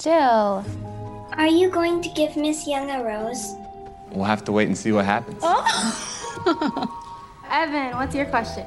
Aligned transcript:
Jill. 0.00 0.64
Are 1.32 1.46
you 1.46 1.68
going 1.68 2.00
to 2.00 2.08
give 2.10 2.34
Miss 2.34 2.66
Young 2.66 2.90
a 2.90 3.04
rose? 3.04 3.54
We'll 4.12 4.24
have 4.24 4.42
to 4.44 4.52
wait 4.52 4.66
and 4.66 4.76
see 4.76 4.92
what 4.92 5.04
happens. 5.04 5.40
Oh. 5.42 6.96
Evan, 7.50 7.96
what's 7.96 8.14
your 8.14 8.24
question? 8.26 8.66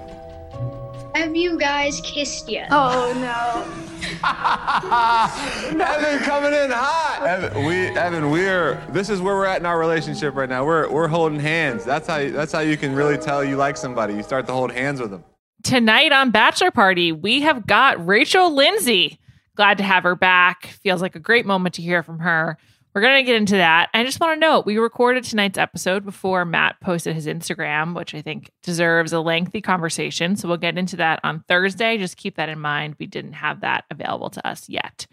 Have 1.15 1.35
you 1.35 1.57
guys 1.57 2.01
kissed 2.01 2.49
yet? 2.49 2.67
Oh 2.71 3.13
no. 3.15 3.65
Evan 5.83 6.19
coming 6.23 6.54
in 6.54 6.69
hot. 6.69 7.25
Evan, 7.25 7.65
we 7.65 7.88
Evan, 7.97 8.29
we're 8.29 8.75
this 8.89 9.09
is 9.09 9.20
where 9.20 9.36
we're 9.36 9.45
at 9.45 9.59
in 9.59 9.65
our 9.65 9.79
relationship 9.79 10.36
right 10.36 10.50
now. 10.50 10.63
We're 10.65 10.89
we're 10.89 11.07
holding 11.07 11.39
hands. 11.39 11.84
That's 11.84 12.07
how 12.07 12.29
that's 12.29 12.52
how 12.52 12.59
you 12.59 12.77
can 12.77 12.93
really 12.93 13.18
tell 13.18 13.43
you 13.43 13.55
like 13.55 13.77
somebody. 13.77 14.13
You 14.13 14.23
start 14.23 14.45
to 14.47 14.54
hold 14.54 14.71
hands 14.71 15.02
with 15.02 15.09
them. 15.11 15.23
Tonight 15.63 16.11
on 16.11 16.29
Bachelor 16.29 16.71
Party, 16.71 17.11
we 17.11 17.41
have 17.41 17.65
got 17.65 18.05
Rachel 18.05 18.54
Lindsay. 18.54 19.20
Glad 19.55 19.77
to 19.77 19.83
have 19.83 20.04
her 20.04 20.15
back. 20.15 20.67
Feels 20.83 21.01
like 21.01 21.15
a 21.15 21.19
great 21.19 21.45
moment 21.45 21.75
to 21.75 21.81
hear 21.81 22.04
from 22.04 22.19
her. 22.19 22.57
We're 22.93 23.01
going 23.01 23.23
to 23.23 23.23
get 23.23 23.36
into 23.36 23.55
that. 23.55 23.89
I 23.93 24.04
just 24.04 24.19
want 24.19 24.36
to 24.36 24.39
note 24.39 24.68
we 24.68 24.78
recorded 24.78 25.23
tonight's 25.23 25.57
episode 25.57 26.05
before 26.05 26.45
Matt 26.45 26.79
posted 26.79 27.15
his 27.15 27.25
Instagram, 27.25 27.95
which 27.95 28.14
I 28.14 28.21
think 28.21 28.51
deserves 28.61 29.14
a 29.14 29.19
lengthy 29.19 29.61
conversation. 29.61 30.36
So 30.36 30.47
we'll 30.47 30.57
get 30.57 30.78
into 30.78 30.97
that 30.97 31.19
on 31.23 31.43
Thursday. 31.47 31.97
Just 31.97 32.17
keep 32.17 32.36
that 32.36 32.50
in 32.50 32.59
mind. 32.59 32.95
We 33.00 33.08
didn't 33.08 33.33
have 33.33 33.61
that 33.61 33.86
available 33.89 34.30
to 34.31 34.47
us 34.47 34.69
yet. 34.69 35.08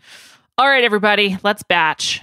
All 0.58 0.68
right, 0.68 0.84
everybody, 0.84 1.38
let's 1.42 1.62
batch. 1.62 2.22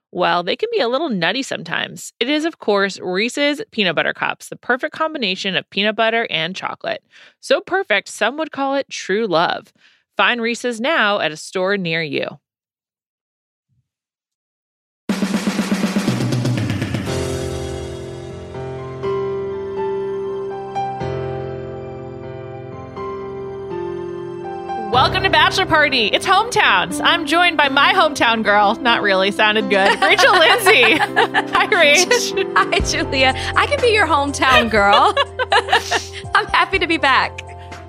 well, 0.11 0.43
they 0.43 0.55
can 0.55 0.69
be 0.71 0.79
a 0.79 0.89
little 0.89 1.09
nutty 1.09 1.43
sometimes. 1.43 2.11
It 2.19 2.29
is, 2.29 2.43
of 2.45 2.59
course, 2.59 2.99
Reese's 2.99 3.61
Peanut 3.71 3.95
Butter 3.95 4.13
Cups, 4.13 4.49
the 4.49 4.57
perfect 4.57 4.93
combination 4.93 5.55
of 5.55 5.69
peanut 5.69 5.95
butter 5.95 6.27
and 6.29 6.55
chocolate. 6.55 7.03
So 7.39 7.61
perfect, 7.61 8.09
some 8.09 8.37
would 8.37 8.51
call 8.51 8.75
it 8.75 8.89
true 8.89 9.25
love. 9.27 9.71
Find 10.17 10.41
Reese's 10.41 10.81
now 10.81 11.19
at 11.19 11.31
a 11.31 11.37
store 11.37 11.77
near 11.77 12.01
you. 12.03 12.40
Welcome 24.91 25.23
to 25.23 25.29
Bachelor 25.29 25.65
Party. 25.67 26.07
It's 26.07 26.25
hometowns. 26.25 26.99
I'm 27.01 27.25
joined 27.25 27.55
by 27.55 27.69
my 27.69 27.93
hometown 27.93 28.43
girl. 28.43 28.75
Not 28.75 29.01
really, 29.01 29.31
sounded 29.31 29.69
good. 29.69 30.01
Rachel 30.01 30.33
Lindsay. 30.33 30.81
Hi, 31.53 31.67
Rach. 31.67 32.53
Hi, 32.57 32.79
Julia. 32.79 33.33
I 33.55 33.67
can 33.67 33.79
be 33.79 33.87
your 33.93 34.05
hometown 34.05 34.69
girl. 34.69 35.15
I'm 36.35 36.45
happy 36.47 36.77
to 36.79 36.87
be 36.87 36.97
back. 36.97 37.39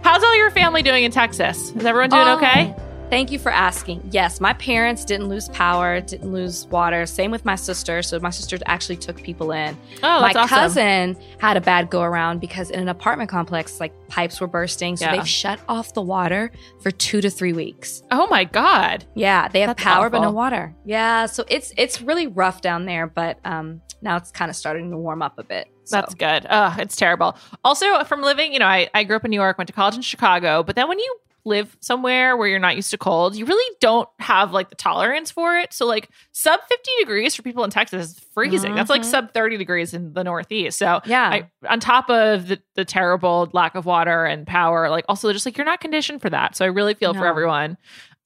How's 0.03 0.23
all 0.23 0.37
your 0.37 0.51
family 0.53 0.83
doing 0.83 1.03
in 1.03 1.11
Texas? 1.11 1.71
Is 1.73 1.85
everyone 1.85 2.11
doing 2.11 2.23
Oh, 2.29 2.37
okay? 2.37 2.75
Thank 3.13 3.31
you 3.31 3.39
for 3.39 3.53
asking. 3.53 4.09
Yes, 4.11 4.41
my 4.41 4.55
parents 4.55 5.05
didn't 5.05 5.29
lose 5.29 5.47
power, 5.51 6.01
didn't 6.01 6.33
lose 6.33 6.67
water. 6.69 7.05
Same 7.05 7.31
with 7.31 7.45
my 7.45 7.57
sister. 7.57 8.03
So 8.03 8.19
my 8.21 8.31
sister 8.31 8.57
actually 8.65 8.97
took 8.97 9.23
people 9.23 9.53
in. 9.53 9.77
Oh, 10.03 10.23
my 10.23 10.33
that's 10.33 10.51
awesome. 10.51 10.59
cousin 10.59 11.17
had 11.37 11.59
a 11.59 11.61
bad 11.61 11.91
go 11.91 12.01
around 12.01 12.41
because 12.41 12.71
in 12.71 12.81
an 12.81 12.89
apartment 12.89 13.29
complex, 13.29 13.81
like 13.81 13.93
pipes 14.09 14.41
were 14.41 14.47
bursting. 14.47 14.97
So 14.97 15.05
Yeah. 15.05 15.17
they've 15.17 15.29
shut 15.29 15.61
off 15.69 15.93
the 15.93 16.01
water 16.01 16.53
for 16.81 16.91
two 16.91 17.21
to 17.21 17.29
three 17.29 17.53
weeks. 17.53 18.03
Oh 18.11 18.29
my 18.29 18.45
God. 18.45 19.05
Yeah, 19.15 19.47
they 19.47 19.61
have 19.61 19.77
That's 19.77 19.85
power 19.85 20.09
but 20.09 20.23
no 20.23 20.31
water. 20.31 20.75
Yeah, 20.87 21.27
so 21.27 21.45
it's 21.49 21.71
it's 21.77 22.01
really 22.01 22.29
rough 22.29 22.63
down 22.63 22.87
there, 22.87 23.07
but 23.07 23.39
um 23.45 23.83
now 24.01 24.17
it's 24.17 24.31
kind 24.31 24.49
of 24.49 24.57
starting 24.57 24.91
to 24.91 24.97
warm 24.97 25.21
up 25.21 25.39
a 25.39 25.45
bit. 25.45 25.69
So. 25.85 25.97
That's 25.97 26.15
good. 26.15 26.47
Ugh, 26.49 26.81
it's 26.81 26.97
terrible. 26.97 27.37
Also, 27.65 28.05
from 28.05 28.23
living, 28.23 28.53
you 28.53 28.59
know, 28.59 28.67
I, 28.67 28.89
I 28.95 29.05
grew 29.05 29.17
up 29.17 29.25
in 29.25 29.31
New 29.31 29.41
York, 29.41 29.59
went 29.59 29.67
to 29.67 29.73
college 29.73 29.97
in 29.97 30.03
Chicago, 30.03 30.63
but 30.63 30.77
then 30.77 30.89
when 30.89 30.99
you 30.99 31.17
live 31.45 31.77
somewhere 31.81 32.37
where 32.37 32.47
you're 32.49 32.59
not 32.59 32.77
used 32.77 32.91
to 32.93 32.99
cold, 32.99 33.35
you 33.37 33.45
really 33.45 33.77
don't 33.81 34.09
have 34.21 34.53
like 34.53 34.69
the 34.69 34.75
tolerance 34.77 35.31
for 35.31 35.57
it. 35.59 35.73
So, 35.73 35.87
like, 35.87 36.09
sub 36.33 36.61
50 36.69 36.91
degrees 37.01 37.35
for 37.35 37.43
people 37.43 37.65
in 37.65 37.71
Texas 37.71 38.11
is 38.13 38.21
freezing. 38.33 38.75
That's 38.75 38.91
like 38.91 39.03
Mhm. 39.03 39.07
sub 39.07 39.35
30 39.35 39.57
degrees 39.57 39.93
in 39.95 40.13
the 40.13 40.23
Northeast. 40.23 40.79
So, 40.79 41.01
Yeah. 41.05 41.29
I, 41.29 41.51
on 41.69 41.81
top 41.81 42.09
of 42.11 42.49
the, 42.49 42.61
the 42.77 42.85
terrible 42.85 43.49
lack 43.53 43.75
of 43.75 43.87
water 43.87 44.25
and 44.25 44.47
power, 44.47 44.89
like, 44.89 45.05
also 45.09 45.33
just 45.33 45.45
like 45.45 45.57
you're 45.57 45.65
not 45.67 45.81
conditioned 45.81 46.23
for 46.23 46.31
that. 46.31 46.55
So, 46.57 46.65
I 46.65 46.69
really 46.69 46.95
feel 46.95 47.13
for 47.15 47.27
everyone. 47.27 47.77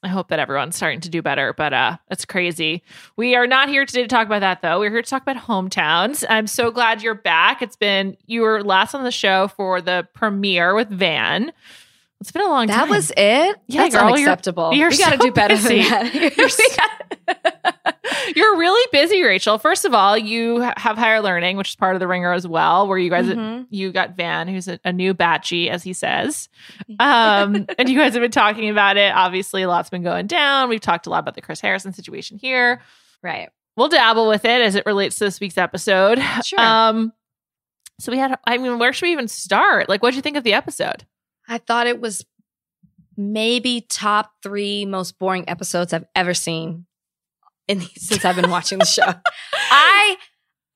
I 0.02 0.08
hope 0.08 0.28
that 0.28 0.38
everyone's 0.38 0.76
starting 0.76 1.00
to 1.00 1.08
do 1.08 1.20
better, 1.22 1.52
but 1.52 1.72
uh 1.72 1.96
that's 2.08 2.24
crazy. 2.26 2.84
We 3.16 3.34
are 3.34 3.46
not 3.46 3.68
here 3.70 3.84
today 3.86 4.02
to 4.02 4.08
talk 4.08 4.26
about 4.26 4.40
that 4.40 4.60
though. 4.62 4.78
We're 4.78 4.90
here 4.90 5.02
to 5.02 5.08
talk 5.10 5.22
about 5.22 5.36
hometowns. 5.36 6.22
I'm 6.28 6.46
so 6.46 6.70
glad 6.70 7.02
you're 7.02 7.14
back. 7.14 7.60
It's 7.62 7.74
been 7.76 8.16
you 8.26 8.42
were 8.42 8.62
last 8.62 8.94
on 8.94 9.02
the 9.02 9.10
show 9.10 9.48
for 9.48 9.80
the 9.80 10.06
premiere 10.14 10.74
with 10.74 10.90
Van. 10.90 11.50
It's 12.20 12.32
been 12.32 12.42
a 12.42 12.48
long 12.48 12.66
That 12.68 12.76
time. 12.78 12.88
That 12.88 12.94
was 12.96 13.10
it? 13.16 13.56
Yeah, 13.66 13.82
That's 13.82 13.94
girl, 13.94 14.04
you're- 14.10 14.22
unacceptable. 14.22 14.72
you're 14.72 14.88
we 14.90 14.96
got 14.98 15.12
to 15.12 15.18
so 15.18 15.24
do 15.26 15.32
better 15.32 15.54
busy. 15.54 15.82
than 15.82 15.90
that. 15.90 16.14
You're 16.36 16.46
We 16.46 16.48
so- 16.48 16.62
gotta- 16.76 17.96
You're 18.34 18.56
really 18.56 18.88
busy, 18.92 19.22
Rachel. 19.22 19.58
First 19.58 19.84
of 19.84 19.92
all, 19.94 20.16
you 20.16 20.60
have 20.60 20.96
higher 20.96 21.20
learning, 21.20 21.56
which 21.56 21.68
is 21.70 21.76
part 21.76 21.94
of 21.94 22.00
the 22.00 22.06
ringer 22.08 22.32
as 22.32 22.46
well, 22.46 22.86
where 22.88 22.98
you 22.98 23.10
guys 23.10 23.26
Mhm. 23.26 23.66
you 23.70 23.92
got 23.92 24.16
Van, 24.16 24.48
who's 24.48 24.66
a, 24.68 24.80
a 24.84 24.92
new 24.92 25.12
batchy, 25.14 25.68
as 25.68 25.82
he 25.82 25.92
says. 25.92 26.48
Um, 26.98 27.66
and 27.78 27.88
you 27.88 27.98
guys 27.98 28.14
have 28.14 28.22
been 28.22 28.30
talking 28.30 28.70
about 28.70 28.96
it. 28.96 29.12
Obviously, 29.14 29.62
a 29.62 29.68
lot's 29.68 29.90
been 29.90 30.02
going 30.02 30.26
down. 30.26 30.68
We've 30.68 30.80
talked 30.80 31.06
a 31.06 31.10
lot 31.10 31.18
about 31.20 31.34
the 31.34 31.42
Chris 31.42 31.60
Harrison 31.60 31.92
situation 31.92 32.38
here. 32.38 32.80
right. 33.22 33.50
We'll 33.76 33.88
dabble 33.90 34.26
with 34.28 34.46
it 34.46 34.62
as 34.62 34.74
it 34.74 34.86
relates 34.86 35.16
to 35.16 35.24
this 35.24 35.38
week's 35.38 35.58
episode. 35.58 36.18
Sure. 36.42 36.58
Um, 36.58 37.12
so 38.00 38.10
we 38.10 38.16
had, 38.16 38.38
I 38.46 38.56
mean, 38.56 38.78
where 38.78 38.94
should 38.94 39.04
we 39.04 39.12
even 39.12 39.28
start? 39.28 39.90
Like, 39.90 40.02
what'd 40.02 40.16
you 40.16 40.22
think 40.22 40.38
of 40.38 40.44
the 40.44 40.54
episode? 40.54 41.04
I 41.48 41.58
thought 41.58 41.86
it 41.86 42.00
was 42.00 42.24
maybe 43.16 43.86
top 43.88 44.32
three 44.42 44.84
most 44.84 45.18
boring 45.18 45.48
episodes 45.48 45.92
I've 45.92 46.06
ever 46.14 46.34
seen 46.34 46.86
in 47.68 47.80
since 47.96 48.24
I've 48.24 48.36
been 48.36 48.50
watching 48.50 48.78
the 48.78 48.84
show. 48.84 49.02
I, 49.52 50.16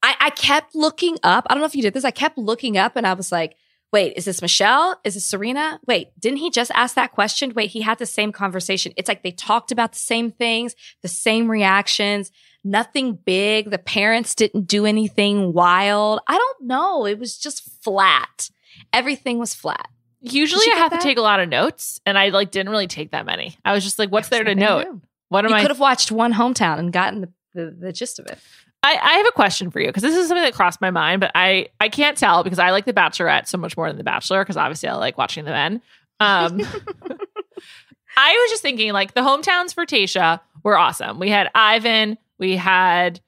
I 0.02 0.14
I 0.20 0.31
kept 0.31 0.75
looking 0.75 1.19
up. 1.22 1.46
I 1.49 1.55
don't 1.55 1.61
know 1.61 1.67
if 1.67 1.75
you 1.75 1.82
did 1.82 1.94
this. 1.94 2.05
I 2.05 2.11
kept 2.11 2.38
looking 2.38 2.78
up 2.78 2.96
and 2.96 3.06
I 3.06 3.14
was 3.14 3.31
like, 3.31 3.56
wait, 3.93 4.14
is 4.17 4.25
this 4.25 4.43
Michelle? 4.43 4.99
Is 5.05 5.14
this 5.14 5.26
Serena? 5.26 5.81
Wait, 5.87 6.08
didn't 6.19 6.38
he 6.38 6.50
just 6.50 6.70
ask 6.75 6.94
that 6.94 7.12
question? 7.12 7.52
Wait, 7.55 7.70
he 7.70 7.81
had 7.81 7.99
the 7.99 8.06
same 8.06 8.32
conversation. 8.32 8.93
It's 8.96 9.08
like 9.08 9.22
they 9.22 9.32
talked 9.32 9.72
about 9.72 9.93
the 9.93 9.99
same 9.99 10.31
things, 10.31 10.75
the 11.02 11.08
same 11.08 11.50
reactions, 11.50 12.31
nothing 12.64 13.14
big. 13.25 13.70
The 13.70 13.78
parents 13.78 14.34
didn't 14.34 14.67
do 14.67 14.87
anything 14.87 15.52
wild. 15.52 16.20
I 16.28 16.38
don't 16.38 16.69
know. 16.69 17.06
It 17.06 17.19
was 17.19 17.37
just 17.38 17.69
flat. 17.82 18.50
Everything 18.93 19.38
was 19.38 19.55
flat. 19.55 19.88
Usually, 20.20 20.67
I 20.72 20.76
have 20.76 20.90
that? 20.90 21.00
to 21.00 21.02
take 21.02 21.19
a 21.19 21.22
lot 21.22 21.40
of 21.40 21.49
notes, 21.49 22.00
and 22.05 22.19
I 22.19 22.28
like 22.28 22.50
didn't 22.50 22.70
really 22.70 22.87
take 22.87 23.12
that 23.12 23.25
many. 23.25 23.56
I 23.64 23.72
was 23.72 23.84
just 23.84 23.99
like, 23.99 24.11
"What's 24.11 24.28
there 24.28 24.44
to 24.44 24.55
note?" 24.55 24.87
new. 24.87 25.00
One 25.28 25.44
of 25.44 25.50
You 25.50 25.56
my 25.56 25.62
could 25.62 25.70
have 25.70 25.81
watched 25.81 26.11
one 26.11 26.32
hometown 26.32 26.78
and 26.78 26.93
gotten 26.93 27.20
the, 27.20 27.28
the, 27.55 27.70
the 27.70 27.93
gist 27.93 28.19
of 28.19 28.26
it. 28.26 28.38
I, 28.82 28.96
I 29.00 29.12
have 29.19 29.26
a 29.26 29.32
question 29.32 29.70
for 29.70 29.78
you 29.81 29.87
because 29.87 30.02
this 30.02 30.17
is 30.17 30.28
something 30.28 30.43
that 30.43 30.55
crossed 30.55 30.81
my 30.81 30.90
mind, 30.90 31.20
but 31.20 31.31
I 31.34 31.69
I 31.78 31.88
can't 31.88 32.17
tell 32.17 32.43
because 32.43 32.58
I 32.58 32.70
like 32.70 32.84
The 32.84 32.93
Bachelorette 32.93 33.46
so 33.46 33.58
much 33.58 33.76
more 33.76 33.88
than 33.88 33.96
The 33.99 34.05
Bachelor 34.05 34.43
because 34.43 34.56
obviously 34.56 34.88
I 34.88 34.94
like 34.94 35.17
watching 35.19 35.44
the 35.44 35.50
men. 35.52 35.82
Um, 36.19 36.61
I 38.17 38.32
was 38.32 38.50
just 38.50 38.62
thinking 38.62 38.93
like 38.93 39.14
the 39.14 39.20
hometowns 39.20 39.75
for 39.75 39.87
Tayshia 39.87 40.40
were 40.62 40.76
awesome. 40.76 41.19
We 41.19 41.31
had 41.31 41.50
Ivan, 41.55 42.19
we 42.38 42.56
had 42.56 43.20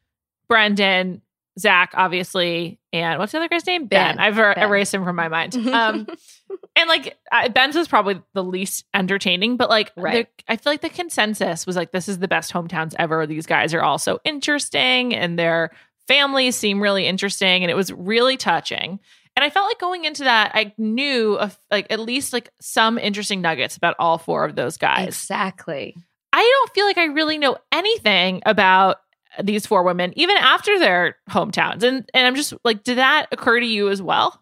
Brendan, 0.49 1.23
Zach, 1.59 1.93
obviously, 1.95 2.79
and 2.93 3.19
what's 3.19 3.33
the 3.33 3.39
other 3.39 3.49
guy's 3.49 3.67
name? 3.67 3.87
Ben. 3.87 4.17
Ben. 4.17 4.25
I've 4.25 4.39
er- 4.39 4.55
Ben. 4.55 4.69
erased 4.69 4.95
him 4.95 5.05
from 5.05 5.17
my 5.17 5.29
mind. 5.29 5.55
Um, 5.69 6.07
and 6.77 6.89
like 6.89 7.19
Ben's 7.53 7.77
was 7.77 7.89
probably 7.89 8.21
the 8.35 8.45
least 8.45 8.85
entertaining, 8.95 9.57
but 9.57 9.69
like 9.69 9.93
Right. 9.97 10.29
I 10.49 10.57
feel 10.57 10.73
like 10.73 10.81
the 10.81 10.89
consensus 10.89 11.67
was 11.67 11.77
like 11.77 11.93
this 11.93 12.09
is 12.09 12.19
the 12.19 12.29
best 12.29 12.53
hometowns 12.53 12.95
ever. 12.99 13.27
These 13.27 13.47
guys 13.47 13.75
are 13.75 13.83
all 13.83 13.99
so 13.99 14.21
interesting, 14.25 15.15
and 15.15 15.39
their 15.39 15.71
families 16.09 16.57
seem 16.57 16.83
really 16.83 17.07
interesting, 17.07 17.63
and 17.63 17.71
it 17.71 17.75
was 17.75 17.93
really 17.93 18.37
touching. 18.37 19.01
And 19.35 19.45
I 19.45 19.51
felt 19.51 19.67
like 19.67 19.79
going 19.79 20.05
into 20.05 20.25
that, 20.25 20.53
I 20.55 20.75
knew 20.77 21.35
of 21.35 21.59
like 21.71 21.87
at 21.91 22.01
least 22.01 22.33
like 22.33 22.51
some 22.61 22.99
interesting 22.99 23.41
nuggets 23.41 23.77
about 23.77 23.97
all 23.99 24.19
four 24.19 24.45
of 24.45 24.57
those 24.57 24.77
guys. 24.77 25.09
Exactly. 25.09 25.97
I 26.35 26.41
don't 26.41 26.75
feel 26.75 26.87
like 26.87 26.99
I 26.99 27.05
really 27.07 27.39
know 27.39 27.57
anything 27.71 28.43
about 28.45 28.99
these 29.43 29.65
four 29.67 29.83
women, 29.85 30.13
even 30.17 30.37
after 30.37 30.79
their 30.79 31.17
hometowns. 31.31 31.83
And 31.83 32.09
and 32.13 32.27
I'm 32.27 32.35
just 32.35 32.53
like, 32.65 32.83
did 32.85 32.99
that 32.99 33.27
occur 33.33 33.61
to 33.61 33.67
you 33.67 33.89
as 33.89 34.03
well? 34.03 34.42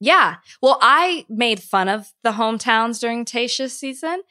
Yeah. 0.00 0.36
Well, 0.60 0.78
I 0.82 1.24
made 1.28 1.62
fun 1.62 1.88
of 1.88 2.12
the 2.22 2.32
hometowns 2.32 3.00
during 3.00 3.24
Tayshia's 3.24 3.72
season 3.78 4.22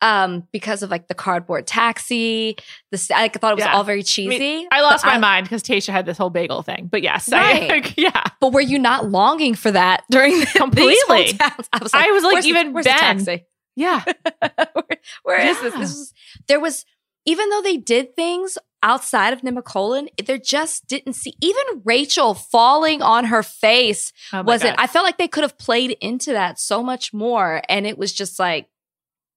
um, 0.00 0.48
because 0.52 0.82
of 0.82 0.90
like 0.90 1.06
the 1.06 1.14
cardboard 1.14 1.66
taxi. 1.66 2.56
The 2.90 3.10
I 3.14 3.28
thought 3.28 3.52
it 3.52 3.56
was 3.56 3.64
Yeah. 3.64 3.74
all 3.74 3.84
very 3.84 4.02
cheesy. 4.02 4.66
I 4.72 4.80
lost 4.80 5.04
but 5.04 5.12
my 5.12 5.18
mind 5.18 5.44
because 5.44 5.62
Tayshia 5.62 5.90
had 5.92 6.06
this 6.06 6.18
whole 6.18 6.30
bagel 6.30 6.62
thing. 6.62 6.88
But 6.90 7.02
yes, 7.02 7.30
Right. 7.30 7.70
I, 7.86 7.94
yeah. 7.96 8.24
But 8.40 8.52
were 8.52 8.60
you 8.60 8.78
not 8.80 9.10
longing 9.10 9.54
for 9.54 9.70
that 9.70 10.02
during 10.10 10.40
the, 10.40 10.46
Completely. 10.46 11.38
I 11.40 11.52
was 11.58 11.92
like, 11.92 11.94
I 11.94 12.10
was 12.10 12.24
like, 12.24 12.44
even 12.44 12.72
the 12.72 12.82
Ben. 12.82 12.98
taxi? 12.98 13.44
Yeah. 13.76 14.02
where, 14.72 14.98
where 15.22 15.40
is 15.46 15.60
this? 15.60 15.72
This 15.74 15.80
was 15.92 16.14
there 16.48 16.60
was 16.60 16.84
even 17.24 17.48
though 17.50 17.62
they 17.62 17.76
did 17.76 18.16
things 18.16 18.58
outside 18.82 19.32
of 19.32 19.42
Nemacolin, 19.42 20.08
there 20.26 20.38
just 20.38 20.86
didn't 20.86 21.12
see 21.14 21.34
even 21.40 21.62
Rachel 21.84 22.34
falling 22.34 23.00
on 23.02 23.26
her 23.26 23.42
face 23.42 24.12
Oh 24.32 24.42
wasn't 24.42 24.78
I 24.78 24.86
felt 24.86 25.04
like 25.04 25.18
they 25.18 25.28
could 25.28 25.44
have 25.44 25.56
played 25.58 25.96
into 26.00 26.32
that 26.32 26.58
so 26.58 26.82
much 26.82 27.12
more. 27.14 27.62
And 27.68 27.86
it 27.86 27.96
was 27.96 28.12
just 28.12 28.38
like, 28.38 28.68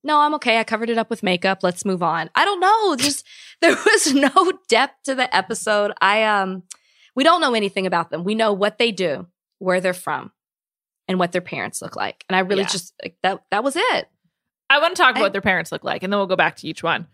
no, 0.03 0.19
I'm 0.19 0.33
okay. 0.35 0.59
I 0.59 0.63
covered 0.63 0.89
it 0.89 0.97
up 0.97 1.09
with 1.09 1.23
makeup. 1.23 1.59
Let's 1.63 1.83
move 1.85 2.03
on. 2.03 2.29
I 2.35 2.45
don't 2.45 2.59
know. 2.59 2.95
Just 3.03 3.25
there 3.61 3.75
was 3.75 4.13
no 4.13 4.51
depth 4.67 5.03
to 5.05 5.15
the 5.15 5.35
episode. 5.35 5.91
I 5.99 6.23
um 6.23 6.63
we 7.15 7.23
don't 7.23 7.41
know 7.41 7.53
anything 7.53 7.87
about 7.87 8.09
them. 8.11 8.23
We 8.23 8.35
know 8.35 8.53
what 8.53 8.77
they 8.77 8.91
do, 8.91 9.25
where 9.59 9.79
they're 9.81 9.93
from, 9.93 10.31
and 11.07 11.17
what 11.17 11.31
their 11.31 11.41
parents 11.41 11.81
look 11.81 11.95
like. 11.95 12.23
And 12.29 12.35
I 12.35 12.39
really 12.41 12.61
Yeah. 12.63 12.67
just 12.67 12.93
like 13.01 13.15
that 13.23 13.43
that 13.51 13.63
was 13.63 13.75
it. 13.77 14.07
I 14.69 14.79
want 14.79 14.95
to 14.95 15.01
talk 15.01 15.11
about 15.11 15.19
I- 15.21 15.23
what 15.23 15.31
their 15.33 15.41
parents 15.41 15.71
look 15.71 15.83
like, 15.83 16.03
and 16.03 16.11
then 16.13 16.17
we'll 16.19 16.27
go 16.27 16.35
back 16.35 16.57
to 16.57 16.67
each 16.67 16.83
one. 16.83 17.07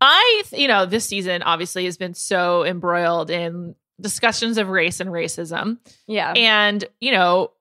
I, 0.00 0.42
th- 0.46 0.60
you 0.60 0.68
know, 0.68 0.86
this 0.86 1.06
season 1.06 1.42
obviously 1.42 1.84
has 1.86 1.96
been 1.96 2.14
so 2.14 2.64
embroiled 2.64 3.30
in 3.30 3.74
discussions 4.00 4.58
of 4.58 4.68
race 4.68 5.00
and 5.00 5.10
racism. 5.10 5.78
Yeah. 6.06 6.32
And, 6.36 6.84
you 7.00 7.12
know, 7.12 7.52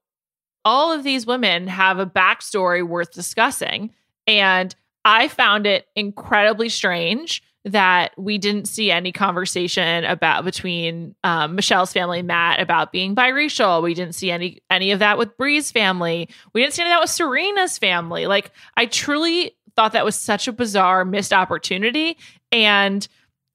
all 0.66 0.92
of 0.92 1.04
these 1.04 1.26
women 1.26 1.68
have 1.68 2.00
a 2.00 2.06
backstory 2.06 2.86
worth 2.86 3.12
discussing. 3.12 3.92
And 4.28 4.76
I 5.06 5.28
found 5.28 5.68
it 5.68 5.88
incredibly 5.96 6.70
strange 6.70 7.44
that 7.66 8.12
we 8.18 8.38
didn't 8.38 8.68
see 8.68 8.92
any 8.92 9.12
conversation 9.12 10.04
about 10.06 10.46
between 10.46 11.16
um, 11.24 11.56
Michelle's 11.56 11.94
family 11.94 12.20
and 12.20 12.28
Matt 12.28 12.60
about 12.60 12.92
being 12.92 13.16
biracial. 13.16 13.82
We 13.82 13.96
didn't 13.96 14.14
see 14.14 14.30
any 14.30 14.62
any 14.70 14.92
of 14.92 15.00
that 15.00 15.18
with 15.18 15.36
Bri's 15.36 15.72
family. 15.72 16.30
We 16.54 16.62
didn't 16.62 16.74
see 16.74 16.84
any 16.84 16.92
of 16.92 16.96
that 16.96 17.02
with 17.02 17.10
Serena's 17.10 17.80
family. 17.80 18.28
Like 18.28 18.52
I 18.78 18.86
truly 18.86 19.56
thought 19.76 19.94
that 19.94 20.06
was 20.06 20.16
such 20.16 20.48
a 20.48 20.52
bizarre 20.54 21.04
missed 21.06 21.34
opportunity, 21.34 22.18
and 22.52 23.08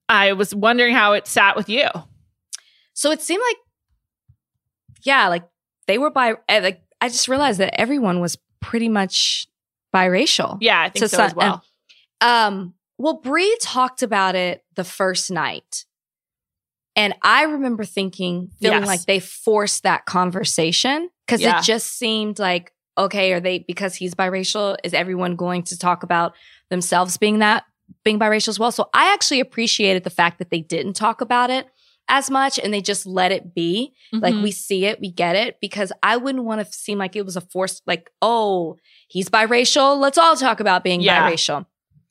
I 0.08 0.32
was 0.32 0.55
wondering 0.55 0.94
how 0.94 1.12
it 1.14 1.26
sat 1.26 1.56
with 1.56 1.69
you. 1.69 1.88
So 2.94 3.11
it 3.11 3.22
seemed 3.22 3.43
like, 3.49 3.56
yeah, 5.02 5.28
like 5.28 5.44
they 5.87 5.99
were 5.99 6.11
by, 6.11 6.34
eh, 6.49 6.61
like, 6.61 6.82
I 7.00 7.08
just 7.08 7.28
realized 7.28 7.61
that 7.61 7.81
everyone 7.81 8.20
was 8.20 8.37
pretty 8.61 8.88
much 8.88 9.46
biracial. 9.94 10.58
Yeah, 10.61 10.81
I 10.81 10.90
think 10.90 11.05
To 11.05 11.08
so 11.08 11.22
as 11.22 11.34
well. 11.34 11.64
Um, 12.20 12.75
well, 12.99 13.14
Bri 13.14 13.56
talked 13.62 14.02
about 14.02 14.34
it 14.34 14.62
the 14.76 14.84
first 14.84 15.31
night. 15.31 15.87
And 16.96 17.14
I 17.23 17.44
remember 17.44 17.84
thinking, 17.84 18.50
feeling 18.61 18.81
Yes. 18.81 18.87
like 18.87 19.05
they 19.06 19.20
forced 19.20 19.84
that 19.84 20.05
conversation 20.05 21.08
because 21.26 21.40
Yeah. 21.40 21.61
it 21.61 21.64
just 21.64 21.96
seemed 21.96 22.38
like, 22.38 22.73
okay, 23.05 23.32
are 23.32 23.41
they, 23.41 23.61
because 23.61 23.94
he's 23.94 24.14
biracial, 24.14 24.76
is 24.85 24.94
everyone 24.94 25.37
going 25.37 25.62
to 25.64 25.79
talk 25.79 26.02
about 26.02 26.35
themselves 26.70 27.17
being 27.17 27.38
that, 27.41 27.64
being 28.05 28.19
biracial 28.19 28.49
as 28.49 28.58
well? 28.58 28.73
So 28.73 28.88
I 28.94 29.12
actually 29.12 29.41
appreciated 29.41 30.05
the 30.05 30.11
fact 30.11 30.38
that 30.38 30.50
they 30.50 30.61
didn't 30.61 30.94
talk 30.94 31.20
about 31.20 31.50
it 31.50 31.67
as 32.08 32.31
much 32.31 32.58
and 32.58 32.75
they 32.75 32.81
just 32.81 33.06
let 33.06 33.31
it 33.32 33.55
be. 33.55 33.93
Like 34.12 34.35
Mhm. 34.35 34.43
we 34.43 34.50
see 34.50 34.85
it, 34.87 35.00
we 35.00 35.11
get 35.11 35.37
it, 35.37 35.58
because 35.61 35.93
I 36.02 36.17
wouldn't 36.17 36.44
want 36.44 36.64
to 36.67 36.73
seem 36.73 36.99
like 36.99 37.14
it 37.17 37.25
was 37.25 37.37
a 37.37 37.41
force, 37.41 37.81
like, 37.87 38.11
oh, 38.20 38.76
he's 39.08 39.29
biracial. 39.29 39.99
Let's 40.00 40.19
all 40.19 40.37
talk 40.37 40.58
about 40.61 40.82
being 40.85 41.00
Yeah. 41.00 41.29
biracial. 41.29 41.67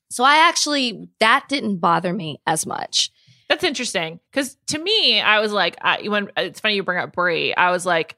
So 0.10 0.24
I 0.24 0.38
actually, 0.48 1.08
that 1.20 1.46
didn't 1.50 1.78
bother 1.78 2.14
me 2.14 2.40
as 2.48 2.66
much. 2.66 3.12
That's 3.50 3.64
interesting 3.64 4.20
because 4.32 4.58
to 4.68 4.80
me, 4.80 5.20
I 5.22 5.40
was 5.40 5.52
like, 5.52 5.76
I, 5.82 6.08
when 6.08 6.30
it's 6.38 6.60
funny 6.60 6.76
you 6.76 6.84
bring 6.84 7.00
up 7.00 7.14
Bri, 7.14 7.56
I 7.56 7.72
was 7.72 7.86
like, 7.86 8.16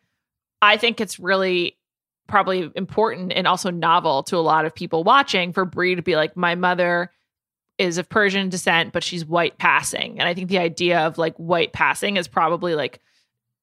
I 0.62 0.78
think 0.78 1.02
it's 1.02 1.20
really 1.20 1.78
probably 2.28 2.72
important 2.76 3.34
and 3.34 3.48
also 3.48 3.70
novel 3.70 4.24
to 4.24 4.38
a 4.38 4.40
lot 4.40 4.66
of 4.66 4.74
people 4.74 5.04
watching 5.04 5.54
for 5.54 5.66
Bri 5.66 5.96
to 5.96 6.02
be 6.02 6.16
like, 6.16 6.38
my 6.38 6.56
mother 6.56 7.12
is 7.78 7.98
of 7.98 8.08
Persian 8.10 8.50
descent, 8.50 8.94
but 8.94 9.04
she's 9.04 9.26
white 9.26 9.58
passing, 9.58 10.20
and 10.20 10.28
I 10.28 10.34
think 10.34 10.50
the 10.50 10.60
idea 10.60 11.00
of 11.00 11.18
like 11.18 11.36
white 11.38 11.74
passing 11.74 12.18
is 12.18 12.28
probably 12.28 12.76
like 12.76 13.00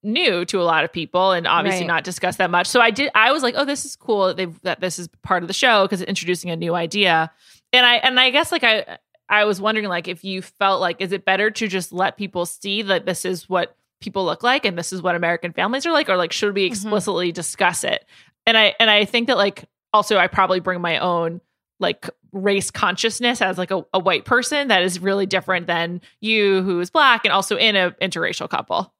new 0.03 0.45
to 0.45 0.61
a 0.61 0.63
lot 0.63 0.85
of 0.85 0.93
people 0.93 1.33
and 1.33 1.47
obviously 1.47 1.81
Right. 1.81 1.89
not 1.89 2.05
discussed 2.05 2.39
that 2.39 2.51
much. 2.51 2.67
So 2.67 2.81
I 2.81 2.91
did 2.91 3.11
I 3.15 3.33
was 3.33 3.43
like, 3.43 3.55
oh, 3.57 3.65
this 3.65 3.85
is 3.85 3.97
cool 3.97 4.29
that 4.29 4.37
they've 4.37 4.61
that 4.63 4.81
this 4.81 4.99
is 4.99 5.09
part 5.23 5.43
of 5.43 5.49
the 5.49 5.55
show 5.55 5.85
because 5.85 6.01
it's 6.01 6.09
introducing 6.09 6.51
a 6.51 6.57
new 6.57 6.75
idea. 6.75 7.31
And 7.73 7.85
I 7.85 7.97
and 7.97 8.19
I 8.19 8.31
guess 8.31 8.53
like 8.53 8.65
I 8.65 8.99
I 9.29 9.45
was 9.45 9.61
wondering 9.61 9.89
like 9.89 10.09
if 10.09 10.25
you 10.25 10.43
felt 10.43 10.81
like 10.81 11.01
is 11.01 11.13
it 11.13 11.25
better 11.25 11.51
to 11.51 11.69
just 11.69 11.93
let 11.93 12.17
people 12.17 12.47
see 12.47 12.83
that 12.83 13.07
this 13.07 13.25
is 13.25 13.49
what 13.49 13.77
people 14.01 14.25
look 14.25 14.45
like 14.45 14.65
and 14.65 14.79
this 14.79 14.93
is 14.93 15.03
what 15.03 15.17
American 15.17 15.53
families 15.53 15.85
are 15.85 15.93
like 15.93 16.09
or 16.09 16.17
like 16.17 16.33
should 16.33 16.55
we 16.55 16.63
mm-hmm. 16.63 16.73
explicitly 16.73 17.33
discuss 17.33 17.83
it? 17.83 18.05
And 18.49 18.57
I 18.57 18.75
and 18.81 18.89
I 18.89 19.05
think 19.05 19.27
that 19.27 19.37
like 19.37 19.67
also 19.93 20.17
I 20.17 20.27
probably 20.27 20.59
bring 20.59 20.81
my 20.81 20.99
own 20.99 21.43
like 21.81 22.09
race 22.33 22.71
consciousness 22.71 23.43
as 23.43 23.59
like 23.59 23.71
a, 23.71 23.85
a 23.93 23.99
white 23.99 24.25
person 24.25 24.69
that 24.69 24.83
is 24.83 25.01
really 25.01 25.27
different 25.27 25.67
than 25.67 26.01
you 26.23 26.63
who 26.63 26.81
is 26.81 26.91
black 26.91 27.27
and 27.27 27.33
also 27.33 27.57
in 27.59 27.77
a 27.77 27.91
interracial 28.03 28.49
couple. 28.49 28.95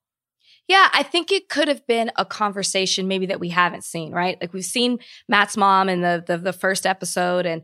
Yeah, 0.69 0.91
I 0.93 1.03
think 1.03 1.33
it 1.33 1.49
could 1.49 1.67
have 1.67 1.87
been 1.87 2.13
a 2.17 2.27
conversation 2.27 3.09
maybe 3.09 3.25
that 3.25 3.41
we 3.41 3.49
haven't 3.49 3.85
seen, 3.85 4.13
right? 4.13 4.37
Like 4.39 4.53
we've 4.53 4.65
seen 4.67 4.99
Matt's 5.31 5.57
mom 5.57 5.89
in 5.89 6.03
the, 6.03 6.23
the 6.27 6.37
the 6.37 6.53
first 6.53 6.85
episode 6.85 7.47
and 7.47 7.63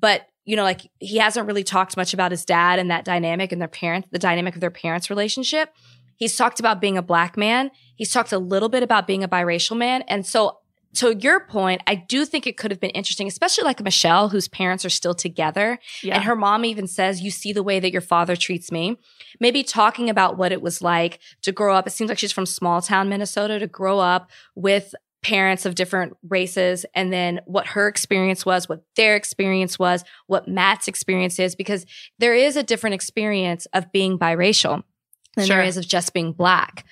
but 0.00 0.26
you 0.46 0.56
know, 0.56 0.64
like 0.64 0.90
he 0.98 1.18
hasn't 1.18 1.46
really 1.46 1.62
talked 1.62 1.96
much 1.96 2.12
about 2.12 2.32
his 2.32 2.44
dad 2.44 2.80
and 2.80 2.90
that 2.90 3.04
dynamic 3.04 3.52
and 3.52 3.60
their 3.60 3.68
parents, 3.68 4.08
the 4.10 4.18
dynamic 4.18 4.56
of 4.56 4.60
their 4.60 4.70
parents' 4.70 5.10
relationship. 5.10 5.72
He's 6.16 6.36
talked 6.36 6.58
about 6.58 6.80
being 6.80 6.98
a 6.98 7.02
black 7.02 7.36
man. 7.36 7.70
He's 7.94 8.12
talked 8.12 8.32
a 8.32 8.38
little 8.38 8.68
bit 8.68 8.82
about 8.82 9.06
being 9.06 9.22
a 9.22 9.28
biracial 9.28 9.76
man. 9.76 10.02
And 10.02 10.26
so 10.26 10.59
to 10.96 11.16
your 11.16 11.40
point, 11.40 11.82
I 11.86 11.94
do 11.94 12.24
think 12.24 12.46
it 12.46 12.56
could 12.56 12.70
have 12.70 12.80
been 12.80 12.90
interesting, 12.90 13.28
especially 13.28 13.64
like 13.64 13.82
Michelle, 13.82 14.28
whose 14.28 14.48
parents 14.48 14.84
are 14.84 14.90
still 14.90 15.14
together. 15.14 15.78
Yeah. 16.02 16.16
And 16.16 16.24
her 16.24 16.34
mom 16.34 16.64
even 16.64 16.86
says, 16.86 17.22
You 17.22 17.30
see 17.30 17.52
the 17.52 17.62
way 17.62 17.78
that 17.80 17.92
your 17.92 18.00
father 18.00 18.34
treats 18.36 18.72
me. 18.72 18.96
Maybe 19.38 19.62
talking 19.62 20.10
about 20.10 20.36
what 20.36 20.52
it 20.52 20.60
was 20.60 20.82
like 20.82 21.20
to 21.42 21.52
grow 21.52 21.74
up. 21.74 21.86
It 21.86 21.90
seems 21.90 22.08
like 22.08 22.18
she's 22.18 22.32
from 22.32 22.46
small 22.46 22.82
town 22.82 23.08
Minnesota 23.08 23.58
to 23.58 23.66
grow 23.66 24.00
up 24.00 24.30
with 24.54 24.94
parents 25.22 25.66
of 25.66 25.74
different 25.74 26.16
races 26.28 26.86
and 26.94 27.12
then 27.12 27.40
what 27.44 27.68
her 27.68 27.86
experience 27.86 28.46
was, 28.46 28.68
what 28.68 28.82
their 28.96 29.16
experience 29.16 29.78
was, 29.78 30.02
what 30.26 30.48
Matt's 30.48 30.88
experience 30.88 31.38
is, 31.38 31.54
because 31.54 31.84
there 32.18 32.34
is 32.34 32.56
a 32.56 32.62
different 32.62 32.94
experience 32.94 33.66
of 33.74 33.92
being 33.92 34.18
biracial 34.18 34.82
than 35.36 35.46
Sure. 35.46 35.56
there 35.58 35.64
is 35.66 35.76
of 35.76 35.86
just 35.86 36.14
being 36.14 36.32
black. 36.32 36.86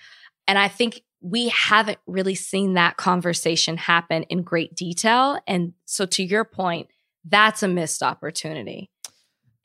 And 0.46 0.58
I 0.58 0.68
think 0.68 1.02
we 1.20 1.48
haven't 1.48 1.98
really 2.06 2.34
seen 2.34 2.74
that 2.74 2.96
conversation 2.96 3.76
happen 3.76 4.22
in 4.24 4.42
great 4.42 4.74
detail. 4.74 5.38
And 5.46 5.72
so 5.84 6.06
to 6.06 6.22
your 6.22 6.44
point, 6.44 6.88
that's 7.24 7.62
a 7.62 7.68
missed 7.68 8.02
opportunity. 8.02 8.90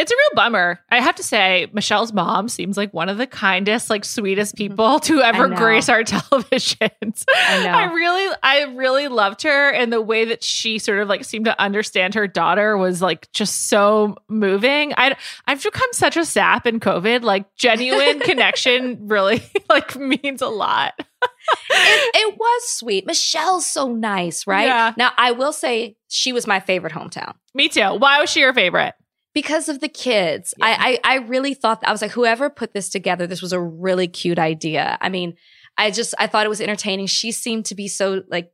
It's 0.03 0.12
a 0.12 0.15
real 0.15 0.36
bummer. 0.36 0.81
I 0.89 1.00
have 1.00 1.15
to 1.15 1.24
say, 1.24 1.69
Michelle's 1.72 2.12
mom 2.12 2.50
seems 2.50 2.75
like 2.75 2.93
one 2.93 3.07
of 3.07 3.17
the 3.17 3.25
kindest, 3.25 3.89
like 3.89 4.03
sweetest 4.03 4.53
mm-hmm. 4.53 4.67
people 4.69 5.00
to 5.00 5.22
ever 5.22 5.48
grace 5.48 5.88
our 5.88 6.03
televisions. 6.03 7.24
I 7.33 7.63
know. 7.63 7.69
I 7.69 7.86
really, 7.86 8.36
I 8.43 8.63
really 8.63 9.07
loved 9.07 9.43
her, 9.43 9.69
and 9.69 9.93
the 9.93 10.01
way 10.01 10.25
that 10.25 10.43
she 10.43 10.77
sort 10.77 11.00
of 11.00 11.07
like 11.07 11.24
seemed 11.24 11.45
to 11.45 11.57
understand 11.57 12.15
her 12.15 12.27
daughter 12.27 12.75
was 12.75 13.01
like 13.01 13.31
just 13.31 13.69
so 13.69 14.17
moving. 14.27 14.93
I, 14.98 15.15
I've 15.48 15.63
become 15.63 15.88
such 15.93 16.17
a 16.17 16.25
sap 16.25 16.67
in 16.67 16.81
COVID. 16.81 17.22
Like 17.22 17.55
genuine 17.55 18.19
connection 18.19 19.07
really 19.07 19.41
like 19.69 19.95
means 19.95 20.41
a 20.41 20.50
lot. 20.50 20.95
it, 21.00 22.12
it 22.13 22.38
was 22.38 22.69
sweet. 22.72 23.05
Michelle's 23.05 23.65
so 23.65 23.93
nice, 23.93 24.45
right? 24.45 24.67
Yeah. 24.67 24.93
Now, 24.98 25.13
I 25.15 25.31
will 25.31 25.53
say 25.53 25.95
she 26.10 26.33
was 26.33 26.45
my 26.45 26.60
favorite 26.60 26.91
hometown. 26.91 27.36
Me 27.55 27.69
too. 27.69 27.95
Why 27.95 28.19
was 28.19 28.29
she 28.29 28.41
your 28.41 28.53
favorite? 28.53 28.95
Because 29.34 29.70
of 29.70 29.80
the 29.80 29.90
kids. 29.90 30.54
I, 30.62 31.00
I 31.04 31.16
I 31.16 31.18
really 31.18 31.54
thought 31.54 31.84
I 31.86 31.92
was 31.92 32.02
like, 32.02 32.12
whoever 32.12 32.50
put 32.50 32.74
this 32.74 32.90
together, 32.90 33.28
this 33.28 33.42
was 33.42 33.54
a 33.54 33.62
really 33.62 34.08
cute 34.08 34.40
idea. 34.40 34.98
I 35.02 35.10
mean, 35.10 35.36
I 35.78 35.92
just 35.92 36.13
I 36.20 36.28
thought 36.28 36.46
it 36.46 36.50
was 36.50 36.62
entertaining. 36.62 37.08
She 37.08 37.32
seemed 37.32 37.66
to 37.66 37.75
be 37.75 37.88
so 37.88 38.24
like 38.30 38.52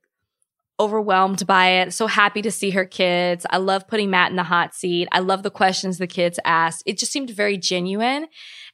overwhelmed 0.79 1.45
by 1.45 1.81
it, 1.81 1.93
so 1.93 2.07
happy 2.07 2.41
to 2.41 2.51
see 2.51 2.69
her 2.69 2.85
kids. 2.85 3.45
I 3.49 3.57
love 3.57 3.87
putting 3.87 4.09
Matt 4.09 4.29
in 4.31 4.37
the 4.37 4.43
hot 4.43 4.73
seat. 4.73 5.09
I 5.11 5.19
love 5.19 5.43
the 5.43 5.51
questions 5.51 5.97
the 5.97 6.07
kids 6.07 6.39
asked. 6.45 6.83
It 6.85 6.97
just 6.97 7.11
seemed 7.11 7.29
very 7.29 7.57
genuine. 7.57 8.27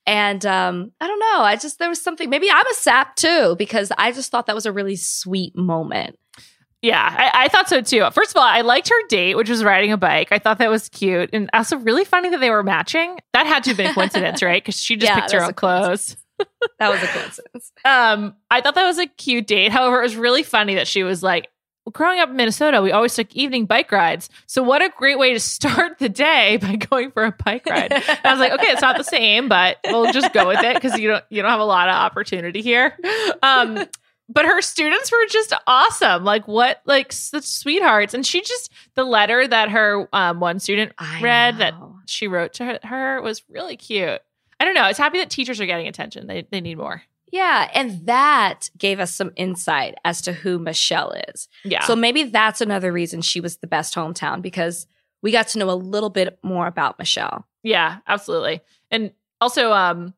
And 0.06 0.46
um, 0.46 0.92
I 1.02 1.08
don't 1.08 1.20
know. 1.20 1.42
I 1.42 1.56
just 1.56 1.80
there 1.80 1.90
was 1.90 2.02
something. 2.02 2.30
Maybe 2.30 2.50
I'm 2.52 2.68
a 2.68 2.74
sap 2.76 3.16
too 3.16 3.56
because 3.58 3.92
I 3.98 4.12
just 4.12 4.30
thought 4.30 4.46
that 4.46 4.56
was 4.56 4.68
a 4.68 4.72
really 4.72 4.96
sweet 4.96 5.56
moment. 5.56 6.18
Yeah, 6.86 7.16
I, 7.18 7.46
I 7.46 7.48
thought 7.48 7.68
so 7.68 7.82
too. 7.82 8.08
First 8.12 8.30
of 8.32 8.36
all, 8.38 8.44
I 8.44 8.62
liked 8.62 8.90
her 8.90 9.08
date, 9.10 9.36
which 9.36 9.50
was 9.50 9.64
riding 9.64 9.92
a 9.92 9.98
bike. 9.98 10.28
I 10.32 10.38
thought 10.38 10.60
that 10.60 10.70
was 10.70 10.88
cute, 10.90 11.32
and 11.34 11.50
also 11.52 11.78
really 11.78 12.06
funny 12.06 12.30
that 12.30 12.40
they 12.40 12.52
were 12.52 12.62
matching. 12.62 13.18
That 13.34 13.48
had 13.48 13.64
to 13.64 13.72
have 13.72 13.78
been 13.78 13.90
a 13.90 13.94
coincidence, 13.94 14.44
right? 14.44 14.64
Because 14.64 14.80
she 14.80 14.96
just 14.96 15.12
Yeah, 15.12 15.20
picked 15.22 15.32
her 15.32 15.44
own 15.44 15.54
clothes. 15.54 16.16
That 16.80 16.90
was 16.92 17.02
a 17.02 17.08
coincidence. 17.08 17.72
Um, 17.86 18.36
I 18.52 18.60
thought 18.62 18.76
that 18.76 18.84
was 18.86 18.98
a 19.00 19.06
cute 19.08 19.48
date. 19.48 19.72
However, 19.72 20.00
it 20.00 20.04
was 20.04 20.16
really 20.18 20.44
funny 20.44 20.76
that 20.76 20.88
she 20.88 21.02
was 21.04 21.24
like, 21.24 21.48
growing 21.94 22.20
up 22.20 22.30
in 22.30 22.36
Minnesota, 22.36 22.82
we 22.82 22.92
always 22.92 23.16
took 23.16 23.34
evening 23.34 23.66
bike 23.66 23.92
rides. 23.92 24.30
So 24.48 24.62
what 24.62 24.82
a 24.82 24.90
great 24.98 25.18
way 25.18 25.34
to 25.34 25.40
start 25.40 25.98
the 26.00 26.10
day 26.10 26.58
by 26.62 26.76
going 26.76 27.12
for 27.12 27.24
a 27.24 27.32
bike 27.32 27.66
ride. 27.68 27.94
I 27.94 28.32
was 28.32 28.40
like, 28.40 28.52
okay, 28.52 28.68
it's 28.68 28.82
not 28.82 28.98
the 28.98 29.04
same, 29.04 29.48
but 29.48 29.78
we'll 29.86 30.12
just 30.12 30.34
go 30.34 30.48
with 30.48 30.62
it 30.62 30.76
because 30.76 31.00
you 31.00 31.08
don't 31.10 31.24
you 31.30 31.42
don't 31.42 31.52
have 31.52 31.60
a 31.62 31.66
lot 31.66 31.88
of 31.88 31.96
opportunity 31.96 32.62
here. 32.62 32.98
Um, 33.42 33.86
but 34.28 34.46
her 34.46 34.62
students 34.62 35.12
were 35.12 35.26
just 35.30 35.54
awesome. 35.68 36.24
Like 36.24 36.48
what 36.48 36.82
like 36.86 37.12
such 37.12 37.44
sweethearts. 37.44 38.14
And 38.14 38.26
she 38.26 38.42
just 38.42 38.72
the 38.96 39.04
letter 39.04 39.48
that 39.48 39.70
her 39.70 40.08
um, 40.14 40.40
one 40.40 40.60
student 40.60 40.94
I 40.98 41.22
read 41.22 41.58
that 41.60 41.74
she 42.08 42.28
wrote 42.28 42.54
to 42.54 42.66
her, 42.66 42.80
her 42.84 43.22
was 43.22 43.44
really 43.50 43.78
cute. 43.78 44.22
I 44.60 44.66
don't 44.66 44.76
know. 44.76 44.88
It's 44.88 45.00
happy 45.00 45.20
that 45.20 45.30
teachers 45.30 45.60
are 45.60 45.66
getting 45.66 45.88
attention. 45.88 46.28
They 46.28 46.48
they 46.50 46.62
need 46.62 46.78
more. 46.78 47.04
Yeah, 47.32 47.70
and 47.74 48.06
that 48.06 48.70
gave 48.78 49.00
us 49.00 49.14
some 49.14 49.32
insight 49.36 49.96
as 50.06 50.22
to 50.22 50.32
who 50.32 50.58
Michelle 50.58 51.12
is. 51.28 51.50
Yeah. 51.64 51.84
So 51.84 51.96
maybe 51.96 52.24
that's 52.24 52.62
another 52.62 52.94
reason 52.94 53.22
she 53.22 53.42
was 53.42 53.58
the 53.58 53.68
best 53.68 53.94
hometown 53.94 54.42
because 54.42 54.88
we 55.22 55.32
got 55.32 55.50
to 55.50 55.60
know 55.60 55.70
a 55.70 55.76
little 55.76 56.10
bit 56.10 56.40
more 56.44 56.68
about 56.68 56.98
Michelle. 56.98 57.46
Yeah, 57.64 57.98
absolutely. 58.08 58.62
And 58.92 59.12
also, 59.42 59.74
um, 59.74 60.14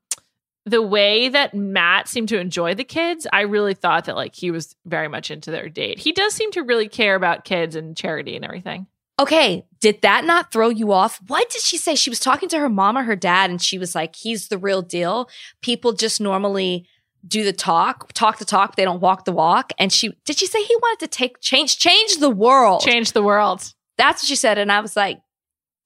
the 0.67 0.81
way 0.81 1.29
that 1.29 1.53
Matt 1.53 2.09
seemed 2.09 2.27
to 2.29 2.39
enjoy 2.39 2.75
the 2.75 2.83
kids, 2.83 3.25
I 3.31 3.41
really 3.41 3.73
thought 3.73 4.05
that 4.05 4.17
like 4.17 4.35
he 4.35 4.51
was 4.51 4.75
very 4.85 5.07
much 5.07 5.31
into 5.31 5.49
their 5.49 5.69
date. 5.69 5.97
He 5.97 6.11
does 6.11 6.33
seem 6.33 6.51
to 6.51 6.61
really 6.61 6.89
care 6.89 7.15
about 7.15 7.45
kids 7.45 7.75
and 7.75 7.95
charity 7.95 8.35
and 8.35 8.43
everything. 8.43 8.87
Okay, 9.19 9.65
did 9.79 10.01
that 10.01 10.25
not 10.25 10.51
throw 10.51 10.67
you 10.67 10.91
off? 10.91 11.21
What 11.27 11.49
did 11.49 11.61
she 11.61 11.77
say? 11.77 11.95
She 11.95 12.09
was 12.09 12.19
talking 12.19 12.49
to 12.49 12.59
her 12.59 12.69
mom 12.69 12.97
or 12.97 13.03
her 13.03 13.15
dad, 13.15 13.49
and 13.49 13.61
she 13.61 13.79
was 13.79 13.95
like, 13.95 14.15
he's 14.15 14.49
the 14.49 14.57
real 14.57 14.81
deal. 14.81 15.29
People 15.61 15.93
just 15.93 16.19
normally 16.19 16.85
do 17.25 17.43
the 17.43 17.53
talk, 17.53 18.11
talk 18.13 18.37
the 18.37 18.45
talk, 18.45 18.75
they 18.75 18.83
don't 18.83 18.99
walk 18.99 19.25
the 19.25 19.31
walk. 19.31 19.71
And 19.79 19.91
she 19.91 20.15
did 20.25 20.37
she 20.37 20.45
say 20.47 20.61
he 20.61 20.75
wanted 20.75 20.99
to 21.05 21.17
take 21.17 21.39
change, 21.39 21.79
change 21.79 22.17
the 22.17 22.29
world? 22.29 22.81
Change 22.81 23.13
the 23.13 23.23
world. 23.23 23.73
That's 23.97 24.21
what 24.21 24.27
she 24.27 24.35
said. 24.35 24.57
And 24.57 24.71
I 24.71 24.81
was 24.81 24.95
like, 24.95 25.19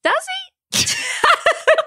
does 0.02 0.26
he? 0.72 0.78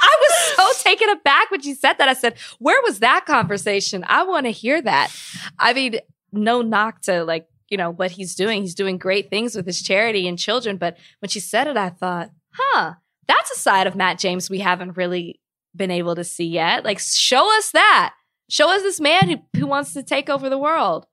I 0.00 0.16
was 0.20 0.56
so 0.56 0.82
taken 0.82 1.08
aback 1.10 1.50
when 1.50 1.60
she 1.60 1.74
said 1.74 1.94
that. 1.94 2.08
I 2.08 2.14
said, 2.14 2.36
where 2.58 2.80
was 2.82 3.00
that 3.00 3.26
conversation? 3.26 4.04
I 4.06 4.24
want 4.24 4.46
to 4.46 4.52
hear 4.52 4.80
that. 4.82 5.14
I 5.58 5.72
mean, 5.72 6.00
no 6.32 6.62
knock 6.62 7.02
to 7.02 7.24
like, 7.24 7.48
you 7.68 7.76
know, 7.76 7.90
what 7.90 8.10
he's 8.10 8.34
doing. 8.34 8.62
He's 8.62 8.74
doing 8.74 8.98
great 8.98 9.30
things 9.30 9.54
with 9.54 9.66
his 9.66 9.82
charity 9.82 10.26
and 10.26 10.38
children. 10.38 10.76
But 10.76 10.96
when 11.20 11.28
she 11.28 11.40
said 11.40 11.66
it, 11.66 11.76
I 11.76 11.90
thought, 11.90 12.30
huh, 12.52 12.94
that's 13.28 13.50
a 13.50 13.58
side 13.58 13.86
of 13.86 13.94
Matt 13.94 14.18
James 14.18 14.50
we 14.50 14.58
haven't 14.58 14.96
really 14.96 15.40
been 15.76 15.90
able 15.90 16.16
to 16.16 16.24
see 16.24 16.46
yet. 16.46 16.84
Like, 16.84 16.98
show 16.98 17.56
us 17.58 17.70
that. 17.72 18.14
Show 18.48 18.74
us 18.74 18.82
this 18.82 19.00
man 19.00 19.28
who, 19.28 19.60
who 19.60 19.66
wants 19.66 19.92
to 19.92 20.02
take 20.02 20.28
over 20.28 20.48
the 20.48 20.58
world. 20.58 21.06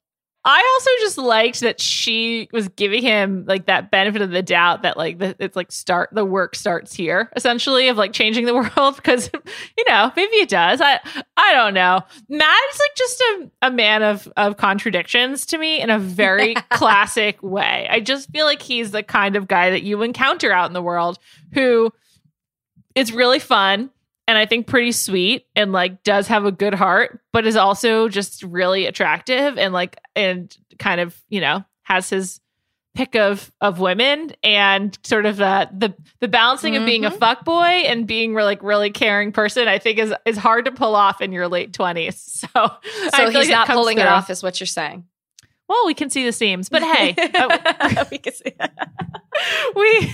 I 0.49 0.63
also 0.75 0.89
just 1.01 1.17
liked 1.17 1.59
that 1.59 1.81
she 1.81 2.47
was 2.53 2.69
giving 2.69 3.01
him 3.01 3.43
like 3.47 3.65
that 3.65 3.91
benefit 3.91 4.21
of 4.21 4.29
the 4.29 4.41
doubt 4.41 4.83
that 4.83 4.95
like 4.95 5.17
the, 5.17 5.35
it's 5.39 5.57
like 5.57 5.73
start 5.73 6.09
the 6.13 6.23
work 6.23 6.55
starts 6.55 6.93
here 6.93 7.29
essentially 7.35 7.89
of 7.89 7.97
like 7.97 8.13
changing 8.13 8.45
the 8.45 8.53
world 8.77 8.95
because 8.95 9.29
you 9.77 9.83
know 9.89 10.09
maybe 10.15 10.37
it 10.37 10.47
does. 10.47 10.79
I 10.79 11.01
I 11.35 11.53
don't 11.53 11.73
know. 11.73 12.01
Matt 12.29 12.59
is 12.73 12.79
like 12.79 12.95
just 12.95 13.21
a, 13.21 13.51
a 13.63 13.71
man 13.71 14.03
of 14.03 14.31
of 14.37 14.55
contradictions 14.55 15.45
to 15.47 15.57
me 15.57 15.81
in 15.81 15.89
a 15.89 15.99
very 15.99 16.53
classic 16.69 17.43
way. 17.43 17.85
I 17.89 17.99
just 17.99 18.29
feel 18.29 18.45
like 18.45 18.61
he's 18.61 18.91
the 18.91 19.03
kind 19.03 19.35
of 19.35 19.49
guy 19.49 19.69
that 19.71 19.83
you 19.83 20.01
encounter 20.01 20.53
out 20.53 20.69
in 20.69 20.73
the 20.73 20.81
world 20.81 21.19
who 21.53 21.91
is 22.95 23.11
really 23.11 23.39
fun 23.39 23.89
and 24.27 24.37
I 24.37 24.45
think 24.45 24.67
pretty 24.67 24.91
sweet 24.91 25.45
and 25.55 25.71
like 25.71 26.03
does 26.03 26.27
have 26.27 26.45
a 26.45 26.51
good 26.51 26.73
heart, 26.73 27.21
but 27.31 27.47
is 27.47 27.55
also 27.55 28.09
just 28.09 28.43
really 28.43 28.85
attractive 28.85 29.57
and 29.57 29.73
like 29.73 29.97
and 30.15 30.55
kind 30.79 31.01
of 31.01 31.19
you 31.29 31.41
know 31.41 31.63
has 31.83 32.09
his 32.09 32.39
pick 32.97 33.15
of 33.15 33.51
of 33.61 33.79
women 33.79 34.31
and 34.43 34.97
sort 35.03 35.25
of 35.27 35.39
uh, 35.39 35.67
the 35.71 35.93
the 36.19 36.27
balancing 36.27 36.75
of 36.75 36.85
being 36.85 37.05
a 37.05 37.11
fuck 37.11 37.45
boy 37.45 37.61
and 37.61 38.07
being 38.07 38.33
really, 38.33 38.47
like 38.47 38.63
really 38.63 38.89
caring 38.89 39.31
person. 39.31 39.67
I 39.67 39.77
think 39.77 39.99
is 39.99 40.13
is 40.25 40.35
hard 40.35 40.65
to 40.65 40.71
pull 40.71 40.95
off 40.95 41.21
in 41.21 41.31
your 41.31 41.47
late 41.47 41.73
twenties. 41.73 42.23
So 42.37 42.47
So 42.53 43.25
he's 43.25 43.35
like 43.35 43.49
not 43.49 43.67
comes 43.67 43.77
pulling 43.77 43.97
it 43.97 44.05
off, 44.05 44.29
is 44.29 44.43
what 44.43 44.59
you're 44.59 44.67
saying. 44.67 45.05
Well, 45.67 45.85
we 45.85 45.93
can 45.93 46.09
see 46.09 46.23
the 46.23 46.31
seams, 46.31 46.69
but 46.69 46.81
hey, 46.81 47.13
uh, 47.35 48.05
we 48.11 48.17
can 48.17 48.33
see. 48.33 48.53
we 49.75 50.13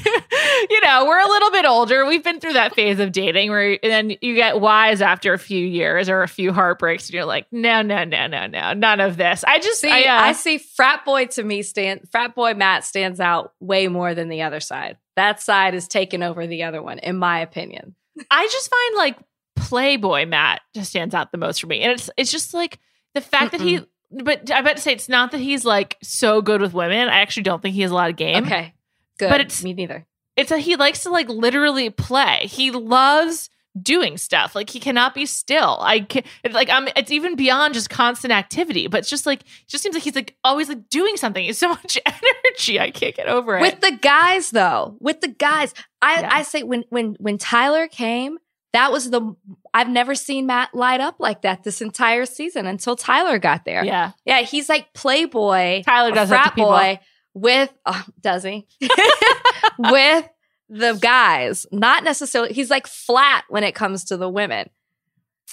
you 0.70 0.82
know 0.82 1.06
we're 1.06 1.20
a 1.20 1.28
little 1.28 1.50
bit 1.52 1.64
older 1.64 2.06
we've 2.06 2.26
been 2.26 2.42
through 2.42 2.52
that 2.52 2.76
phase 2.76 3.00
of 3.00 3.14
dating 3.14 3.50
where 3.50 3.80
and 3.82 3.92
then 3.92 4.18
you 4.22 4.36
get 4.36 4.60
wise 4.60 5.02
after 5.02 5.32
a 5.32 5.40
few 5.40 5.66
years 5.66 6.10
or 6.10 6.24
a 6.24 6.28
few 6.28 6.52
heartbreaks 6.52 7.08
and 7.08 7.14
you're 7.14 7.24
like 7.24 7.48
no 7.50 7.82
no 7.82 8.04
no 8.04 8.28
no 8.28 8.48
no 8.48 8.74
none 8.74 9.00
of 9.00 9.16
this 9.16 9.46
i 9.48 9.60
just 9.60 9.80
See, 9.84 9.90
I, 9.92 10.04
uh, 10.04 10.22
I 10.28 10.32
see 10.32 10.60
frat 10.60 11.04
boy 11.04 11.26
to 11.28 11.44
me 11.44 11.62
stand 11.62 12.08
frat 12.10 12.36
boy 12.36 12.54
Matt 12.54 12.86
stands 12.86 13.20
out 13.20 13.52
way 13.60 13.90
more 13.90 14.16
than 14.16 14.30
the 14.30 14.44
other 14.44 14.62
side. 14.62 14.98
That 15.18 15.42
side 15.42 15.76
is 15.76 15.90
taking 15.90 16.24
over 16.24 16.48
the 16.48 16.64
other 16.64 16.82
one, 16.82 17.00
in 17.00 17.18
my 17.18 17.40
opinion. 17.40 17.96
I 18.32 18.48
just 18.48 18.70
find 18.70 18.96
like 18.96 19.18
playboy 19.56 20.26
matt 20.26 20.62
just 20.74 20.90
stands 20.90 21.14
out 21.14 21.32
the 21.32 21.38
most 21.38 21.62
for 21.62 21.68
me 21.68 21.82
and 21.82 21.92
it's 21.92 22.10
it's 22.18 22.32
just 22.32 22.54
like 22.54 22.80
the 23.14 23.22
fact 23.22 23.52
that 23.52 23.62
he 23.62 23.86
but 24.24 24.52
i 24.52 24.62
bet 24.62 24.76
to 24.78 24.82
say 24.82 24.92
it's 24.94 25.10
not 25.10 25.32
that 25.32 25.40
he's 25.40 25.66
like 25.66 25.98
so 26.04 26.42
good 26.42 26.62
with 26.62 26.74
women 26.74 27.08
i 27.10 27.22
actually 27.22 27.44
don't 27.44 27.62
think 27.62 27.76
he 27.76 27.82
has 27.82 27.92
a 27.92 27.96
lot 27.96 28.10
of 28.10 28.16
game 28.16 28.44
Okay. 28.46 28.74
Good. 29.20 29.30
But 29.30 29.42
it's- 29.42 29.64
me 29.64 29.74
neither. 29.74 30.06
it's 30.36 30.50
that 30.50 30.60
he 30.60 30.76
likes 30.76 31.04
to 31.04 31.10
like 31.12 31.30
literally 31.30 31.90
play. 31.92 32.48
He 32.48 32.72
loves 32.72 33.50
doing 33.80 34.18
stuff. 34.18 34.54
Like 34.56 34.70
he 34.70 34.80
cannot 34.80 35.14
be 35.16 35.26
still. 35.28 35.78
I 35.82 36.02
can 36.02 36.24
it's 36.44 36.54
like 36.56 36.70
I'm 36.70 36.88
it's 36.96 37.12
even 37.12 37.36
beyond 37.36 37.74
just 37.76 37.90
constant 37.92 38.32
activity, 38.34 38.88
but 38.88 39.00
it's 39.00 39.10
just 39.10 39.26
like 39.28 39.42
it 39.42 39.48
just 39.68 39.84
seems 39.84 39.94
like 39.96 40.04
he's 40.04 40.16
like 40.16 40.36
always 40.44 40.68
like 40.70 40.90
doing 40.90 41.16
something. 41.18 41.44
He's 41.46 41.58
so 41.60 41.70
much 41.84 41.98
energy. 42.06 42.80
I 42.80 42.90
can't 42.92 43.16
get 43.16 43.28
over 43.28 43.58
it. 43.58 43.62
With 43.62 43.82
the 43.82 43.98
guys 44.02 44.50
though, 44.52 44.96
with 45.00 45.22
the 45.22 45.28
guys, 45.28 45.74
I, 46.02 46.22
Yeah. 46.22 46.30
I 46.32 46.42
say 46.44 46.64
when 46.64 46.84
when 46.90 47.16
when 47.20 47.38
Tyler 47.38 47.88
came, 47.88 48.38
that 48.74 48.92
was 48.92 49.10
the 49.12 49.36
I've 49.74 49.90
never 49.90 50.16
seen 50.16 50.46
Matt 50.46 50.74
light 50.76 51.02
up 51.02 51.16
like 51.20 51.42
that 51.42 51.64
this 51.64 51.82
entire 51.82 52.26
season 52.26 52.68
until 52.68 52.96
Tyler 52.96 53.40
got 53.40 53.66
there. 53.66 53.84
yeah. 53.84 54.12
Yeah, 54.26 54.42
he's 54.42 54.70
like 54.70 54.94
playboy, 54.94 55.84
Tyler 55.84 56.12
does 56.12 56.30
that 56.30 56.44
to 56.44 56.50
frat 56.52 56.56
boy 56.56 57.00
with 57.34 57.74
oh, 57.86 58.06
does 58.22 58.44
he? 58.44 58.68
with 59.80 60.30
the 60.70 60.98
guys. 61.02 61.66
Not 61.72 62.04
necessarily 62.04 62.54
he's 62.54 62.70
like 62.70 62.88
flat 62.88 63.46
when 63.50 63.64
it 63.64 63.74
comes 63.76 64.06
to 64.06 64.18
the 64.18 64.30
women. 64.30 64.70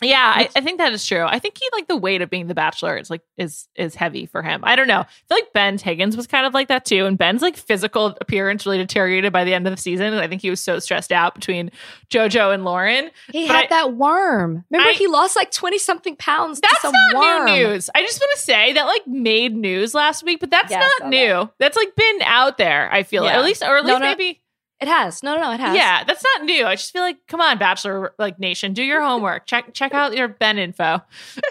Yeah, 0.02 0.32
I, 0.34 0.48
I 0.56 0.60
think 0.62 0.78
that 0.78 0.92
is 0.94 1.04
true. 1.06 1.24
I 1.26 1.38
think 1.38 1.58
he 1.58 1.68
like 1.72 1.86
the 1.86 1.96
weight 1.96 2.22
of 2.22 2.30
being 2.30 2.46
the 2.46 2.54
bachelor 2.54 2.96
is 2.96 3.10
like 3.10 3.20
is 3.36 3.68
is 3.74 3.94
heavy 3.94 4.24
for 4.24 4.42
him. 4.42 4.62
I 4.64 4.74
don't 4.74 4.88
know. 4.88 5.00
I 5.00 5.04
feel 5.04 5.36
like 5.36 5.52
Ben 5.52 5.76
Higgins 5.76 6.16
was 6.16 6.26
kind 6.26 6.46
of 6.46 6.54
like 6.54 6.68
that 6.68 6.86
too. 6.86 7.04
And 7.04 7.18
Ben's 7.18 7.42
like 7.42 7.56
physical 7.56 8.16
appearance 8.20 8.64
really 8.64 8.78
deteriorated 8.78 9.30
by 9.30 9.44
the 9.44 9.52
end 9.52 9.66
of 9.66 9.72
the 9.74 9.76
season. 9.80 10.14
I 10.14 10.26
think 10.26 10.40
he 10.40 10.48
was 10.48 10.60
so 10.60 10.78
stressed 10.78 11.12
out 11.12 11.34
between 11.34 11.70
JoJo 12.10 12.54
and 12.54 12.64
Lauren. 12.64 13.10
He 13.30 13.46
But 13.46 13.56
had 13.56 13.64
I- 13.66 13.68
that 13.68 13.94
worm. 13.94 14.64
Remember 14.70 14.90
I- 14.90 14.94
he 14.94 15.06
lost 15.06 15.36
like 15.36 15.50
20 15.50 15.76
something 15.78 16.16
pounds 16.16 16.60
That's 16.60 16.82
not 16.84 16.94
worm. 17.14 17.44
new 17.46 17.68
news. 17.68 17.90
I 17.94 18.00
just 18.00 18.18
want 18.20 18.30
to 18.36 18.42
say 18.42 18.72
that 18.72 18.84
like 18.86 19.06
made 19.06 19.54
news 19.54 19.92
last 19.92 20.24
week, 20.24 20.40
but 20.40 20.50
that's 20.50 20.72
saw 20.72 20.78
not 20.78 21.10
new. 21.10 21.50
That's 21.58 21.76
like 21.76 21.94
been 21.94 22.22
out 22.22 22.56
there. 22.56 22.88
I 22.90 23.02
feel 23.02 23.22
like. 23.22 23.32
Yeah. 23.32 23.38
at 23.40 23.44
least, 23.44 23.62
or 23.62 23.76
at 23.76 23.84
No, 23.84 23.94
no. 23.98 24.06
maybe 24.06 24.40
It 24.80 24.88
has. 24.88 25.22
No, 25.22 25.34
no, 25.34 25.42
no, 25.42 25.52
it 25.52 25.60
has. 25.60 25.76
Yeah, 25.76 26.04
that's 26.04 26.24
not 26.24 26.46
new. 26.46 26.64
I 26.64 26.74
just 26.74 26.90
feel 26.90 27.02
like, 27.02 27.18
come 27.28 27.42
on, 27.42 27.58
Bachelor 27.58 28.14
like 28.18 28.38
Nation, 28.38 28.72
do 28.72 28.82
your 28.82 29.02
homework. 29.02 29.46
check 29.46 29.74
check 29.74 29.92
out 29.92 30.16
your 30.16 30.28
Ben 30.28 30.56
info. 30.56 31.02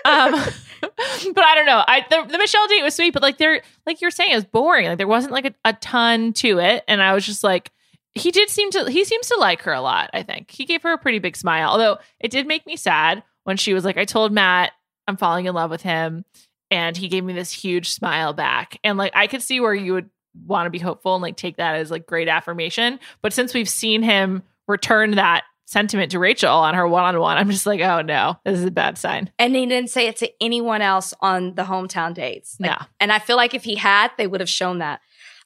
Um, 0.03 0.31
but 0.81 1.43
I 1.43 1.55
don't 1.55 1.67
know. 1.67 1.83
I 1.87 2.05
the, 2.09 2.25
the 2.27 2.39
Michelle 2.39 2.67
date 2.67 2.81
was 2.81 2.95
sweet, 2.95 3.13
but 3.13 3.21
like 3.21 3.37
they're 3.37 3.61
like 3.85 4.01
you're 4.01 4.09
saying, 4.09 4.31
it 4.31 4.35
was 4.35 4.45
boring. 4.45 4.87
Like 4.87 4.97
there 4.97 5.07
wasn't 5.07 5.33
like 5.33 5.45
a, 5.45 5.53
a 5.63 5.73
ton 5.73 6.33
to 6.33 6.57
it, 6.57 6.83
and 6.87 7.03
I 7.03 7.13
was 7.13 7.23
just 7.23 7.43
like, 7.43 7.71
he 8.13 8.31
did 8.31 8.49
seem 8.49 8.71
to 8.71 8.89
he 8.89 9.05
seems 9.05 9.27
to 9.27 9.37
like 9.39 9.61
her 9.61 9.73
a 9.73 9.81
lot. 9.81 10.09
I 10.11 10.23
think 10.23 10.49
he 10.49 10.65
gave 10.65 10.81
her 10.81 10.93
a 10.93 10.97
pretty 10.97 11.19
big 11.19 11.37
smile, 11.37 11.69
although 11.69 11.99
it 12.19 12.31
did 12.31 12.47
make 12.47 12.65
me 12.65 12.77
sad 12.77 13.21
when 13.43 13.57
she 13.57 13.75
was 13.75 13.85
like, 13.85 13.97
I 13.97 14.05
told 14.05 14.31
Matt 14.31 14.71
I'm 15.07 15.17
falling 15.17 15.45
in 15.45 15.53
love 15.53 15.69
with 15.69 15.83
him, 15.83 16.25
and 16.71 16.97
he 16.97 17.07
gave 17.07 17.23
me 17.23 17.33
this 17.33 17.51
huge 17.51 17.91
smile 17.91 18.33
back, 18.33 18.79
and 18.83 18.97
like 18.97 19.11
I 19.15 19.27
could 19.27 19.43
see 19.43 19.59
where 19.59 19.75
you 19.75 19.93
would 19.93 20.09
want 20.45 20.65
to 20.65 20.69
be 20.69 20.79
hopeful 20.79 21.15
and 21.15 21.21
like 21.21 21.37
take 21.37 21.57
that 21.57 21.75
as 21.75 21.91
like 21.91 22.05
great 22.05 22.27
affirmation. 22.27 22.99
But 23.21 23.33
since 23.33 23.53
we've 23.53 23.69
seen 23.69 24.03
him 24.03 24.43
return 24.67 25.11
that 25.11 25.43
sentiment 25.65 26.11
to 26.11 26.19
Rachel 26.19 26.53
on 26.53 26.73
her 26.73 26.87
one 26.87 27.03
on 27.03 27.19
one, 27.19 27.37
I'm 27.37 27.49
just 27.49 27.65
like, 27.65 27.81
oh 27.81 28.01
no, 28.01 28.37
this 28.45 28.57
is 28.57 28.65
a 28.65 28.71
bad 28.71 28.97
sign. 28.97 29.31
And 29.37 29.55
he 29.55 29.65
didn't 29.65 29.89
say 29.89 30.07
it 30.07 30.17
to 30.17 30.31
anyone 30.41 30.81
else 30.81 31.13
on 31.21 31.55
the 31.55 31.63
hometown 31.63 32.13
dates. 32.13 32.57
Like, 32.59 32.71
No. 32.71 32.85
And 32.99 33.11
I 33.11 33.19
feel 33.19 33.35
like 33.35 33.53
if 33.53 33.63
he 33.63 33.75
had, 33.75 34.11
they 34.17 34.27
would 34.27 34.39
have 34.39 34.49
shown 34.49 34.79
that. 34.79 35.01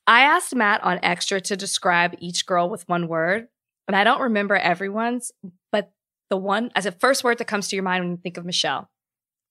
I 0.06 0.22
asked 0.22 0.54
Matt 0.54 0.84
on 0.84 1.00
Extra 1.02 1.40
to 1.42 1.56
describe 1.56 2.16
each 2.20 2.46
girl 2.46 2.70
with 2.70 2.88
one 2.90 3.08
word, 3.08 3.48
and 3.88 3.96
I 3.96 4.04
don't 4.04 4.22
remember 4.22 4.56
everyone's, 4.56 5.32
but 5.72 5.92
the 6.30 6.38
one 6.38 6.72
as 6.76 6.86
a 6.86 6.92
first 6.92 7.24
word 7.24 7.38
that 7.38 7.46
comes 7.46 7.68
to 7.70 7.76
your 7.76 7.84
mind 7.84 8.04
when 8.04 8.12
you 8.12 8.18
think 8.18 8.38
of 8.38 8.46
Michelle, 8.46 8.90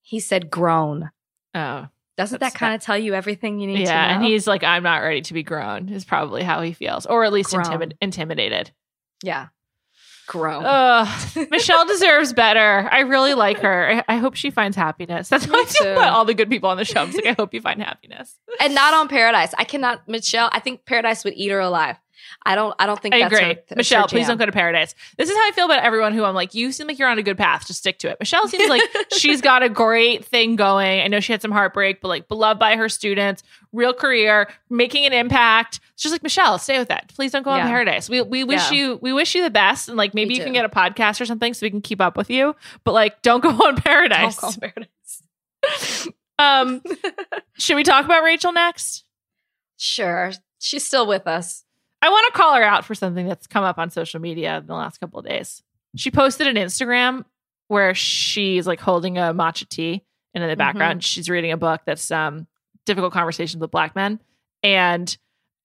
he 0.02 0.20
said 0.20 0.50
grown. 0.50 1.10
Oh. 1.54 1.88
Doesn't 2.16 2.40
That's 2.40 2.52
that 2.52 2.58
kind 2.58 2.74
of 2.74 2.82
tell 2.82 2.98
you 2.98 3.14
everything 3.14 3.58
you 3.58 3.66
need 3.66 3.78
to 3.78 3.84
know? 3.84 3.90
Yeah, 3.90 4.14
and 4.14 4.24
he's 4.24 4.46
like, 4.46 4.62
I'm 4.62 4.82
not 4.82 4.98
ready 4.98 5.22
to 5.22 5.34
be 5.34 5.42
grown, 5.42 5.88
is 5.88 6.04
probably 6.04 6.42
how 6.42 6.60
he 6.60 6.72
feels, 6.72 7.06
or 7.06 7.24
at 7.24 7.32
least 7.32 7.54
intimidated. 8.00 8.70
yeah, 9.22 9.48
grown. 10.26 10.64
Ugh, 10.64 11.08
Michelle 11.50 11.86
deserves 11.86 12.32
better. 12.32 12.88
I 12.90 13.00
really 13.00 13.34
like 13.34 13.58
her. 13.60 14.02
I, 14.08 14.14
I 14.14 14.16
hope 14.18 14.34
she 14.34 14.50
finds 14.50 14.76
happiness. 14.76 15.28
That's 15.28 15.46
Me 15.46 15.54
I 15.82 16.08
all 16.08 16.24
the 16.24 16.34
good 16.34 16.50
people 16.50 16.68
on 16.68 16.76
the 16.76 16.84
show. 16.84 17.02
I'm 17.02 17.12
like, 17.12 17.26
I 17.26 17.32
hope 17.32 17.54
you 17.54 17.60
find 17.60 17.80
happiness. 17.82 18.38
and 18.60 18.74
not 18.74 18.94
on 18.94 19.08
Paradise. 19.08 19.54
I 19.58 19.64
cannot, 19.64 20.08
Michelle. 20.08 20.50
I 20.52 20.60
think 20.60 20.84
Paradise 20.84 21.24
would 21.24 21.34
eat 21.34 21.50
her 21.50 21.60
alive. 21.60 21.96
I 22.44 22.54
don't. 22.54 22.74
I 22.78 22.86
don't 22.86 23.00
think 23.00 23.14
I 23.14 23.20
that's 23.20 23.32
agree. 23.34 23.48
her- 23.48 23.54
that's 23.68 23.76
Michelle, 23.76 24.06
please 24.08 24.26
don't 24.26 24.38
go 24.38 24.46
to 24.46 24.52
paradise. 24.52 24.94
This 25.18 25.28
is 25.30 25.36
how 25.36 25.48
I 25.48 25.52
feel 25.52 25.64
about 25.66 25.82
everyone 25.82 26.12
who 26.14 26.24
I'm 26.24 26.34
like, 26.34 26.54
you 26.54 26.72
seem 26.72 26.86
like 26.86 26.98
you're 26.98 27.08
on 27.08 27.18
a 27.18 27.22
good 27.22 27.38
path. 27.38 27.66
Just 27.66 27.78
stick 27.80 27.98
to 28.00 28.08
it. 28.10 28.18
Michelle 28.20 28.48
seems 28.48 28.68
like 28.68 28.82
she's 29.12 29.40
got 29.40 29.62
a 29.62 29.68
great 29.68 30.24
thing 30.24 30.56
going. 30.56 31.00
I 31.00 31.06
know 31.08 31.20
she 31.20 31.32
had 31.32 31.42
some 31.42 31.52
heartbreak, 31.52 32.00
but 32.00 32.08
like 32.08 32.28
beloved 32.28 32.58
by 32.58 32.76
her 32.76 32.88
students, 32.88 33.42
real 33.72 33.92
career, 33.94 34.48
making 34.70 35.04
an 35.06 35.12
impact. 35.12 35.80
It's 35.94 36.02
just 36.02 36.12
like 36.12 36.22
Michelle, 36.22 36.58
stay 36.58 36.78
with 36.78 36.88
that. 36.88 37.12
Please 37.14 37.32
don't 37.32 37.42
go 37.42 37.50
on 37.50 37.60
paradise. 37.62 38.08
We 38.08 38.22
we 38.22 38.44
wish 38.44 38.70
Yeah. 38.70 38.76
you 38.78 38.98
we 39.02 39.12
wish 39.12 39.34
you 39.34 39.42
the 39.42 39.50
best. 39.50 39.88
And 39.88 39.96
like 39.96 40.14
maybe 40.14 40.34
you 40.34 40.42
can 40.42 40.52
get 40.52 40.64
a 40.64 40.68
podcast 40.68 41.20
or 41.20 41.24
something 41.26 41.54
so 41.54 41.64
we 41.66 41.70
can 41.70 41.80
keep 41.82 42.00
up 42.00 42.16
with 42.16 42.30
you. 42.30 42.56
But 42.84 42.92
like 42.92 43.22
don't 43.22 43.42
go 43.42 43.50
on 43.66 43.76
paradise. 43.76 44.36
Don't 44.36 44.58
go 44.60 44.66
on 44.66 44.70
Paradise. 44.70 46.08
Um 46.38 46.82
should 47.58 47.76
we 47.76 47.84
talk 47.84 48.04
about 48.04 48.24
Rachel 48.24 48.52
next? 48.52 49.04
Sure, 49.76 50.32
she's 50.58 50.84
still 50.84 51.06
with 51.06 51.26
us. 51.26 51.64
I 52.02 52.10
want 52.10 52.26
to 52.26 52.38
call 52.38 52.54
her 52.54 52.62
out 52.62 52.84
for 52.84 52.94
something 52.94 53.26
that's 53.26 53.46
come 53.46 53.62
up 53.62 53.78
on 53.78 53.90
social 53.90 54.20
media 54.20 54.58
in 54.58 54.66
the 54.66 54.74
last 54.74 54.98
couple 54.98 55.20
of 55.20 55.26
days. 55.26 55.62
She 55.96 56.10
posted 56.10 56.48
an 56.48 56.56
Instagram 56.56 57.24
where 57.68 57.94
she's 57.94 58.66
like 58.66 58.80
holding 58.80 59.18
a 59.18 59.32
matcha 59.32 59.68
tea, 59.68 60.04
and 60.34 60.42
in 60.42 60.50
the 60.50 60.56
background, 60.56 61.04
she's 61.04 61.30
reading 61.30 61.52
a 61.52 61.56
book 61.56 61.82
that's 61.86 62.10
um, 62.10 62.46
difficult 62.86 63.12
conversations 63.12 63.60
with 63.60 63.70
black 63.70 63.94
men. 63.94 64.18
And 64.62 65.16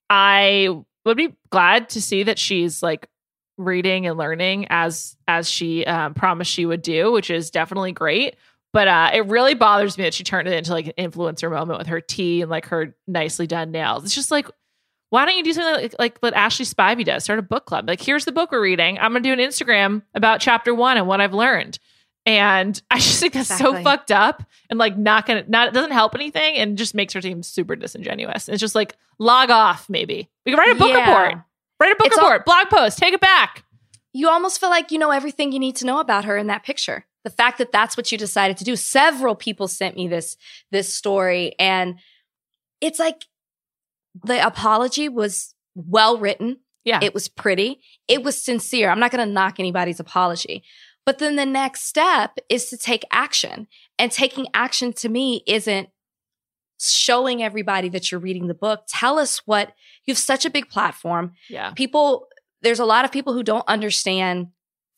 I 0.09 0.69
would 1.05 1.17
be 1.17 1.35
glad 1.49 1.89
to 1.89 2.01
see 2.01 2.23
that 2.23 2.37
she's 2.37 2.83
like 2.83 3.07
reading 3.57 4.05
and 4.05 4.17
learning 4.17 4.67
as 4.69 5.17
as 5.27 5.49
she 5.49 5.85
um, 5.85 6.13
promised 6.13 6.51
she 6.51 6.65
would 6.65 6.81
do, 6.81 7.11
which 7.11 7.29
is 7.29 7.49
definitely 7.49 7.93
great. 7.93 8.35
But 8.73 8.87
uh, 8.87 9.11
it 9.13 9.25
really 9.25 9.55
bothers 9.55 9.97
me 9.97 10.03
that 10.03 10.13
she 10.13 10.23
turned 10.23 10.47
it 10.47 10.53
into 10.53 10.71
like 10.71 10.87
an 10.87 11.11
influencer 11.11 11.49
moment 11.49 11.79
with 11.79 11.87
her 11.87 12.01
tea 12.01 12.41
and 12.41 12.51
like 12.51 12.67
her 12.67 12.95
nicely 13.07 13.47
done 13.47 13.71
nails. 13.71 14.03
It's 14.03 14.13
just 14.13 14.29
like 14.29 14.47
why 15.09 15.25
don't 15.25 15.37
you 15.37 15.43
do 15.43 15.53
something 15.53 15.73
like, 15.83 15.95
like 15.99 16.17
what 16.19 16.33
Ashley 16.33 16.65
Spivey 16.65 17.05
does? 17.05 17.23
Start 17.23 17.39
a 17.39 17.43
book 17.43 17.65
club. 17.65 17.87
Like, 17.87 18.01
here's 18.01 18.25
the 18.25 18.31
book 18.31 18.51
we're 18.51 18.61
reading. 18.61 18.97
I'm 18.99 19.13
gonna 19.13 19.21
do 19.21 19.31
an 19.33 19.39
Instagram 19.39 20.01
about 20.13 20.41
chapter 20.41 20.73
one 20.75 20.97
and 20.97 21.07
what 21.07 21.21
I've 21.21 21.33
learned. 21.33 21.79
And 22.25 22.79
I 22.91 22.97
just 22.99 23.19
think 23.19 23.33
that's 23.33 23.57
so 23.57 23.81
fucked 23.83 24.11
up 24.11 24.43
and 24.69 24.77
like 24.77 24.97
not 24.97 25.25
gonna 25.25 25.45
not 25.47 25.69
it 25.69 25.73
doesn't 25.73 25.91
help 25.91 26.13
anything 26.15 26.55
and 26.57 26.77
just 26.77 26.93
makes 26.93 27.13
her 27.13 27.21
team 27.21 27.41
super 27.43 27.75
disingenuous. 27.75 28.49
It's 28.49 28.59
just 28.59 28.75
like 28.75 28.95
log 29.17 29.49
off, 29.49 29.89
maybe. 29.89 30.29
We 30.45 30.51
can 30.51 30.59
write 30.59 30.75
a 30.75 30.79
book 30.79 30.89
Yeah. 30.89 30.99
report. 31.09 31.43
Write 31.79 31.91
a 31.91 31.95
book 31.95 32.07
It's 32.07 32.17
all- 32.17 32.25
report, 32.25 32.45
blog 32.45 32.69
post, 32.69 32.97
take 32.97 33.13
it 33.13 33.21
back. 33.21 33.63
You 34.13 34.29
almost 34.29 34.59
feel 34.59 34.69
like 34.69 34.91
you 34.91 34.97
know 34.97 35.11
everything 35.11 35.51
you 35.51 35.59
need 35.59 35.75
to 35.77 35.85
know 35.85 35.99
about 35.99 36.25
her 36.25 36.37
in 36.37 36.47
that 36.47 36.63
picture. 36.63 37.05
The 37.23 37.29
fact 37.29 37.59
that 37.59 37.71
that's 37.71 37.95
what 37.95 38.11
you 38.11 38.17
decided 38.17 38.57
to 38.57 38.63
do. 38.63 38.75
Several 38.75 39.35
people 39.35 39.67
sent 39.67 39.95
me 39.95 40.07
this 40.07 40.37
this 40.71 40.91
story, 40.93 41.53
and 41.59 41.99
it's 42.81 42.99
like 42.99 43.25
the 44.23 44.45
apology 44.45 45.09
was 45.09 45.53
well 45.75 46.17
written. 46.17 46.57
Yeah. 46.83 46.99
It 47.01 47.13
was 47.13 47.27
pretty. 47.27 47.81
It 48.07 48.23
was 48.23 48.41
sincere. 48.41 48.89
I'm 48.89 48.99
not 48.99 49.11
going 49.11 49.25
to 49.25 49.31
knock 49.31 49.59
anybody's 49.59 49.99
apology. 49.99 50.63
But 51.05 51.19
then 51.19 51.35
the 51.35 51.45
next 51.45 51.83
step 51.83 52.37
is 52.49 52.69
to 52.69 52.77
take 52.77 53.03
action. 53.11 53.67
And 53.99 54.11
taking 54.11 54.47
action 54.53 54.93
to 54.93 55.09
me 55.09 55.43
isn't 55.47 55.89
showing 56.79 57.41
everybody 57.41 57.89
that 57.89 58.11
you're 58.11 58.21
reading 58.21 58.47
the 58.47 58.53
book. 58.53 58.83
Tell 58.87 59.17
us 59.17 59.39
what 59.45 59.73
you 60.05 60.11
have 60.13 60.17
such 60.17 60.45
a 60.45 60.49
big 60.49 60.69
platform. 60.69 61.33
yeah. 61.49 61.71
People, 61.71 62.27
there's 62.61 62.79
a 62.79 62.85
lot 62.85 63.05
of 63.05 63.11
people 63.11 63.33
who 63.33 63.43
don't 63.43 63.67
understand, 63.67 64.47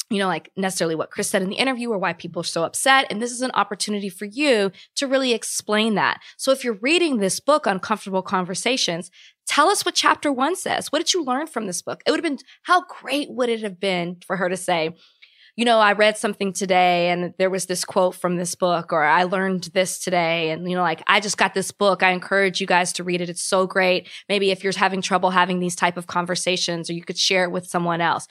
you 0.09 0.17
know, 0.17 0.27
like 0.27 0.51
necessarily 0.57 0.95
what 0.95 1.11
Chris 1.11 1.29
said 1.29 1.41
in 1.41 1.49
the 1.49 1.55
interview 1.55 1.89
or 1.89 1.97
why 1.97 2.13
people 2.13 2.41
are 2.41 2.45
so 2.45 2.63
upset. 2.63 3.05
And 3.09 3.21
this 3.21 3.31
is 3.31 3.41
an 3.41 3.51
opportunity 3.53 4.09
for 4.09 4.25
you 4.25 4.71
to 4.95 5.07
really 5.07 5.33
explain 5.33 5.95
that. 5.95 6.19
So 6.37 6.51
if 6.51 6.63
you're 6.63 6.79
reading 6.81 7.17
this 7.17 7.39
book, 7.39 7.67
Uncomfortable 7.67 8.23
Conversations, 8.23 9.11
tell 9.45 9.69
us 9.69 9.85
what 9.85 9.95
chapter 9.95 10.31
one 10.31 10.55
says. 10.55 10.91
What 10.91 10.99
did 10.99 11.13
you 11.13 11.23
learn 11.23 11.45
from 11.45 11.67
this 11.67 11.81
book? 11.81 12.01
It 12.05 12.11
would 12.11 12.23
have 12.23 12.31
been, 12.31 12.39
how 12.63 12.85
great 12.85 13.29
would 13.31 13.49
it 13.49 13.61
have 13.61 13.79
been 13.79 14.17
for 14.25 14.35
her 14.35 14.49
to 14.49 14.57
say, 14.57 14.95
you 15.55 15.65
know, 15.65 15.79
I 15.79 15.91
read 15.91 16.17
something 16.17 16.53
today 16.53 17.09
and 17.09 17.33
there 17.37 17.49
was 17.49 17.65
this 17.65 17.83
quote 17.83 18.15
from 18.15 18.37
this 18.37 18.55
book, 18.55 18.93
or 18.93 19.03
I 19.03 19.23
learned 19.23 19.65
this 19.73 19.99
today. 19.99 20.51
And, 20.51 20.69
you 20.69 20.75
know, 20.75 20.81
like 20.81 21.03
I 21.05 21.19
just 21.19 21.37
got 21.37 21.53
this 21.53 21.71
book. 21.71 22.01
I 22.01 22.11
encourage 22.11 22.61
you 22.61 22.67
guys 22.67 22.93
to 22.93 23.03
read 23.03 23.19
it. 23.19 23.29
It's 23.29 23.43
so 23.43 23.67
great. 23.67 24.07
Maybe 24.29 24.51
if 24.51 24.63
you're 24.63 24.71
having 24.73 25.01
trouble 25.01 25.31
having 25.31 25.59
these 25.59 25.75
type 25.75 25.97
of 25.97 26.07
conversations 26.07 26.89
or 26.89 26.93
you 26.93 27.03
could 27.03 27.17
share 27.17 27.43
it 27.43 27.51
with 27.51 27.67
someone 27.67 27.99
else. 27.99 28.27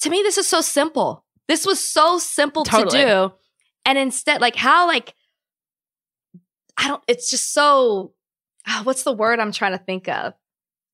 To 0.00 0.10
me, 0.10 0.22
this 0.22 0.38
is 0.38 0.48
so 0.48 0.60
simple. 0.60 1.24
This 1.48 1.66
was 1.66 1.82
so 1.84 2.18
simple 2.18 2.64
Totally. 2.64 2.98
to 2.98 3.06
do. 3.06 3.32
And 3.84 3.98
instead, 3.98 4.40
like 4.40 4.56
how, 4.56 4.86
like, 4.86 5.14
I 6.76 6.88
don't, 6.88 7.02
it's 7.08 7.30
just 7.30 7.52
so, 7.52 8.12
ah, 8.66 8.80
what's 8.84 9.02
the 9.02 9.12
word 9.12 9.40
I'm 9.40 9.52
trying 9.52 9.72
to 9.72 9.84
think 9.84 10.08
of? 10.08 10.34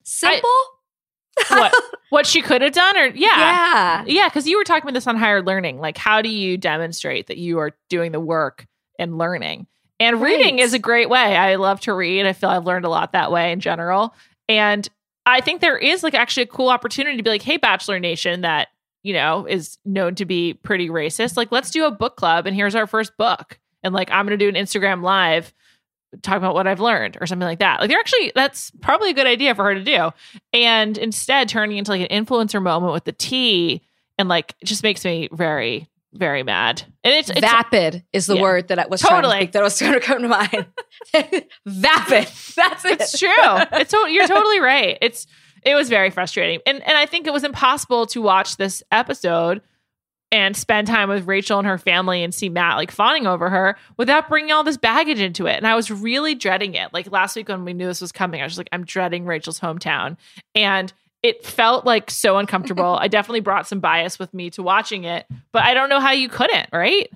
Simple? 0.05 0.51
What 1.49 1.75
what 2.11 2.27
she 2.27 2.41
could 2.41 2.63
have 2.63 2.73
done 2.73 2.97
or 2.97 3.07
yeah. 3.09 3.27
yeah. 3.37 4.05
Yeah, 4.07 4.29
because 4.29 4.47
you 4.47 4.57
were 4.57 4.65
talking 4.65 4.85
about 4.85 4.95
this 4.95 5.07
on 5.07 5.17
higher 5.17 5.43
learning. 5.43 5.79
Like, 5.79 5.99
how 5.99 6.23
do 6.23 6.29
you 6.29 6.57
demonstrate 6.57 7.27
that 7.27 7.37
you 7.37 7.59
are 7.59 7.73
doing 7.89 8.13
the 8.13 8.21
work 8.21 8.67
and 8.99 9.19
learning? 9.19 9.67
And 9.99 10.21
reading 10.21 10.59
is 10.59 10.75
a 10.75 10.79
great 10.79 11.09
way. 11.09 11.37
I 11.37 11.57
love 11.57 11.81
to 11.81 11.95
read. 11.95 12.27
I 12.27 12.33
feel 12.33 12.51
I've 12.51 12.67
learned 12.67 12.85
a 12.85 12.91
lot 12.91 13.13
that 13.13 13.33
way 13.33 13.53
in 13.53 13.61
general. 13.61 14.15
And 14.49 14.87
I 15.25 15.41
think 15.41 15.61
there 15.61 15.79
is 15.79 16.03
like 16.03 16.15
actually 16.15 16.45
a 16.45 16.49
cool 16.49 16.69
opportunity 16.69 17.17
to 17.17 17.23
be 17.23 17.31
like, 17.31 17.43
hey, 17.43 17.57
Bachelor 17.57 17.99
Nation, 17.99 18.43
that, 18.43 18.69
you 19.07 19.13
know, 19.13 19.47
is 19.47 19.79
known 19.85 20.17
to 20.17 20.25
be 20.25 20.55
pretty 20.55 20.89
racist. 20.89 21.37
Like, 21.37 21.53
let's 21.53 21.71
do 21.71 21.85
a 21.87 21.91
book 21.93 22.17
club 22.17 22.47
and 22.47 22.57
here's 22.57 22.75
our 22.75 22.89
first 22.89 23.17
book. 23.17 23.59
And 23.85 23.95
like, 23.95 24.11
I'm 24.11 24.27
going 24.27 24.37
to 24.37 24.45
do 24.45 24.49
an 24.49 24.63
Instagram 24.63 25.03
live 25.03 25.55
talking 26.23 26.39
about 26.39 26.55
what 26.55 26.67
I've 26.67 26.81
learned 26.81 27.17
or 27.21 27.27
something 27.27 27.47
like 27.47 27.61
that. 27.61 27.79
Like, 27.81 27.89
they're 27.89 28.01
actually, 28.01 28.33
that's 28.35 28.73
probably 28.81 29.11
a 29.11 29.15
good 29.15 29.29
idea 29.29 29.55
for 29.55 29.63
her 29.65 29.75
to 29.75 29.85
do 29.85 30.11
and 30.53 30.99
instead 30.99 31.49
turning 31.49 31.77
into 31.79 31.93
like 31.93 32.11
an 32.11 32.25
influencer 32.27 32.61
moment 32.61 32.93
with 32.95 33.05
the 33.05 33.13
tea 33.13 33.83
and 34.19 34.29
like 34.29 34.55
it 34.61 34.65
just 34.67 34.83
makes 34.83 35.05
me 35.05 35.29
very 35.31 35.87
very 36.15 36.43
mad 36.43 36.83
and 37.05 37.13
it's, 37.15 37.29
it's 37.29 37.41
Vapid 37.41 38.03
is 38.13 38.25
the 38.27 38.37
Yeah. 38.37 38.43
word 38.43 38.69
that 38.69 38.79
I 38.79 38.87
was 38.87 39.03
trying 39.03 39.21
to 39.23 39.29
Totally. 39.29 39.39
think 39.41 39.53
that 39.53 39.63
was 39.63 39.79
going 39.79 39.93
to 39.93 40.01
come 40.01 40.23
to 40.23 40.29
mind. 40.29 40.67
Vapid. 41.67 42.29
That's 42.57 42.85
it. 42.87 43.01
it's 43.01 43.19
true 43.19 43.29
it's 43.73 43.91
to- 43.91 44.09
you're 44.11 44.27
totally 44.27 44.61
right 44.61 44.97
it's 45.03 45.27
it 45.67 45.75
was 45.75 45.89
very 45.91 46.09
frustrating 46.11 46.61
and 46.67 46.83
and 46.87 46.97
i 46.97 47.05
think 47.05 47.27
it 47.27 47.33
was 47.33 47.45
impossible 47.45 48.07
to 48.07 48.23
watch 48.23 48.57
this 48.57 48.83
episode 48.91 49.61
and 50.33 50.57
spend 50.57 50.87
time 50.87 51.09
with 51.09 51.27
rachel 51.27 51.59
and 51.59 51.69
her 51.69 51.77
family 51.79 52.23
and 52.23 52.35
see 52.35 52.49
matt 52.49 52.77
like 52.77 52.91
fawning 52.91 53.27
over 53.27 53.51
her 53.51 53.77
without 53.99 54.29
bringing 54.29 54.53
all 54.53 54.65
this 54.65 54.77
baggage 54.79 55.21
into 55.21 55.47
it 55.47 55.57
and 55.57 55.67
i 55.67 55.75
was 55.75 55.91
really 55.91 56.35
dreading 56.35 56.75
it 56.75 56.93
like 56.95 57.11
last 57.13 57.37
week 57.37 57.49
when 57.49 57.65
we 57.65 57.73
knew 57.75 57.87
this 57.87 58.01
was 58.01 58.13
coming 58.13 58.41
i 58.41 58.45
was 58.45 58.53
just 58.53 58.59
like 58.59 58.69
i'm 58.73 58.85
dreading 58.85 59.27
rachel's 59.27 59.61
hometown 59.61 60.17
and 60.55 60.93
it 61.23 61.45
felt 61.45 61.85
like 61.85 62.11
so 62.11 62.39
uncomfortable 62.39 62.97
i 63.01 63.09
definitely 63.09 63.41
brought 63.41 63.67
some 63.69 63.81
bias 63.81 64.19
with 64.19 64.33
me 64.33 64.51
to 64.51 64.63
watching 64.63 65.05
it 65.05 65.27
but 65.53 65.63
i 65.65 65.75
don't 65.75 65.89
know 65.89 66.01
how 66.01 66.13
you 66.13 66.29
couldn't 66.29 66.69
right 66.73 67.11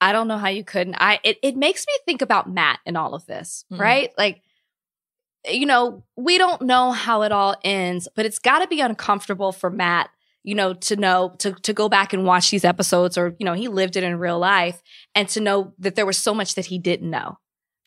I 0.00 0.12
don't 0.12 0.28
know 0.28 0.36
how 0.36 0.48
you 0.48 0.64
couldn't. 0.64 0.96
I 0.96 1.18
it, 1.22 1.38
it 1.42 1.56
makes 1.56 1.86
me 1.86 1.94
think 2.04 2.20
about 2.20 2.50
Matt 2.50 2.78
in 2.84 2.94
all 2.94 3.14
of 3.14 3.24
this, 3.24 3.64
Mhm. 3.72 3.78
right? 3.78 4.10
Like 4.18 4.42
you 5.46 5.66
know, 5.66 6.04
we 6.16 6.38
don't 6.38 6.62
know 6.62 6.92
how 6.92 7.22
it 7.22 7.32
all 7.32 7.56
ends, 7.64 8.08
but 8.14 8.26
it's 8.26 8.38
got 8.38 8.60
to 8.60 8.68
be 8.68 8.80
uncomfortable 8.80 9.52
for 9.52 9.70
Matt, 9.70 10.10
you 10.42 10.54
know, 10.54 10.74
to 10.74 10.96
know 10.96 11.34
to 11.38 11.52
to 11.52 11.72
go 11.72 11.88
back 11.88 12.12
and 12.12 12.24
watch 12.24 12.50
these 12.50 12.64
episodes, 12.64 13.18
or 13.18 13.34
you 13.38 13.44
know, 13.44 13.54
he 13.54 13.68
lived 13.68 13.96
it 13.96 14.04
in 14.04 14.18
real 14.18 14.38
life, 14.38 14.82
and 15.14 15.28
to 15.30 15.40
know 15.40 15.74
that 15.78 15.94
there 15.94 16.06
was 16.06 16.18
so 16.18 16.34
much 16.34 16.54
that 16.54 16.66
he 16.66 16.78
didn't 16.78 17.10
know. 17.10 17.38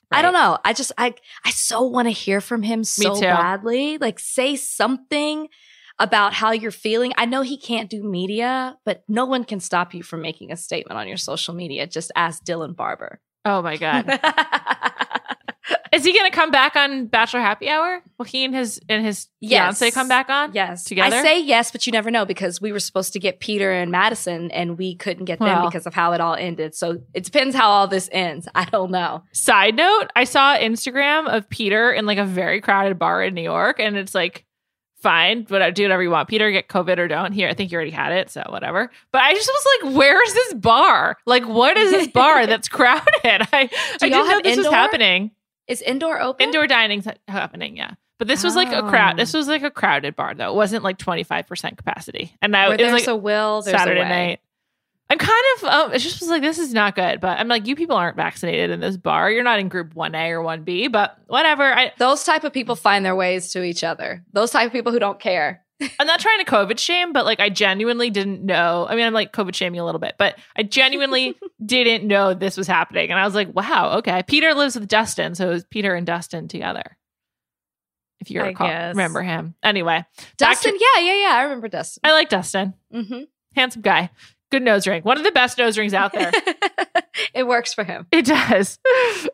I 0.09 0.21
don't 0.21 0.33
know. 0.33 0.57
I 0.63 0.73
just 0.73 0.91
I 0.97 1.13
I 1.43 1.49
so 1.51 1.81
want 1.81 2.07
to 2.07 2.11
hear 2.11 2.39
from 2.39 2.63
him 2.63 2.83
so 2.83 3.19
badly. 3.19 3.97
Like 3.97 4.19
say 4.19 4.55
something 4.55 5.49
about 5.99 6.33
how 6.33 6.51
you're 6.51 6.71
feeling. 6.71 7.11
I 7.17 7.25
know 7.25 7.41
he 7.41 7.57
can't 7.57 7.89
do 7.89 8.03
media, 8.03 8.77
but 8.85 9.03
no 9.07 9.25
one 9.25 9.43
can 9.43 9.59
stop 9.59 9.93
you 9.93 10.03
from 10.03 10.21
making 10.21 10.51
a 10.51 10.57
statement 10.57 10.97
on 10.97 11.07
your 11.07 11.17
social 11.17 11.53
media. 11.53 11.87
Just 11.87 12.11
ask 12.15 12.43
Dylan 12.43 12.75
Barbour. 12.75 13.19
Oh 13.43 13.61
my 13.61 13.77
god. 13.77 14.19
Is 15.91 16.03
he 16.05 16.13
going 16.13 16.29
to 16.29 16.35
come 16.35 16.51
back 16.51 16.75
on 16.75 17.07
Bachelor 17.07 17.41
Happy 17.41 17.69
Hour? 17.69 18.01
Will 18.17 18.25
he 18.25 18.45
and 18.45 18.55
his 18.55 18.79
and 18.89 19.05
his 19.05 19.27
Yes. 19.39 19.79
fiance 19.79 19.91
come 19.91 20.07
back 20.07 20.29
on? 20.29 20.53
Yes. 20.53 20.83
Together? 20.83 21.15
I 21.15 21.21
say 21.21 21.41
yes, 21.41 21.71
but 21.71 21.85
you 21.85 21.91
never 21.91 22.09
know 22.11 22.25
because 22.25 22.59
we 22.61 22.71
were 22.71 22.79
supposed 22.79 23.13
to 23.13 23.19
get 23.19 23.39
Peter 23.39 23.71
and 23.71 23.91
Madison 23.91 24.49
and 24.51 24.77
we 24.77 24.95
couldn't 24.95 25.25
get 25.25 25.39
them 25.39 25.47
Well. 25.47 25.65
because 25.69 25.85
of 25.85 25.93
how 25.93 26.13
it 26.13 26.21
all 26.21 26.35
ended. 26.35 26.75
So 26.75 26.99
it 27.13 27.23
depends 27.23 27.55
how 27.55 27.69
all 27.69 27.87
this 27.87 28.09
ends. 28.11 28.47
I 28.55 28.65
don't 28.65 28.91
know. 28.91 29.23
Side 29.33 29.75
note, 29.75 30.07
I 30.15 30.23
saw 30.23 30.55
Instagram 30.57 31.27
of 31.27 31.49
Peter 31.49 31.91
in 31.91 32.05
like 32.05 32.17
a 32.17 32.25
very 32.25 32.61
crowded 32.61 32.97
bar 32.99 33.23
in 33.23 33.33
New 33.33 33.41
York, 33.43 33.79
and 33.79 33.97
it's 33.97 34.15
like, 34.15 34.45
fine, 35.01 35.43
but 35.47 35.61
uh, 35.61 35.69
do 35.69 35.83
whatever 35.83 36.01
you 36.01 36.09
want. 36.09 36.27
Peter, 36.27 36.49
get 36.51 36.67
COVID 36.69 36.97
or 36.97 37.07
don't. 37.07 37.31
Here, 37.31 37.47
I 37.47 37.53
think 37.53 37.71
you 37.71 37.75
already 37.75 37.91
had 37.91 38.11
it, 38.13 38.31
so 38.31 38.41
whatever. 38.49 38.89
But 39.11 39.21
I 39.21 39.33
just 39.35 39.47
was 39.47 39.67
like, 39.83 39.95
where 39.95 40.21
is 40.25 40.33
this 40.33 40.53
bar? 40.55 41.17
Like, 41.27 41.47
what 41.47 41.77
is 41.77 41.91
this 41.91 42.07
bar 42.13 42.47
that's 42.47 42.67
crowded? 42.67 43.05
I, 43.23 43.47
I 43.53 43.69
didn't 43.99 44.27
know 44.27 44.41
this 44.41 44.57
was 44.57 44.65
happening. 44.67 45.31
Is 45.67 45.81
indoor 45.81 46.21
open? 46.21 46.45
Indoor 46.45 46.67
dining's 46.67 47.07
happening, 47.27 47.77
yeah. 47.77 47.91
But 48.17 48.27
this 48.27 48.43
was 48.43 48.55
like 48.55 48.69
a 48.69 48.81
crowd. 48.89 49.13
Oh. 49.13 49.17
This 49.17 49.33
was 49.33 49.47
like 49.47 49.63
a 49.63 49.69
crowded 49.69 50.15
bar, 50.15 50.33
though. 50.33 50.51
It 50.51 50.55
wasn't 50.55 50.83
like 50.83 50.97
twenty 50.97 51.23
five 51.23 51.45
percent 51.45 51.77
capacity, 51.77 52.35
and 52.41 52.55
I, 52.55 52.69
Where 52.69 52.77
it 52.77 52.81
was 52.81 52.91
there's 52.91 53.07
like 53.07 53.13
a 53.13 53.15
will, 53.15 53.61
there's 53.61 53.77
Saturday 53.77 54.01
a 54.01 54.05
night. 54.05 54.39
I'm 55.09 55.17
kind 55.17 55.43
of, 55.55 55.63
um, 55.63 55.93
it 55.93 55.99
just 55.99 56.19
was 56.19 56.29
like, 56.29 56.41
this 56.41 56.59
is 56.59 56.73
not 56.73 56.95
good. 56.95 57.21
But 57.21 57.39
I'm 57.39 57.47
like, 57.47 57.65
you 57.65 57.77
people 57.77 57.95
aren't 57.95 58.17
vaccinated 58.17 58.71
in 58.71 58.81
this 58.81 58.97
bar. 58.97 59.31
You're 59.31 59.43
not 59.43 59.59
in 59.59 59.69
group 59.69 59.93
1A 59.93 60.31
or 60.31 60.43
1B, 60.43 60.91
but 60.91 61.17
whatever. 61.27 61.63
I, 61.63 61.93
Those 61.97 62.25
type 62.25 62.43
of 62.43 62.51
people 62.51 62.75
find 62.75 63.05
their 63.05 63.15
ways 63.15 63.53
to 63.53 63.63
each 63.63 63.85
other. 63.85 64.25
Those 64.33 64.51
type 64.51 64.67
of 64.67 64.73
people 64.73 64.91
who 64.91 64.99
don't 64.99 65.19
care. 65.19 65.63
I'm 65.99 66.07
not 66.07 66.19
trying 66.19 66.39
to 66.39 66.45
COVID 66.45 66.79
shame, 66.79 67.13
but 67.13 67.25
like, 67.25 67.39
I 67.39 67.49
genuinely 67.49 68.09
didn't 68.09 68.43
know. 68.43 68.87
I 68.89 68.95
mean, 68.95 69.05
I'm 69.05 69.13
like 69.13 69.31
COVID 69.31 69.53
shaming 69.53 69.79
a 69.79 69.85
little 69.85 69.99
bit, 69.99 70.15
but 70.17 70.35
I 70.55 70.63
genuinely 70.63 71.35
didn't 71.65 72.07
know 72.07 72.33
this 72.33 72.57
was 72.57 72.67
happening. 72.67 73.11
And 73.11 73.19
I 73.19 73.25
was 73.25 73.35
like, 73.35 73.53
wow, 73.55 73.97
okay. 73.99 74.23
Peter 74.27 74.53
lives 74.55 74.77
with 74.77 74.87
Dustin. 74.87 75.35
So 75.35 75.47
it 75.49 75.53
was 75.53 75.63
Peter 75.65 75.93
and 75.93 76.05
Dustin 76.07 76.47
together. 76.47 76.97
If 78.19 78.31
you 78.31 78.41
I 78.41 78.47
recall, 78.47 78.67
guess. 78.67 78.95
remember 78.95 79.21
him. 79.21 79.53
Anyway, 79.61 80.03
Dustin, 80.37 80.73
to- 80.73 80.79
yeah, 80.95 81.03
yeah, 81.03 81.21
yeah. 81.29 81.35
I 81.35 81.43
remember 81.43 81.67
Dustin. 81.67 82.01
I 82.03 82.11
like 82.13 82.29
Dustin. 82.29 82.73
hmm 82.91 83.21
Handsome 83.55 83.81
guy. 83.83 84.09
Good 84.51 84.63
nose 84.63 84.87
ring. 84.87 85.01
One 85.03 85.17
of 85.17 85.23
the 85.23 85.31
best 85.31 85.57
nose 85.57 85.77
rings 85.77 85.93
out 85.93 86.13
there. 86.13 86.31
it 87.33 87.45
works 87.47 87.73
for 87.73 87.83
him. 87.83 88.07
It 88.11 88.25
does. 88.25 88.79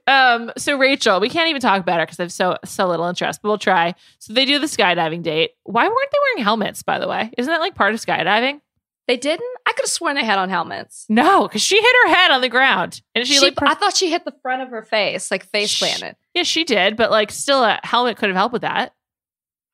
Um, 0.08 0.52
so 0.58 0.78
Rachel, 0.78 1.20
we 1.20 1.30
can't 1.30 1.50
even 1.50 1.62
talk 1.62 1.80
about 1.82 2.00
her 2.00 2.06
because 2.06 2.20
I 2.20 2.24
have 2.24 2.32
so 2.32 2.58
so 2.66 2.88
little 2.88 3.06
interest, 3.06 3.42
but 3.42 3.50
we'll 3.50 3.58
try. 3.58 3.94
So 4.20 4.34
they 4.34 4.46
do 4.46 4.58
the 4.60 4.66
skydiving 4.66 5.22
date. 5.22 5.52
Why 5.64 5.88
weren't 5.88 6.12
they 6.12 6.18
wearing 6.34 6.44
helmets, 6.44 6.82
by 6.84 6.98
the 7.00 7.08
way? 7.08 7.32
Isn't 7.38 7.52
that 7.52 7.62
like 7.62 7.76
part 7.76 7.94
of 7.94 8.02
skydiving? 8.02 8.62
They 9.08 9.18
didn't. 9.18 9.46
I 9.66 9.74
could 9.74 9.84
have 9.84 9.90
sworn 9.92 10.16
they 10.16 10.24
had 10.24 10.40
on 10.40 10.50
helmets. 10.50 11.06
No, 11.10 11.44
because 11.48 11.62
she 11.62 11.76
hit 11.76 11.96
her 12.06 12.14
head 12.14 12.32
on 12.32 12.40
the 12.42 12.48
ground. 12.50 13.02
And 13.14 13.28
she, 13.28 13.34
She, 13.34 13.40
like 13.42 13.56
per- 13.58 13.68
I 13.68 13.74
thought 13.76 13.96
she 13.98 14.10
hit 14.10 14.24
the 14.24 14.34
front 14.42 14.62
of 14.62 14.70
her 14.70 14.82
face, 14.82 15.30
like 15.30 15.46
face 15.46 15.78
planted. 15.78 16.16
Yeah, 16.34 16.44
she 16.44 16.64
did, 16.64 16.96
but 16.96 17.12
like 17.12 17.30
still 17.32 17.64
a 17.64 17.80
helmet 17.84 18.18
could 18.18 18.30
have 18.30 18.36
helped 18.38 18.54
with 18.54 18.62
that. 18.62 18.94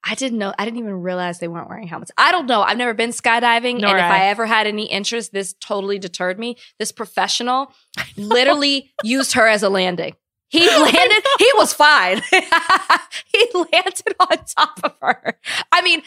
I 0.03 0.15
didn't 0.15 0.37
know. 0.37 0.53
I 0.57 0.65
didn't 0.65 0.79
even 0.79 1.01
realize 1.01 1.39
they 1.39 1.47
weren't 1.47 1.67
wearing 1.69 1.87
helmets. 1.87 2.11
I 2.17 2.31
don't 2.31 2.47
know. 2.47 2.61
I've 2.61 2.77
never 2.77 2.93
been 2.93 3.09
skydiving, 3.09 3.81
Nor 3.81 3.91
and 3.91 3.99
if 3.99 4.03
I. 4.05 4.23
I 4.23 4.25
ever 4.27 4.45
had 4.45 4.65
any 4.65 4.85
interest, 4.85 5.33
this 5.33 5.53
totally 5.59 5.99
deterred 5.99 6.39
me. 6.39 6.55
This 6.77 6.91
professional 6.91 7.73
literally 8.17 8.91
used 9.03 9.33
her 9.33 9.47
as 9.47 9.61
a 9.61 9.69
landing. 9.69 10.15
He 10.47 10.67
landed. 10.69 11.23
he 11.37 11.51
was 11.55 11.73
fine. 11.73 12.21
he 13.25 13.47
landed 13.53 14.15
on 14.19 14.37
top 14.45 14.79
of 14.83 14.93
her. 15.01 15.37
I 15.71 15.81
mean, 15.81 16.01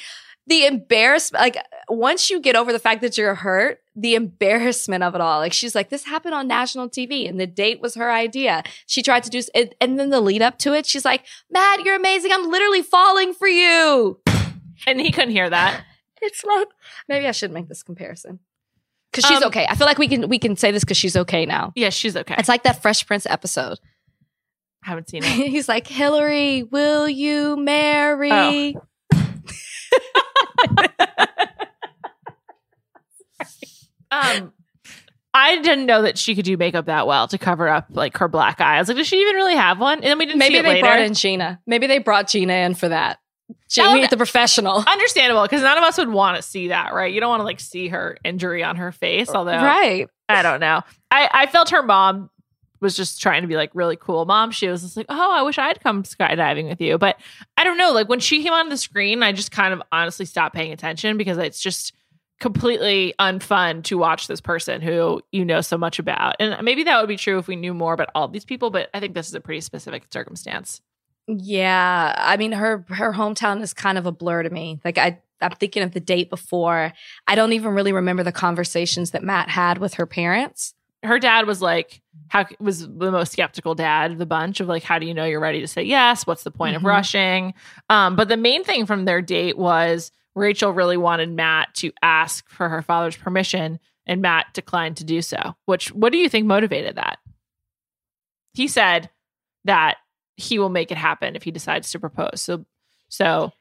the 0.46 0.66
embarrassment. 0.66 1.42
Like 1.42 1.59
once 1.88 2.31
you 2.31 2.40
get 2.40 2.57
over 2.57 2.72
the 2.72 2.78
fact 2.78 3.02
that 3.02 3.16
you're 3.18 3.35
hurt, 3.35 3.78
the 3.94 4.14
embarrassment 4.14 5.02
of 5.05 5.14
it 5.14 5.20
all. 5.20 5.38
Like 5.38 5.52
she's 5.52 5.74
like, 5.74 5.90
this 5.90 6.05
happened 6.05 6.35
on 6.35 6.48
national 6.48 6.88
TV, 6.88 7.28
and 7.28 7.38
the 7.38 7.46
date 7.46 7.81
was 7.81 7.94
her 7.94 8.11
idea. 8.11 8.62
She 8.87 9.02
tried 9.02 9.22
to 9.24 9.31
do, 9.31 9.42
and, 9.55 9.74
and 9.81 9.98
then 9.98 10.11
the 10.11 10.20
lead 10.20 10.40
up 10.42 10.59
to 10.61 10.72
it, 10.74 10.87
she's 10.87 11.05
like, 11.05 11.24
Matt, 11.50 11.85
you're 11.85 11.96
amazing. 11.96 12.33
I'm 12.33 12.50
literally 12.50 12.83
falling 12.83 13.35
for 13.35 13.48
you. 13.48 14.20
And 14.87 15.00
he 15.00 15.11
couldn't 15.12 15.31
hear 15.31 15.48
that. 15.50 15.85
It's 16.24 16.44
like 16.44 16.68
maybe 17.09 17.26
I 17.26 17.33
should 17.33 17.50
make 17.50 17.66
this 17.68 17.83
comparison 17.83 18.38
because 19.11 19.28
she's 19.28 19.38
Um, 19.42 19.48
okay. 19.48 19.66
I 19.68 19.74
feel 19.74 19.88
like 19.88 19.98
we 19.98 20.07
can 20.07 20.28
we 20.28 20.38
can 20.38 20.55
say 20.57 20.70
this 20.70 20.85
because 20.85 20.96
she's 20.96 21.16
okay 21.16 21.44
now. 21.46 21.72
Yeah, 21.74 21.90
she's 21.90 22.16
okay. 22.16 22.37
It's 22.38 22.48
like 22.48 22.62
that 22.62 22.81
Fresh 22.81 23.09
Prince 23.09 23.26
episode. 23.26 23.81
I 24.85 24.90
haven't 24.90 25.11
seen 25.11 25.24
it. 25.24 25.26
He's 25.50 25.68
like, 25.68 25.88
Hillary, 25.88 26.62
will 26.62 27.09
you 27.09 27.57
marry? 27.57 28.76
Oh. 29.12 29.26
Um, 34.12 34.53
I 35.35 35.61
didn't 35.62 35.87
know 35.87 36.03
that 36.03 36.18
she 36.18 36.35
could 36.35 36.44
do 36.44 36.57
makeup 36.59 36.87
that 36.87 37.07
well 37.07 37.27
to 37.29 37.38
cover 37.38 37.68
up 37.68 37.87
like 37.90 38.18
her 38.18 38.29
black 38.29 38.61
eye. 38.61 38.77
I 38.77 38.79
was 38.81 38.88
like, 38.88 38.98
does 38.98 39.07
she 39.07 39.20
even 39.22 39.35
really 39.37 39.55
have 39.57 39.79
one? 39.81 39.94
And 39.98 40.05
then 40.05 40.18
we 40.18 40.27
didn't 40.27 40.38
Maybe 40.38 40.55
see 40.55 40.59
it 40.59 40.62
they 40.62 40.68
later. 40.75 40.87
brought 40.87 41.01
in 41.01 41.14
Gina. 41.14 41.61
Maybe 41.66 41.87
they 41.87 41.98
brought 41.98 42.29
Gina 42.29 42.53
in 42.53 42.75
for 42.75 42.88
that. 42.90 43.18
Jamie, 43.70 44.01
Okay. 44.01 44.09
the 44.09 44.16
professional. 44.18 44.85
Understandable, 44.87 45.42
because 45.42 45.62
none 45.62 45.79
of 45.79 45.85
us 45.85 45.96
would 45.96 46.11
want 46.11 46.37
to 46.37 46.42
see 46.42 46.68
that, 46.68 46.92
right? 46.92 47.12
You 47.12 47.20
don't 47.20 47.31
want 47.31 47.40
to 47.40 47.44
like 47.44 47.61
see 47.61 47.88
her 47.88 48.18
injury 48.25 48.62
on 48.62 48.77
her 48.77 48.92
face. 48.92 49.31
Although, 49.31 49.53
Right. 49.62 50.07
I 50.29 50.42
don't 50.42 50.61
know. 50.61 50.83
I 51.11 51.29
I 51.33 51.46
felt 51.46 51.70
her 51.70 51.83
mom 51.83 52.29
was 52.81 52.94
just 52.96 53.22
trying 53.22 53.42
to 53.42 53.48
be 53.48 53.57
like 53.57 53.70
really 53.75 53.96
cool 53.96 54.25
mom. 54.27 54.51
She 54.51 54.68
was 54.68 54.83
just 54.83 54.96
like, 54.96 55.07
oh, 55.09 55.33
I 55.33 55.42
wish 55.42 55.57
I'd 55.57 55.81
come 55.81 56.03
skydiving 56.03 56.68
with 56.68 56.81
you. 56.81 56.98
But 56.98 57.16
I 57.57 57.64
don't 57.64 57.79
know. 57.79 57.92
Like 57.92 58.09
when 58.09 58.20
she 58.20 58.42
came 58.42 58.53
on 58.53 58.68
the 58.68 58.77
screen, 58.77 59.22
I 59.22 59.33
just 59.33 59.51
kind 59.53 59.72
of 59.72 59.81
honestly 59.92 60.27
stopped 60.27 60.55
paying 60.55 60.72
attention 60.72 61.16
because 61.16 61.38
it's 61.38 61.61
just 61.61 61.94
completely 62.42 63.14
unfun 63.20 63.85
to 63.85 63.96
watch 63.96 64.26
this 64.26 64.40
person 64.40 64.83
who 64.83 65.22
you 65.31 65.44
know 65.44 65.61
so 65.61 65.78
much 65.78 66.00
about. 66.00 66.35
And 66.40 66.62
maybe 66.64 66.83
that 66.83 67.00
would 67.00 67.09
be 67.09 67.16
true 67.16 67.38
if 67.38 67.46
we 67.46 67.55
knew 67.55 67.72
more 67.72 67.94
about 67.94 68.11
all 68.16 68.26
these 68.26 68.44
people, 68.44 68.70
but 68.70 68.90
I 68.92 68.98
think 68.98 69.14
this 69.14 69.28
is 69.28 69.35
a 69.35 69.40
pretty 69.40 69.61
specific 69.61 70.07
circumstance. 70.12 70.81
Yeah. 71.28 72.14
I 72.18 72.37
mean, 72.37 72.50
her 72.50 72.85
her 72.88 73.12
hometown 73.12 73.62
is 73.62 73.72
kind 73.72 73.96
of 73.96 74.07
a 74.07 74.12
blur 74.12 74.42
to 74.42 74.50
me. 74.50 74.81
Like 74.85 74.98
I 74.98 75.20
I'm 75.40 75.52
thinking 75.52 75.85
of 75.85 75.92
the 75.92 76.00
date 76.00 76.31
before. 76.31 76.92
I 77.28 77.35
don't 77.37 77.52
even 77.52 77.74
really 77.74 77.92
remember 77.92 78.24
the 78.24 78.33
conversations 78.33 79.12
that 79.12 79.22
Matt 79.22 79.48
had 79.48 79.78
with 79.78 79.94
her 79.94 80.07
parents. 80.07 80.74
Her 81.03 81.19
dad 81.19 81.47
was 81.47 81.61
like 81.62 82.01
how 82.29 82.47
was 82.61 82.87
the 82.88 83.11
most 83.11 83.33
skeptical 83.33 83.75
dad 83.75 84.12
of 84.12 84.19
the 84.19 84.27
bunch 84.27 84.61
of 84.61 84.69
like 84.69 84.83
how 84.83 84.99
do 84.99 85.07
you 85.07 85.15
know 85.15 85.25
you're 85.25 85.41
ready 85.41 85.61
to 85.61 85.67
say 85.69 85.83
yes? 85.83 86.27
What's 86.27 86.45
the 86.45 86.51
point 86.51 86.77
of 86.77 86.83
Mhm. 86.83 86.87
rushing? 86.87 87.55
Um 87.91 88.17
but 88.17 88.29
the 88.29 88.37
main 88.37 88.65
thing 88.65 88.87
from 88.87 89.05
their 89.05 89.21
date 89.23 89.59
was 89.59 90.12
rachel 90.35 90.71
really 90.73 90.97
wanted 90.97 91.31
matt 91.31 91.75
to 91.75 91.93
ask 92.03 92.49
for 92.49 92.69
her 92.69 92.81
father's 92.83 93.17
permission 93.17 93.79
and 94.07 94.23
matt 94.23 94.47
declined 94.55 94.97
to 94.97 95.05
do 95.05 95.21
so 95.21 95.55
which 95.67 95.93
what 95.93 96.11
do 96.12 96.19
you 96.19 96.29
think 96.29 96.47
motivated 96.47 96.97
that? 96.97 97.19
He 98.55 98.69
said 98.69 99.11
that 99.65 99.97
he 100.37 100.59
will 100.59 100.69
make 100.69 100.91
it 100.91 100.99
happen 100.99 101.37
if 101.37 101.43
he 101.43 101.51
decides 101.51 101.91
to 101.93 101.99
propose. 102.01 102.41
So 102.41 102.65
so 103.09 103.53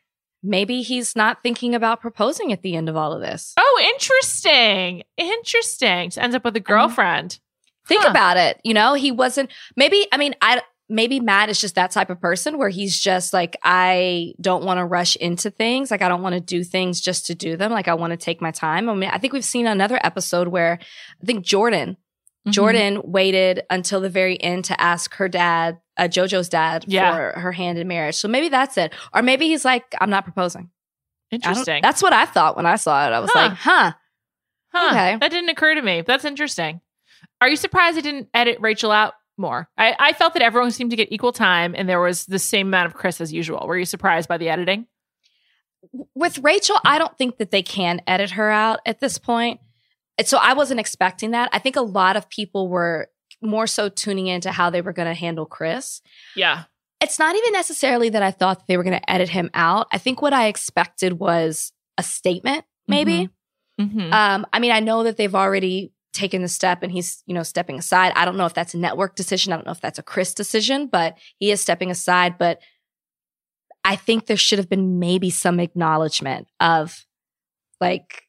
Maybe 0.44 0.82
he's 0.82 1.16
not 1.16 1.44
thinking 1.44 1.76
about 1.76 2.02
proposing 2.02 2.52
at 2.52 2.62
the 2.62 2.76
end 2.76 2.90
of 2.90 2.96
all 2.96 3.14
of 3.14 3.22
this. 3.22 3.54
oh 3.58 3.82
interesting 3.94 5.04
interesting 5.18 6.12
so 6.12 6.22
ends 6.22 6.36
up 6.36 6.44
with 6.44 6.56
a 6.56 6.60
uh-huh. 6.60 6.68
girlfriend 6.68 7.40
Think 7.88 8.04
Huh. 8.04 8.10
about 8.12 8.38
it. 8.38 8.60
You 8.64 8.74
know, 8.74 8.94
he 8.94 9.12
wasn't 9.12 9.52
maybe 9.76 10.08
I 10.12 10.18
mean, 10.18 10.36
I 10.42 10.62
maybe 10.88 11.20
Matt 11.20 11.50
is 11.50 11.60
just 11.60 11.76
that 11.76 11.92
type 11.92 12.10
of 12.10 12.20
person 12.20 12.58
where 12.58 12.70
he's 12.70 12.98
just 12.98 13.34
like 13.34 13.58
I 13.64 14.34
don't 14.40 14.64
want 14.64 14.78
to 14.78 14.86
rush 14.86 15.16
into 15.16 15.50
things. 15.50 15.90
Like 15.90 16.02
I 16.02 16.10
don't 16.10 16.22
want 16.22 16.36
to 16.36 16.42
do 16.42 16.64
things 16.64 17.02
just 17.02 17.26
to 17.28 17.36
do 17.36 17.58
them. 17.58 17.72
Like 17.72 17.88
I 17.88 17.96
want 17.96 18.12
to 18.12 18.18
take 18.18 18.42
my 18.42 18.52
time. 18.52 18.90
I 18.90 18.94
mean, 18.94 19.10
I 19.10 19.18
think 19.18 19.34
we've 19.34 19.44
seen 19.44 19.68
another 19.68 20.00
episode 20.04 20.48
where 20.48 20.80
I 21.22 21.26
think 21.26 21.44
Jordan 21.44 21.98
Mhm. 22.48 22.52
Jordan 22.52 23.02
waited 23.04 23.64
until 23.70 24.02
the 24.02 24.10
very 24.10 24.42
end 24.42 24.66
to 24.66 24.82
ask 24.82 25.14
her 25.16 25.28
dad, 25.30 25.80
uh, 25.98 26.04
JoJo's 26.04 26.50
dad, 26.50 26.86
Yeah. 26.88 27.14
for 27.34 27.40
her 27.40 27.52
hand 27.52 27.78
in 27.78 27.88
marriage. 27.88 28.16
So 28.16 28.28
maybe 28.28 28.50
that's 28.50 28.78
it. 28.78 28.94
Or 29.14 29.22
maybe 29.22 29.48
he's 29.48 29.64
like, 29.64 29.86
I'm 30.02 30.10
not 30.10 30.24
proposing. 30.24 30.70
Interesting 31.30 31.82
That's 31.82 32.02
what 32.02 32.12
I 32.14 32.26
thought 32.26 32.58
when 32.58 32.66
I 32.66 32.76
saw 32.76 33.08
it. 33.08 33.12
I 33.14 33.20
was 33.20 33.30
Huh. 33.32 33.40
like, 33.40 33.52
huh. 33.54 33.92
Huh, 34.74 34.88
Okay. 34.92 35.18
That 35.20 35.32
didn't 35.32 35.50
occur 35.50 35.76
to 35.76 35.82
me. 35.82 36.02
That's 36.02 36.26
interesting. 36.26 36.82
Are 37.42 37.48
you 37.50 37.56
surprised 37.56 37.96
they 37.98 38.02
didn't 38.02 38.30
edit 38.34 38.58
Rachel 38.60 38.92
out 38.92 39.14
more? 39.38 39.70
I, 39.78 39.96
I 40.00 40.14
felt 40.14 40.34
that 40.34 40.42
everyone 40.42 40.72
seemed 40.72 40.90
to 40.92 40.96
get 40.98 41.12
equal 41.12 41.32
time 41.34 41.76
and 41.78 41.88
there 41.88 42.00
was 42.02 42.26
the 42.26 42.40
same 42.40 42.68
amount 42.68 42.88
of 42.88 42.94
Chris 42.96 43.22
as 43.22 43.32
usual. 43.32 43.66
Were 43.68 43.78
you 43.78 43.86
surprised 43.86 44.28
by 44.28 44.38
the 44.38 44.50
editing? 44.50 44.88
With 46.16 46.40
Rachel, 46.40 46.78
I 46.86 46.98
don't 47.00 47.18
think 47.18 47.38
that 47.38 47.52
they 47.52 47.64
can 47.64 48.02
edit 48.08 48.32
her 48.32 48.50
out 48.50 48.80
at 48.86 49.00
this 49.00 49.18
point. 49.18 49.60
And 50.22 50.28
So 50.28 50.38
I 50.38 50.54
wasn't 50.54 50.80
expecting 50.80 51.32
that. 51.32 51.50
I 51.52 51.60
think 51.60 51.76
a 51.76 51.82
lot 51.82 52.16
of 52.16 52.30
people 52.30 52.70
were 52.70 53.10
more 53.42 53.68
so 53.68 53.90
tuning 53.90 54.28
into 54.28 54.52
how 54.52 54.70
they 54.70 54.82
were 54.82 54.94
going 54.94 55.08
to 55.08 55.14
handle 55.14 55.46
Chris. 55.46 56.02
Yeah. 56.36 56.64
it's 57.04 57.18
not 57.18 57.36
even 57.36 57.52
necessarily 57.54 58.10
that 58.10 58.22
I 58.22 58.30
thought 58.30 58.68
they 58.68 58.78
were 58.78 58.84
going 58.84 59.00
to 59.00 59.12
edit 59.12 59.30
him 59.30 59.50
out. 59.56 59.88
I 59.92 59.98
think 59.98 60.22
what 60.22 60.34
I 60.34 60.46
expected 60.48 61.14
was 61.14 61.72
a 61.98 62.04
statement, 62.04 62.64
maybe. 62.88 63.30
Mhm. 63.80 64.14
Um, 64.14 64.46
I 64.54 64.60
mean, 64.60 64.72
I 64.72 64.80
know 64.82 65.02
that 65.04 65.18
they've 65.18 65.34
already 65.34 65.92
taken 66.14 66.44
the 66.44 66.48
step 66.48 66.84
and 66.84 66.92
he's, 66.92 67.24
you 67.26 67.34
know, 67.34 67.42
stepping 67.42 67.80
aside. 67.80 68.14
I 68.16 68.26
don't 68.26 68.38
know 68.38 68.46
if 68.46 68.54
that's 68.54 68.76
a 68.76 68.78
network 68.78 69.16
decision. 69.16 69.52
I 69.52 69.56
don't 69.56 69.66
know 69.66 69.72
if 69.72 69.82
that's 69.82 69.98
a 69.98 70.04
Chris 70.04 70.36
decision, 70.36 70.88
but 70.88 71.18
he 71.40 71.50
is 71.50 71.60
stepping 71.60 71.90
aside. 71.90 72.38
But 72.38 72.60
I 73.84 73.96
think 73.96 74.28
there 74.28 74.38
should 74.38 74.60
have 74.60 74.70
been 74.70 75.00
maybe 75.00 75.32
some 75.32 75.60
acknowledgement 75.60 76.48
of 76.60 77.08
like, 77.80 78.28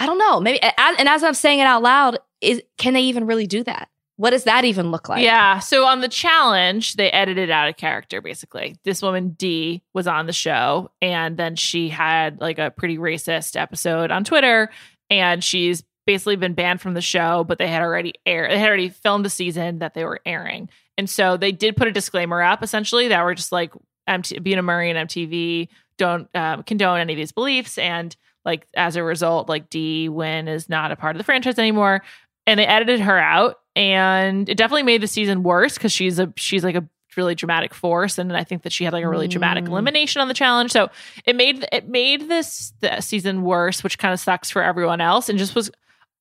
I 0.00 0.06
don't 0.06 0.18
know. 0.18 0.40
Maybe, 0.40 0.60
and 0.62 1.08
as 1.08 1.22
I'm 1.22 1.34
saying 1.34 1.60
it 1.60 1.64
out 1.64 1.82
loud, 1.82 2.18
is 2.40 2.60
can 2.78 2.94
they 2.94 3.02
even 3.02 3.26
really 3.26 3.46
do 3.46 3.62
that? 3.64 3.88
What 4.16 4.30
does 4.30 4.44
that 4.44 4.64
even 4.64 4.90
look 4.90 5.08
like? 5.08 5.22
yeah. 5.22 5.60
So 5.60 5.86
on 5.86 6.00
the 6.00 6.08
challenge, 6.08 6.96
they 6.96 7.10
edited 7.10 7.50
out 7.50 7.68
a 7.68 7.72
character 7.72 8.20
basically. 8.20 8.76
This 8.84 9.00
woman, 9.00 9.30
Dee, 9.30 9.82
was 9.94 10.06
on 10.06 10.26
the 10.26 10.32
show, 10.32 10.90
and 11.00 11.36
then 11.36 11.54
she 11.54 11.88
had 11.88 12.40
like 12.40 12.58
a 12.58 12.70
pretty 12.70 12.98
racist 12.98 13.58
episode 13.60 14.10
on 14.10 14.24
Twitter, 14.24 14.70
and 15.08 15.44
she's 15.44 15.84
basically 16.06 16.36
been 16.36 16.54
banned 16.54 16.80
from 16.80 16.94
the 16.94 17.00
show, 17.00 17.44
but 17.44 17.58
they 17.58 17.68
had 17.68 17.82
already 17.82 18.14
aired, 18.26 18.50
they 18.50 18.58
had 18.58 18.68
already 18.68 18.88
filmed 18.88 19.24
the 19.24 19.30
season 19.30 19.78
that 19.78 19.94
they 19.94 20.04
were 20.04 20.20
airing. 20.26 20.68
And 20.98 21.08
so 21.08 21.36
they 21.36 21.52
did 21.52 21.76
put 21.76 21.88
a 21.88 21.92
disclaimer 21.92 22.42
up 22.42 22.62
essentially 22.62 23.08
that 23.08 23.24
were 23.24 23.34
just 23.34 23.52
like, 23.52 23.72
MT- 24.06 24.40
Bunim/Murray 24.40 24.90
and 24.90 25.08
MTV 25.08 25.68
don't 25.96 26.28
um, 26.34 26.62
condone 26.64 26.98
any 26.98 27.12
of 27.12 27.16
these 27.16 27.32
beliefs. 27.32 27.78
And 27.78 28.16
like, 28.44 28.66
as 28.74 28.96
a 28.96 29.02
result, 29.02 29.48
like 29.48 29.70
Dee 29.70 30.08
Nguyen 30.08 30.48
is 30.48 30.68
not 30.68 30.92
a 30.92 30.96
part 30.96 31.16
of 31.16 31.18
the 31.18 31.24
franchise 31.24 31.58
anymore. 31.58 32.02
And 32.46 32.58
they 32.58 32.66
edited 32.66 33.00
her 33.00 33.18
out. 33.18 33.60
And 33.76 34.48
it 34.48 34.56
definitely 34.56 34.82
made 34.82 35.00
the 35.02 35.06
season 35.06 35.42
worse 35.42 35.74
because 35.74 35.92
she's 35.92 36.18
a, 36.18 36.32
she's 36.36 36.64
like 36.64 36.74
a 36.74 36.88
really 37.16 37.34
dramatic 37.34 37.74
force. 37.74 38.18
And 38.18 38.36
I 38.36 38.44
think 38.44 38.62
that 38.62 38.72
she 38.72 38.84
had 38.84 38.92
like 38.92 39.04
a 39.04 39.08
really 39.08 39.28
dramatic 39.28 39.64
Mm. 39.64 39.68
elimination 39.68 40.20
on 40.22 40.28
the 40.28 40.34
challenge. 40.34 40.72
So 40.72 40.88
it 41.24 41.36
made, 41.36 41.66
it 41.70 41.88
made 41.88 42.28
this 42.28 42.72
the 42.80 43.00
season 43.00 43.42
worse, 43.42 43.84
which 43.84 43.98
kind 43.98 44.14
of 44.14 44.20
sucks 44.20 44.50
for 44.50 44.62
everyone 44.62 45.00
else 45.00 45.28
and 45.28 45.38
just 45.38 45.54
was 45.54 45.70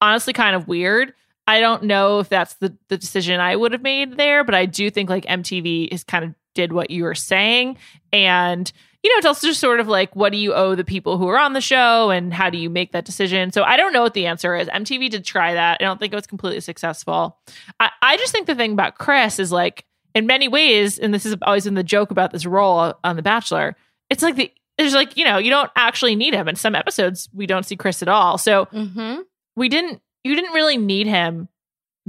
honestly 0.01 0.33
kind 0.33 0.55
of 0.55 0.67
weird. 0.67 1.13
I 1.47 1.59
don't 1.61 1.83
know 1.83 2.19
if 2.19 2.29
that's 2.29 2.55
the, 2.55 2.75
the 2.89 2.97
decision 2.97 3.39
I 3.39 3.55
would 3.55 3.71
have 3.71 3.81
made 3.81 4.17
there, 4.17 4.43
but 4.43 4.53
I 4.53 4.65
do 4.65 4.91
think 4.91 5.09
like 5.09 5.25
MTV 5.25 5.87
is 5.91 6.03
kind 6.03 6.23
of 6.25 6.35
did 6.53 6.73
what 6.73 6.91
you 6.91 7.03
were 7.03 7.15
saying. 7.15 7.77
And, 8.13 8.71
you 9.03 9.09
know, 9.11 9.17
it's 9.17 9.25
also 9.25 9.47
just 9.47 9.59
sort 9.61 9.79
of 9.79 9.87
like, 9.87 10.15
what 10.15 10.31
do 10.31 10.37
you 10.37 10.53
owe 10.53 10.75
the 10.75 10.83
people 10.83 11.17
who 11.17 11.27
are 11.29 11.37
on 11.37 11.53
the 11.53 11.61
show 11.61 12.09
and 12.09 12.33
how 12.33 12.49
do 12.49 12.57
you 12.57 12.69
make 12.69 12.91
that 12.91 13.05
decision? 13.05 13.51
So 13.51 13.63
I 13.63 13.77
don't 13.77 13.93
know 13.93 14.01
what 14.01 14.13
the 14.13 14.25
answer 14.25 14.55
is. 14.55 14.67
MTV 14.67 15.09
did 15.09 15.23
try 15.23 15.53
that. 15.53 15.77
I 15.79 15.83
don't 15.85 15.99
think 15.99 16.11
it 16.11 16.15
was 16.17 16.27
completely 16.27 16.59
successful. 16.59 17.37
I, 17.79 17.91
I 18.01 18.17
just 18.17 18.31
think 18.33 18.47
the 18.47 18.55
thing 18.55 18.73
about 18.73 18.97
Chris 18.97 19.39
is 19.39 19.51
like, 19.51 19.85
in 20.15 20.25
many 20.25 20.47
ways, 20.47 20.97
and 20.99 21.13
this 21.13 21.23
has 21.23 21.35
always 21.43 21.65
been 21.65 21.75
the 21.75 21.83
joke 21.83 22.11
about 22.11 22.31
this 22.31 22.45
role 22.45 22.93
on 23.03 23.15
The 23.15 23.21
Bachelor, 23.21 23.75
it's 24.09 24.23
like 24.23 24.35
the, 24.35 24.51
there's 24.77 24.93
like, 24.95 25.15
you 25.15 25.23
know, 25.23 25.37
you 25.37 25.49
don't 25.51 25.69
actually 25.75 26.15
need 26.15 26.33
him. 26.33 26.47
In 26.47 26.55
some 26.55 26.73
episodes, 26.75 27.29
we 27.33 27.45
don't 27.45 27.63
see 27.63 27.75
Chris 27.75 28.01
at 28.01 28.07
all. 28.07 28.37
So 28.37 28.65
Mm-hmm. 28.73 29.21
we 29.55 29.69
didn't 29.69 30.01
you 30.23 30.35
didn't 30.35 30.53
really 30.53 30.77
need 30.77 31.07
him 31.07 31.47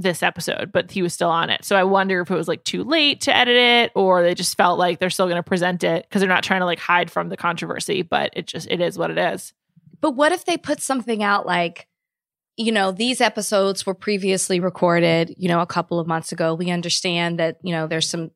this 0.01 0.21
episode, 0.21 0.71
but 0.71 0.91
he 0.91 1.01
was 1.01 1.13
still 1.13 1.29
on 1.29 1.49
it. 1.49 1.63
So 1.63 1.75
I 1.75 1.83
wonder 1.83 2.21
if 2.21 2.29
it 2.29 2.35
was 2.35 2.47
like 2.47 2.63
too 2.63 2.83
late 2.83 3.21
to 3.21 3.35
edit 3.35 3.55
it 3.55 3.91
or 3.95 4.21
they 4.23 4.35
just 4.35 4.57
felt 4.57 4.77
like 4.77 4.99
they're 4.99 5.09
still 5.09 5.27
going 5.27 5.37
to 5.37 5.43
present 5.43 5.83
it 5.83 6.03
because 6.03 6.19
they're 6.21 6.29
not 6.29 6.43
trying 6.43 6.61
to 6.61 6.65
like 6.65 6.79
hide 6.79 7.09
from 7.09 7.29
the 7.29 7.37
controversy, 7.37 8.01
but 8.01 8.31
it 8.35 8.47
just 8.47 8.67
it 8.69 8.81
is 8.81 8.97
what 8.97 9.11
it 9.11 9.17
is. 9.17 9.53
But 10.01 10.11
what 10.11 10.31
if 10.31 10.45
they 10.45 10.57
put 10.57 10.81
something 10.81 11.23
out 11.23 11.45
like, 11.45 11.87
you 12.57 12.71
know, 12.71 12.91
these 12.91 13.21
episodes 13.21 13.85
were 13.85 13.93
previously 13.93 14.59
recorded, 14.59 15.33
you 15.37 15.47
know, 15.47 15.61
a 15.61 15.65
couple 15.67 15.99
of 15.99 16.07
months 16.07 16.31
ago. 16.31 16.53
We 16.53 16.69
understand 16.69 17.39
that, 17.39 17.57
you 17.63 17.71
know, 17.71 17.87
there's 17.87 18.09
some, 18.09 18.31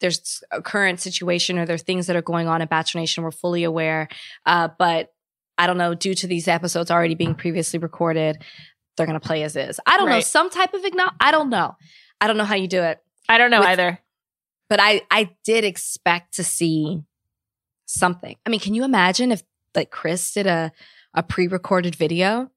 there's 0.00 0.42
a 0.50 0.60
current 0.60 1.00
situation 1.00 1.58
or 1.58 1.64
there 1.64 1.74
are 1.74 1.78
things 1.78 2.06
that 2.06 2.16
are 2.16 2.22
going 2.22 2.48
on 2.48 2.60
at 2.60 2.68
Bachelor 2.68 3.00
Nation. 3.00 3.24
We're 3.24 3.30
fully 3.30 3.64
aware. 3.64 4.08
Uh, 4.44 4.68
but 4.78 5.12
I 5.58 5.66
don't 5.66 5.78
know, 5.78 5.94
due 5.94 6.14
to 6.14 6.26
these 6.26 6.48
episodes 6.48 6.90
already 6.90 7.14
being 7.14 7.34
previously 7.34 7.78
recorded, 7.78 8.42
they're 8.96 9.06
going 9.06 9.18
to 9.18 9.26
play 9.26 9.42
as 9.42 9.56
is. 9.56 9.80
I 9.86 9.96
don't 9.96 10.08
know. 10.08 10.20
Some 10.20 10.50
type 10.50 10.74
of 10.74 10.84
acknowledge. 10.84 11.14
I 11.20 11.30
don't 11.30 11.50
know. 11.50 11.76
I 12.20 12.26
don't 12.26 12.36
know 12.36 12.44
how 12.44 12.54
you 12.54 12.68
do 12.68 12.82
it. 12.82 12.98
I 13.28 13.38
don't 13.38 13.50
know 13.50 13.60
With- 13.60 13.68
either. 13.68 13.98
But 14.68 14.80
I, 14.80 15.02
I 15.10 15.30
did 15.44 15.64
expect 15.64 16.34
to 16.34 16.44
see 16.44 17.04
something. 17.86 18.36
I 18.44 18.50
mean, 18.50 18.58
can 18.58 18.74
you 18.74 18.82
imagine 18.84 19.30
if 19.30 19.42
like 19.76 19.90
Chris 19.90 20.32
did 20.32 20.46
a, 20.46 20.72
a 21.14 21.22
pre-recorded 21.22 21.94
video? 21.94 22.50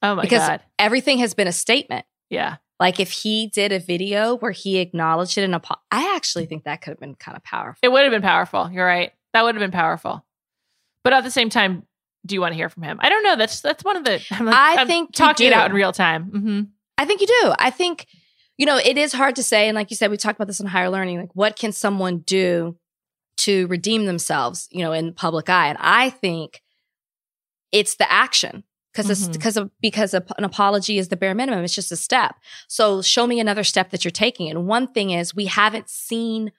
Oh 0.00 0.14
my 0.14 0.22
God. 0.22 0.22
because 0.22 0.46
god. 0.46 0.62
everything 0.78 1.18
has 1.18 1.34
been 1.34 1.48
a 1.48 1.52
statement. 1.52 2.06
Yeah. 2.30 2.56
Like 2.78 3.00
if 3.00 3.10
he 3.10 3.48
did 3.48 3.72
a 3.72 3.80
video 3.80 4.36
where 4.36 4.52
he 4.52 4.78
acknowledged 4.78 5.36
it 5.36 5.42
and 5.42 5.54
apo- 5.56 5.80
I 5.90 6.14
actually 6.14 6.46
think 6.46 6.62
that 6.64 6.80
could 6.80 6.90
have 6.90 7.00
been 7.00 7.16
kind 7.16 7.36
of 7.36 7.42
powerful. 7.42 7.80
It 7.82 7.90
would 7.90 8.04
have 8.04 8.12
been 8.12 8.22
powerful. 8.22 8.70
You're 8.70 8.86
right. 8.86 9.12
That 9.32 9.42
would 9.42 9.56
have 9.56 9.60
been 9.60 9.72
powerful. 9.72 10.24
But 11.02 11.12
at 11.12 11.24
the 11.24 11.30
same 11.30 11.50
time, 11.50 11.84
do 12.26 12.34
you 12.34 12.40
want 12.40 12.52
to 12.52 12.56
hear 12.56 12.68
from 12.68 12.82
him? 12.82 12.98
I 13.00 13.08
don't 13.08 13.22
know. 13.22 13.36
That's 13.36 13.60
that's 13.60 13.84
one 13.84 13.96
of 13.96 14.04
the 14.04 14.20
I'm 14.30 14.46
like, 14.46 14.54
I 14.54 14.80
I'm 14.82 14.86
think 14.86 15.12
talking 15.14 15.46
it 15.46 15.52
out 15.52 15.70
in 15.70 15.76
real 15.76 15.92
time. 15.92 16.24
hmm 16.24 16.60
I 17.00 17.04
think 17.04 17.20
you 17.20 17.26
do. 17.28 17.52
I 17.58 17.70
think, 17.70 18.06
you 18.56 18.66
know, 18.66 18.76
it 18.76 18.98
is 18.98 19.12
hard 19.12 19.36
to 19.36 19.42
say. 19.44 19.68
And 19.68 19.76
like 19.76 19.90
you 19.90 19.96
said, 19.96 20.10
we 20.10 20.16
talked 20.16 20.36
about 20.36 20.48
this 20.48 20.58
in 20.60 20.66
higher 20.66 20.90
learning. 20.90 21.20
Like, 21.20 21.30
what 21.34 21.54
can 21.56 21.70
someone 21.70 22.18
do 22.18 22.76
to 23.38 23.68
redeem 23.68 24.06
themselves, 24.06 24.66
you 24.72 24.80
know, 24.82 24.92
in 24.92 25.06
the 25.06 25.12
public 25.12 25.48
eye? 25.48 25.68
And 25.68 25.78
I 25.80 26.10
think 26.10 26.60
it's 27.72 27.94
the 27.96 28.10
action 28.10 28.64
because 28.92 29.10
it's 29.10 29.28
Mhm. 29.28 29.32
because 29.32 29.56
of 29.56 29.70
because 29.80 30.14
an 30.14 30.24
apology 30.44 30.98
is 30.98 31.08
the 31.08 31.16
bare 31.16 31.34
minimum. 31.34 31.62
It's 31.64 31.74
just 31.74 31.92
a 31.92 31.96
step. 31.96 32.36
So 32.66 33.02
show 33.02 33.26
me 33.26 33.38
another 33.38 33.62
step 33.64 33.90
that 33.90 34.04
you're 34.04 34.10
taking. 34.10 34.50
And 34.50 34.66
one 34.66 34.88
thing 34.88 35.10
is 35.10 35.34
we 35.34 35.46
haven't 35.46 35.88
seen 35.88 36.50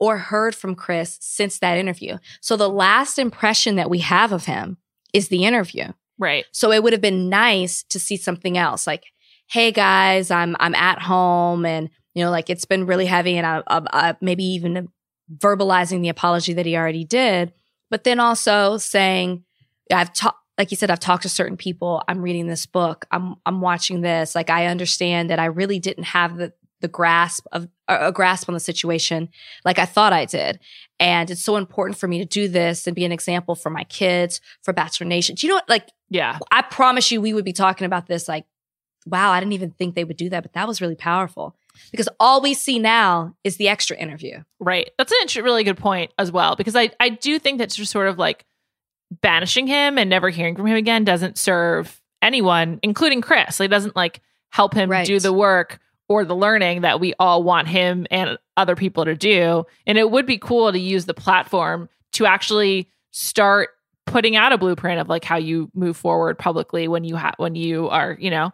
or 0.00 0.18
heard 0.18 0.54
from 0.56 0.74
Chris 0.74 1.18
since 1.20 1.58
that 1.60 1.78
interview. 1.78 2.18
So 2.40 2.56
the 2.56 2.68
last 2.68 3.18
impression 3.18 3.76
that 3.76 3.88
we 3.90 4.00
have 4.00 4.32
of 4.32 4.46
him 4.46 4.78
is 5.14 5.28
the 5.28 5.44
interview. 5.44 5.86
Right. 6.18 6.44
So 6.52 6.70
it 6.70 6.82
would 6.82 6.92
have 6.92 7.00
been 7.00 7.30
nice 7.30 7.82
to 7.84 7.98
see 7.98 8.16
something 8.18 8.58
else 8.58 8.86
like, 8.86 9.04
hey 9.50 9.72
guys, 9.72 10.30
I'm 10.30 10.56
I'm 10.60 10.74
at 10.74 11.00
home 11.00 11.64
and 11.64 11.88
you 12.14 12.22
know 12.22 12.30
like 12.30 12.50
it's 12.50 12.64
been 12.64 12.86
really 12.86 13.06
heavy 13.06 13.38
and 13.38 13.46
I, 13.46 13.62
I, 13.66 13.82
I 13.92 14.16
maybe 14.20 14.44
even 14.44 14.88
verbalizing 15.34 16.02
the 16.02 16.10
apology 16.10 16.52
that 16.52 16.66
he 16.66 16.76
already 16.76 17.04
did, 17.04 17.52
but 17.90 18.04
then 18.04 18.20
also 18.20 18.76
saying 18.76 19.44
I've 19.90 20.12
talked 20.12 20.38
like 20.56 20.70
you 20.70 20.76
said 20.76 20.90
I've 20.90 21.00
talked 21.00 21.24
to 21.24 21.28
certain 21.28 21.56
people, 21.56 22.02
I'm 22.06 22.20
reading 22.20 22.46
this 22.46 22.66
book, 22.66 23.06
I'm 23.10 23.36
I'm 23.44 23.60
watching 23.60 24.02
this, 24.02 24.34
like 24.34 24.50
I 24.50 24.66
understand 24.66 25.30
that 25.30 25.38
I 25.38 25.46
really 25.46 25.78
didn't 25.78 26.04
have 26.04 26.36
the 26.36 26.52
the 26.80 26.88
grasp 26.88 27.46
of 27.52 27.68
a 27.88 28.08
a 28.08 28.12
grasp 28.12 28.48
on 28.48 28.54
the 28.54 28.60
situation 28.60 29.28
like 29.64 29.78
I 29.78 29.84
thought 29.84 30.12
I 30.12 30.26
did. 30.26 30.60
And 31.00 31.30
it's 31.30 31.42
so 31.42 31.56
important 31.56 31.98
for 31.98 32.06
me 32.08 32.18
to 32.18 32.24
do 32.24 32.46
this 32.48 32.86
and 32.86 32.94
be 32.94 33.04
an 33.04 33.12
example 33.12 33.54
for 33.54 33.68
my 33.70 33.84
kids, 33.84 34.40
for 34.62 34.72
Bachelor 34.72 35.06
Nation. 35.06 35.34
Do 35.34 35.46
you 35.46 35.50
know 35.50 35.56
what? 35.56 35.68
Like, 35.68 35.88
Yeah. 36.08 36.38
I 36.52 36.62
promise 36.62 37.10
you, 37.10 37.20
we 37.20 37.34
would 37.34 37.44
be 37.44 37.52
talking 37.52 37.84
about 37.84 38.06
this 38.06 38.28
like, 38.28 38.44
wow, 39.06 39.30
I 39.32 39.40
didn't 39.40 39.52
even 39.54 39.70
think 39.72 39.94
they 39.94 40.04
would 40.04 40.16
do 40.16 40.30
that, 40.30 40.42
but 40.42 40.52
that 40.54 40.66
was 40.68 40.80
really 40.80 40.94
powerful 40.94 41.56
because 41.90 42.08
all 42.20 42.40
we 42.40 42.54
see 42.54 42.78
now 42.78 43.34
is 43.44 43.56
the 43.56 43.68
extra 43.68 43.96
interview. 43.96 44.42
Right. 44.60 44.90
That's 44.96 45.12
a 45.36 45.42
really 45.42 45.64
good 45.64 45.76
point 45.76 46.12
as 46.18 46.30
well, 46.32 46.54
because 46.56 46.76
I, 46.76 46.90
I 47.00 47.08
do 47.10 47.38
think 47.38 47.58
that's 47.58 47.74
just 47.76 47.90
sort 47.92 48.08
of 48.08 48.16
like 48.18 48.44
banishing 49.20 49.66
him 49.66 49.98
and 49.98 50.08
never 50.08 50.30
hearing 50.30 50.56
from 50.56 50.66
him 50.66 50.76
again 50.76 51.04
doesn't 51.04 51.38
serve 51.38 52.00
anyone, 52.22 52.78
including 52.82 53.20
Chris. 53.20 53.60
It 53.60 53.68
doesn't 53.68 53.94
like 53.96 54.20
help 54.50 54.72
him 54.74 54.88
Right. 54.90 55.06
do 55.06 55.18
the 55.20 55.32
work 55.32 55.80
or 56.08 56.24
the 56.24 56.36
learning 56.36 56.82
that 56.82 57.00
we 57.00 57.14
all 57.18 57.42
want 57.42 57.68
him 57.68 58.06
and 58.10 58.38
other 58.56 58.76
people 58.76 59.04
to 59.04 59.14
do. 59.16 59.64
And 59.86 59.96
it 59.98 60.10
would 60.10 60.26
be 60.26 60.38
cool 60.38 60.70
to 60.70 60.78
use 60.78 61.06
the 61.06 61.14
platform 61.14 61.88
to 62.12 62.26
actually 62.26 62.88
start 63.10 63.70
putting 64.06 64.36
out 64.36 64.52
a 64.52 64.58
blueprint 64.58 65.00
of 65.00 65.08
like 65.08 65.24
how 65.24 65.36
you 65.36 65.70
move 65.74 65.96
forward 65.96 66.38
publicly 66.38 66.88
when 66.88 67.04
you 67.04 67.16
have 67.16 67.34
when 67.38 67.54
you 67.54 67.88
are, 67.88 68.16
you 68.20 68.30
know, 68.30 68.52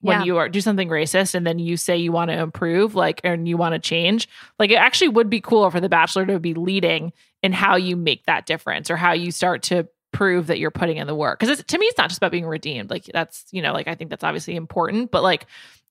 when 0.00 0.20
Yeah. 0.20 0.24
you 0.24 0.36
are 0.38 0.48
do 0.48 0.60
something 0.60 0.88
racist 0.88 1.34
and 1.34 1.46
then 1.46 1.58
you 1.58 1.76
say 1.76 1.96
you 1.96 2.10
want 2.12 2.30
to 2.30 2.38
improve 2.38 2.94
like 2.94 3.20
and 3.24 3.46
you 3.48 3.56
want 3.56 3.74
to 3.74 3.78
change 3.80 4.28
like 4.58 4.70
it 4.70 4.76
actually 4.76 5.08
would 5.08 5.28
be 5.28 5.40
cool 5.40 5.68
for 5.70 5.80
the 5.80 5.88
bachelor 5.88 6.24
to 6.26 6.38
be 6.38 6.54
leading 6.54 7.12
in 7.42 7.52
how 7.52 7.74
you 7.76 7.96
make 7.96 8.24
that 8.26 8.46
difference 8.46 8.90
or 8.90 8.96
how 8.96 9.12
you 9.12 9.30
start 9.32 9.62
to 9.64 9.88
prove 10.12 10.46
that 10.46 10.58
you're 10.60 10.70
putting 10.70 10.96
in 10.98 11.06
the 11.08 11.14
work 11.16 11.38
because 11.40 11.62
to 11.64 11.78
me 11.78 11.84
it's 11.86 11.98
not 11.98 12.08
just 12.08 12.18
about 12.18 12.30
being 12.30 12.46
redeemed 12.46 12.88
like 12.90 13.04
that's 13.12 13.44
you 13.50 13.60
know 13.60 13.72
like 13.72 13.88
i 13.88 13.94
think 13.96 14.08
that's 14.08 14.24
obviously 14.24 14.54
important 14.56 15.10
but 15.10 15.22
like 15.24 15.46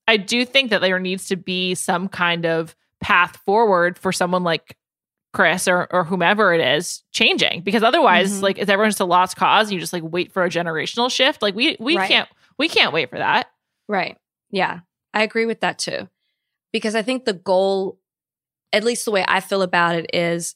i 0.07 0.17
do 0.17 0.45
think 0.45 0.69
that 0.71 0.81
there 0.81 0.99
needs 0.99 1.27
to 1.27 1.35
be 1.35 1.75
some 1.75 2.07
kind 2.07 2.45
of 2.45 2.75
path 3.01 3.37
forward 3.45 3.97
for 3.97 4.11
someone 4.11 4.43
like 4.43 4.75
chris 5.33 5.67
or, 5.67 5.87
or 5.93 6.03
whomever 6.03 6.53
it 6.53 6.61
is 6.61 7.03
changing 7.11 7.61
because 7.61 7.83
otherwise 7.83 8.39
Mhm. 8.39 8.41
like 8.43 8.57
is 8.57 8.69
everyone 8.69 8.89
just 8.89 8.99
a 8.99 9.05
lost 9.05 9.35
cause 9.35 9.67
and 9.67 9.73
you 9.73 9.79
just 9.79 9.93
like 9.93 10.03
wait 10.03 10.31
for 10.31 10.43
a 10.43 10.49
generational 10.49 11.11
shift 11.11 11.41
like 11.41 11.53
we 11.55 11.75
we 11.79 11.97
Right. 11.97 12.07
can't 12.07 12.29
we 12.57 12.67
can't 12.67 12.93
wait 12.93 13.09
for 13.09 13.17
that 13.17 13.47
Right. 13.89 14.17
Yeah. 14.51 14.79
I 15.13 15.23
agree 15.23 15.45
with 15.45 15.61
that 15.61 15.79
too. 15.79 16.09
Because 16.73 16.93
I 16.93 17.01
think 17.03 17.23
the 17.23 17.31
goal, 17.31 17.97
at 18.73 18.83
least 18.83 19.05
the 19.05 19.11
way 19.11 19.23
I 19.25 19.39
feel 19.39 19.61
about 19.61 19.95
it, 19.95 20.09
is, 20.13 20.55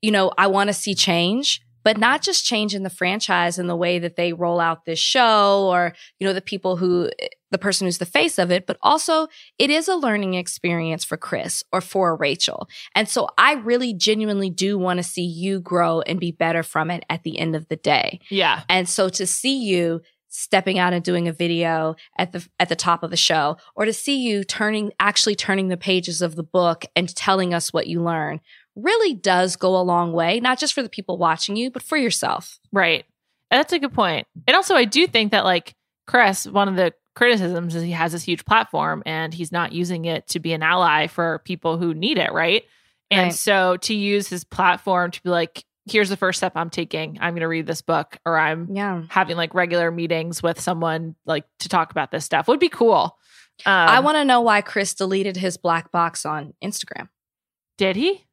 you 0.00 0.12
know, 0.12 0.30
I 0.38 0.46
want 0.46 0.68
to 0.68 0.74
see 0.74 0.94
change, 0.94 1.60
but 1.84 1.98
not 1.98 2.22
just 2.22 2.44
change 2.44 2.74
in 2.74 2.82
the 2.82 2.90
franchise 2.90 3.58
and 3.58 3.68
the 3.68 3.76
way 3.76 3.98
that 3.98 4.16
they 4.16 4.32
roll 4.32 4.58
out 4.58 4.84
this 4.84 4.98
show 4.98 5.68
or, 5.70 5.94
you 6.18 6.26
know, 6.26 6.32
the 6.32 6.40
people 6.40 6.76
who, 6.76 7.10
the 7.50 7.58
person 7.58 7.86
who's 7.86 7.98
the 7.98 8.06
face 8.06 8.38
of 8.38 8.50
it, 8.50 8.66
but 8.66 8.78
also 8.82 9.28
it 9.58 9.70
is 9.70 9.86
a 9.86 9.94
learning 9.94 10.34
experience 10.34 11.04
for 11.04 11.16
Chris 11.16 11.62
or 11.72 11.80
for 11.80 12.16
Rachel. 12.16 12.68
And 12.94 13.08
so 13.08 13.28
I 13.38 13.52
really 13.54 13.94
genuinely 13.94 14.50
do 14.50 14.78
want 14.78 14.96
to 14.96 15.04
see 15.04 15.24
you 15.24 15.60
grow 15.60 16.00
and 16.00 16.18
be 16.18 16.32
better 16.32 16.62
from 16.62 16.90
it 16.90 17.04
at 17.08 17.22
the 17.22 17.38
end 17.38 17.54
of 17.54 17.68
the 17.68 17.76
day. 17.76 18.18
Yeah. 18.30 18.62
And 18.68 18.88
so 18.88 19.08
to 19.10 19.26
see 19.26 19.64
you 19.64 20.00
stepping 20.34 20.80
out 20.80 20.92
and 20.92 21.04
doing 21.04 21.28
a 21.28 21.32
video 21.32 21.94
at 22.18 22.32
the 22.32 22.44
at 22.58 22.68
the 22.68 22.74
top 22.74 23.04
of 23.04 23.10
the 23.10 23.16
show 23.16 23.56
or 23.76 23.84
to 23.84 23.92
see 23.92 24.16
you 24.16 24.42
turning 24.42 24.90
actually 24.98 25.36
turning 25.36 25.68
the 25.68 25.76
pages 25.76 26.20
of 26.20 26.34
the 26.34 26.42
book 26.42 26.84
and 26.96 27.14
telling 27.14 27.54
us 27.54 27.72
what 27.72 27.86
you 27.86 28.02
learn 28.02 28.40
really 28.76 29.14
does 29.14 29.56
go 29.56 29.76
a 29.76 29.82
long 29.82 30.12
way 30.12 30.40
not 30.40 30.58
just 30.58 30.72
for 30.74 30.82
the 30.82 30.88
people 30.88 31.16
watching 31.18 31.56
you 31.56 31.70
but 31.70 31.82
for 31.82 31.96
yourself 31.96 32.58
Right. 32.72 33.04
That's 33.50 33.72
a 33.72 33.78
good 33.78 33.92
point. 33.92 34.26
And 34.48 34.56
also, 34.56 34.74
I 34.74 34.84
do 34.84 35.06
think 35.06 35.30
that, 35.30 35.44
like, 35.44 35.76
Chris, 36.08 36.44
one 36.44 36.66
of 36.66 36.74
the 36.74 36.92
criticisms 37.14 37.76
is 37.76 37.84
he 37.84 37.92
has 37.92 38.10
this 38.10 38.24
huge 38.24 38.44
platform 38.44 39.00
and 39.06 39.32
he's 39.32 39.52
not 39.52 39.70
using 39.72 40.06
it 40.06 40.26
to 40.28 40.40
be 40.40 40.52
an 40.54 40.62
ally 40.64 41.06
for 41.06 41.40
people 41.44 41.78
who 41.78 41.94
need 41.94 42.18
it. 42.18 42.32
Right. 42.32 42.64
And 43.12 43.26
Right. 43.26 43.34
so 43.34 43.76
to 43.76 43.94
use 43.94 44.26
his 44.26 44.42
platform 44.42 45.12
to 45.12 45.22
be 45.22 45.30
like, 45.30 45.62
here's 45.86 46.08
the 46.08 46.16
first 46.16 46.38
step 46.38 46.54
I'm 46.56 46.70
taking. 46.70 47.18
I'm 47.20 47.34
going 47.34 47.42
to 47.42 47.48
read 47.48 47.66
this 47.68 47.82
book 47.82 48.16
or 48.26 48.36
I'm 48.36 48.74
yeah 48.74 49.02
having 49.08 49.36
like 49.36 49.54
regular 49.54 49.92
meetings 49.92 50.42
with 50.42 50.58
someone 50.58 51.14
like 51.24 51.44
to 51.60 51.68
talk 51.68 51.92
about 51.92 52.10
this 52.10 52.24
stuff 52.24 52.48
would 52.48 52.58
be 52.58 52.70
cool. 52.70 53.16
Um, 53.66 53.72
i 53.88 54.00
want 54.00 54.16
to 54.16 54.24
know 54.24 54.40
why 54.40 54.62
chris 54.62 54.94
deleted 54.94 55.36
his 55.36 55.56
black 55.58 55.92
box 55.92 56.26
on 56.26 56.54
instagram 56.60 57.08
Did 57.78 57.94
he? 57.94 58.24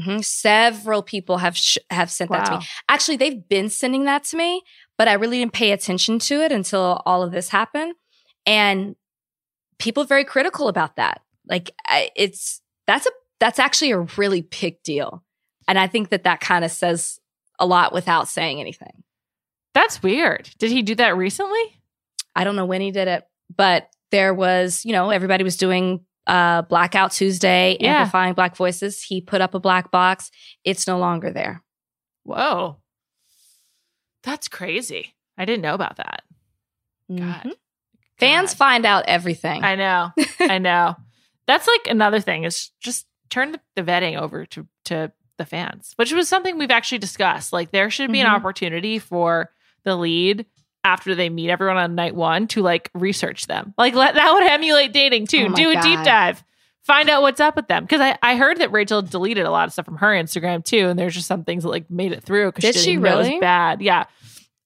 Hmm 0.00 0.18
several 0.18 1.02
people 1.02 1.38
have 1.38 1.56
sh- 1.56 1.78
have 1.90 2.10
sent 2.10 2.30
that 2.30 2.44
to 2.46 2.58
me. 2.58 2.64
Actually 2.88 3.16
they've 3.16 3.48
been 3.48 3.68
sending 3.68 4.04
that 4.04 4.24
to 4.24 4.36
me 4.36 4.62
but 4.98 5.08
i 5.08 5.12
really 5.12 5.38
didn't 5.38 5.52
pay 5.52 5.72
attention 5.72 6.18
to 6.18 6.40
it 6.42 6.52
until 6.52 7.02
all 7.06 7.22
of 7.22 7.32
this 7.32 7.48
happened. 7.48 7.94
And 8.46 8.96
people 9.78 10.02
are 10.02 10.06
very 10.06 10.24
critical 10.24 10.68
about 10.68 10.96
that. 10.96 11.22
Like 11.48 11.70
I, 11.86 12.10
it's 12.16 12.60
that's 12.86 13.06
a 13.06 13.10
that's 13.40 13.58
actually 13.58 13.92
a 13.92 14.00
really 14.16 14.42
big 14.42 14.82
deal. 14.82 15.22
And 15.68 15.78
i 15.78 15.86
think 15.86 16.10
that 16.10 16.24
that 16.24 16.40
kind 16.40 16.64
of 16.64 16.70
says 16.70 17.20
a 17.58 17.66
lot 17.66 17.92
without 17.92 18.28
saying 18.28 18.60
anything. 18.60 19.04
That's 19.74 20.02
weird. 20.02 20.50
Did 20.58 20.70
he 20.70 20.82
do 20.82 20.94
that 20.96 21.16
recently? 21.16 21.80
i 22.36 22.44
don't 22.44 22.56
know 22.56 22.66
when 22.66 22.80
he 22.80 22.90
did 22.90 23.08
it 23.08 23.24
but 23.54 23.88
there 24.10 24.34
was 24.34 24.84
you 24.84 24.92
know 24.92 25.10
everybody 25.10 25.44
was 25.44 25.56
doing 25.56 26.04
uh 26.26 26.62
blackout 26.62 27.12
tuesday 27.12 27.76
Yeah. 27.80 27.98
amplifying 27.98 28.34
black 28.34 28.56
voices 28.56 29.02
he 29.02 29.20
put 29.20 29.40
up 29.40 29.54
a 29.54 29.60
black 29.60 29.90
box 29.90 30.30
it's 30.64 30.86
no 30.86 30.98
longer 30.98 31.30
there 31.30 31.62
Whoa. 32.26 32.78
That's 34.22 34.48
crazy. 34.48 35.14
I 35.36 35.44
didn't 35.44 35.60
know 35.62 35.74
about 35.74 35.96
that. 35.96 36.22
God. 37.14 37.42
Mhm. 37.44 37.52
Fans 38.18 38.50
God. 38.52 38.56
find 38.58 38.86
out 38.86 39.04
everything. 39.06 39.62
I 39.62 39.74
know. 39.74 40.12
I 40.40 40.56
know. 40.58 40.96
That's 41.46 41.66
like 41.68 41.86
another 41.88 42.20
thing 42.20 42.44
is 42.44 42.70
just 42.80 43.06
turn 43.28 43.52
the, 43.76 43.82
vetting 43.82 44.18
over 44.18 44.46
to 44.46 44.66
to 44.86 45.12
the 45.36 45.44
fans, 45.44 45.92
which 45.96 46.12
was 46.12 46.28
something 46.28 46.56
we've 46.56 46.70
actually 46.70 46.98
discussed. 46.98 47.52
Like 47.52 47.72
there 47.72 47.90
should 47.90 48.10
be 48.12 48.20
an 48.20 48.26
Mhm. 48.26 48.34
opportunity 48.34 48.98
for 48.98 49.50
the 49.84 49.96
lead 49.96 50.46
after 50.84 51.14
they 51.14 51.30
meet 51.30 51.50
everyone 51.50 51.78
on 51.78 51.94
night 51.94 52.14
one 52.14 52.46
to 52.48 52.62
like 52.62 52.90
research 52.94 53.46
them. 53.46 53.74
Like 53.78 53.94
let 53.94 54.14
that 54.14 54.32
would 54.32 54.44
emulate 54.44 54.92
dating 54.92 55.26
too. 55.26 55.48
Oh 55.50 55.54
Do 55.54 55.70
a 55.70 55.82
deep 55.82 56.02
dive. 56.04 56.44
Find 56.82 57.08
out 57.08 57.22
what's 57.22 57.40
up 57.40 57.56
with 57.56 57.66
them. 57.66 57.84
Because 57.84 58.02
I, 58.02 58.18
I 58.22 58.36
heard 58.36 58.58
that 58.58 58.70
Rachel 58.70 59.00
deleted 59.00 59.46
a 59.46 59.50
lot 59.50 59.66
of 59.66 59.72
stuff 59.72 59.86
from 59.86 59.96
her 59.96 60.12
Instagram 60.12 60.62
too. 60.62 60.88
And 60.88 60.98
there's 60.98 61.14
just 61.14 61.26
some 61.26 61.42
things 61.42 61.62
that 61.62 61.70
like 61.70 61.90
made 61.90 62.12
it 62.12 62.22
through 62.22 62.52
because 62.52 62.62
Did 62.62 62.74
she, 62.74 62.80
she 62.80 62.92
it 62.94 62.98
was 62.98 63.26
really? 63.26 63.40
bad. 63.40 63.80
Yeah. 63.80 64.04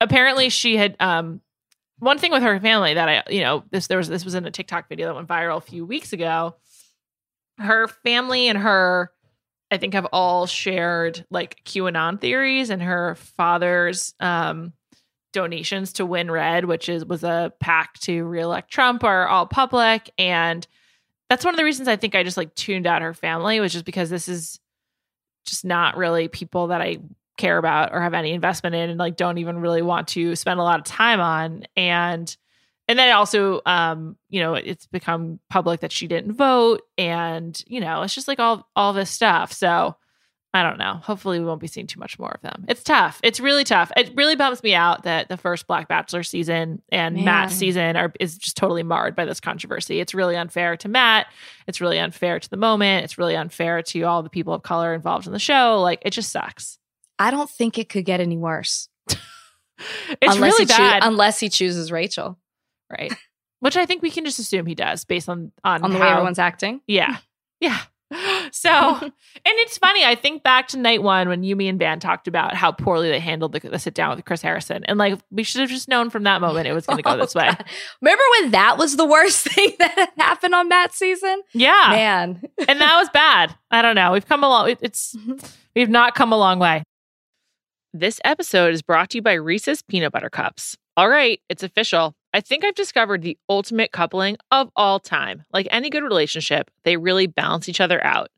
Apparently 0.00 0.48
she 0.48 0.76
had 0.76 0.96
um 0.98 1.40
one 2.00 2.18
thing 2.18 2.32
with 2.32 2.42
her 2.42 2.58
family 2.60 2.94
that 2.94 3.08
I, 3.08 3.22
you 3.32 3.40
know, 3.40 3.64
this 3.70 3.86
there 3.86 3.98
was 3.98 4.08
this 4.08 4.24
was 4.24 4.34
in 4.34 4.44
a 4.44 4.50
TikTok 4.50 4.88
video 4.88 5.06
that 5.06 5.14
went 5.14 5.28
viral 5.28 5.58
a 5.58 5.60
few 5.60 5.86
weeks 5.86 6.12
ago. 6.12 6.56
Her 7.58 7.88
family 7.88 8.48
and 8.48 8.58
her, 8.58 9.10
I 9.70 9.78
think, 9.78 9.94
have 9.94 10.06
all 10.12 10.46
shared 10.46 11.24
like 11.30 11.62
QAnon 11.64 12.20
theories, 12.20 12.70
and 12.70 12.80
her 12.80 13.16
father's 13.36 14.14
um, 14.20 14.72
donations 15.32 15.92
to 15.94 16.06
WinRed, 16.06 16.64
which 16.64 16.88
is 16.88 17.04
was 17.04 17.24
a 17.24 17.52
PAC 17.60 17.98
to 18.00 18.24
reelect 18.24 18.70
Trump, 18.70 19.04
are 19.04 19.28
all 19.28 19.46
public, 19.46 20.10
and 20.18 20.66
that's 21.28 21.44
one 21.44 21.54
of 21.54 21.58
the 21.58 21.64
reasons 21.64 21.88
I 21.88 21.96
think 21.96 22.14
I 22.14 22.22
just 22.22 22.36
like 22.36 22.54
tuned 22.54 22.86
out 22.86 23.02
her 23.02 23.14
family 23.14 23.60
was 23.60 23.72
just 23.72 23.84
because 23.84 24.10
this 24.10 24.28
is 24.28 24.60
just 25.44 25.64
not 25.64 25.96
really 25.96 26.28
people 26.28 26.68
that 26.68 26.80
I 26.80 26.98
care 27.36 27.58
about 27.58 27.92
or 27.92 28.00
have 28.02 28.14
any 28.14 28.32
investment 28.32 28.74
in 28.74 28.90
and 28.90 28.98
like 28.98 29.16
don't 29.16 29.38
even 29.38 29.60
really 29.60 29.82
want 29.82 30.08
to 30.08 30.34
spend 30.36 30.58
a 30.58 30.62
lot 30.62 30.80
of 30.80 30.84
time 30.84 31.20
on. 31.20 31.64
And 31.76 32.34
and 32.88 32.98
then 32.98 33.14
also 33.14 33.60
um 33.66 34.16
you 34.28 34.40
know 34.40 34.54
it's 34.54 34.86
become 34.86 35.38
public 35.48 35.80
that 35.80 35.92
she 35.92 36.06
didn't 36.06 36.32
vote. 36.32 36.82
And 36.96 37.62
you 37.66 37.80
know 37.80 38.02
it's 38.02 38.14
just 38.14 38.28
like 38.28 38.40
all 38.40 38.68
all 38.74 38.92
this 38.92 39.10
stuff. 39.10 39.52
So 39.52 39.96
i 40.58 40.62
don't 40.68 40.78
know. 40.78 40.94
Hopefully 41.02 41.38
we 41.38 41.44
won't 41.46 41.60
be 41.60 41.66
seeing 41.66 41.86
too 41.86 42.00
much 42.00 42.18
more 42.18 42.30
of 42.30 42.40
them. 42.42 42.64
It's 42.68 42.82
tough. 42.82 43.20
It's 43.22 43.38
really 43.40 43.64
tough. 43.64 43.92
It 43.96 44.12
really 44.16 44.34
bums 44.36 44.62
me 44.62 44.74
out 44.74 45.04
that 45.04 45.28
the 45.28 45.36
first 45.36 45.66
black 45.66 45.88
bachelor 45.88 46.22
season 46.22 46.82
and 46.90 47.14
Man. 47.16 47.24
matt's 47.24 47.54
season 47.54 47.96
are 47.96 48.12
is 48.18 48.36
just 48.36 48.56
totally 48.56 48.82
marred 48.82 49.14
by 49.14 49.24
this 49.24 49.40
controversy. 49.40 50.00
It's 50.00 50.14
really 50.14 50.36
unfair 50.36 50.76
to 50.78 50.88
matt. 50.88 51.26
It's 51.66 51.80
really 51.80 51.98
unfair 51.98 52.40
to 52.40 52.50
the 52.50 52.56
moment. 52.56 53.04
It's 53.04 53.18
really 53.18 53.36
unfair 53.36 53.82
to 53.82 54.02
all 54.02 54.22
the 54.22 54.30
people 54.30 54.52
of 54.54 54.62
color 54.62 54.94
involved 54.94 55.26
in 55.26 55.32
the 55.32 55.38
show. 55.38 55.80
Like 55.80 56.02
it 56.04 56.10
just 56.10 56.30
sucks. 56.30 56.78
I 57.18 57.30
don't 57.30 57.48
think 57.50 57.78
it 57.78 57.88
could 57.88 58.04
get 58.04 58.20
any 58.20 58.36
worse. 58.36 58.88
it's 59.08 59.18
unless 60.22 60.40
really 60.40 60.64
he 60.64 60.66
choo- 60.66 60.76
bad. 60.78 61.02
unless 61.04 61.38
he 61.40 61.48
chooses 61.48 61.92
Rachel. 61.92 62.38
Right. 62.90 63.12
Which 63.60 63.76
i 63.76 63.86
think 63.86 64.02
we 64.02 64.10
can 64.10 64.24
just 64.24 64.38
assume 64.38 64.66
he 64.66 64.74
does 64.74 65.04
based 65.04 65.28
on 65.28 65.52
on, 65.64 65.82
on 65.82 65.90
the 65.90 65.98
way 65.98 66.06
how- 66.06 66.12
everyone's 66.12 66.38
acting. 66.38 66.80
yeah. 66.86 67.18
Yeah 67.60 67.78
so 68.60 68.96
and 69.00 69.12
it's 69.44 69.78
funny 69.78 70.04
i 70.04 70.14
think 70.14 70.42
back 70.42 70.68
to 70.68 70.78
night 70.78 71.02
one 71.02 71.28
when 71.28 71.42
yumi 71.42 71.68
and 71.68 71.78
van 71.78 72.00
talked 72.00 72.26
about 72.28 72.54
how 72.54 72.72
poorly 72.72 73.08
they 73.08 73.20
handled 73.20 73.52
the, 73.52 73.60
the 73.60 73.78
sit 73.78 73.94
down 73.94 74.14
with 74.16 74.24
chris 74.24 74.42
harrison. 74.42 74.84
And 74.84 74.98
like 74.98 75.18
we 75.30 75.42
should 75.42 75.60
have 75.60 75.70
just 75.70 75.88
known 75.88 76.10
from 76.10 76.24
that 76.24 76.40
moment 76.40 76.66
it 76.66 76.72
was 76.72 76.86
going 76.86 76.96
to 76.98 77.02
go 77.02 77.16
this 77.16 77.28
Oh, 77.36 77.40
way. 77.40 77.46
God. 77.46 77.64
Remember 78.02 78.22
when 78.40 78.50
that 78.52 78.76
was 78.78 78.96
the 78.96 79.06
worst 79.06 79.46
thing 79.48 79.72
that 79.78 80.12
happened 80.18 80.54
on 80.54 80.68
that 80.70 80.92
season? 80.94 81.42
yeah. 81.54 81.88
Man. 81.90 82.42
and 82.68 82.80
that 82.80 82.96
was 82.96 83.08
bad. 83.10 83.54
I 83.70 83.82
don't 83.82 83.94
know. 83.94 84.12
We've 84.12 84.26
come 84.26 84.42
a 84.44 84.48
long 84.48 84.74
it's 84.80 85.16
we've 85.76 85.88
not 85.90 86.14
come 86.14 86.32
a 86.32 86.38
long 86.38 86.58
way. 86.58 86.82
This 87.94 88.20
episode 88.24 88.74
is 88.74 88.82
brought 88.82 89.10
to 89.10 89.18
you 89.18 89.22
by 89.22 89.34
reese's 89.34 89.82
peanut 89.82 90.12
butter 90.12 90.30
cups. 90.30 90.76
All 90.96 91.08
right 91.08 91.40
it's 91.48 91.62
official. 91.62 92.14
I 92.34 92.40
think 92.40 92.64
i've 92.64 92.74
discovered 92.74 93.22
the 93.22 93.38
ultimate 93.48 93.92
coupling 93.92 94.36
of 94.50 94.70
all 94.76 95.00
time. 95.00 95.44
Like 95.52 95.66
any 95.70 95.90
good 95.90 96.02
relationship 96.02 96.70
they 96.84 96.96
really 96.96 97.26
balance 97.26 97.68
each 97.68 97.80
other 97.80 98.04
out 98.04 98.28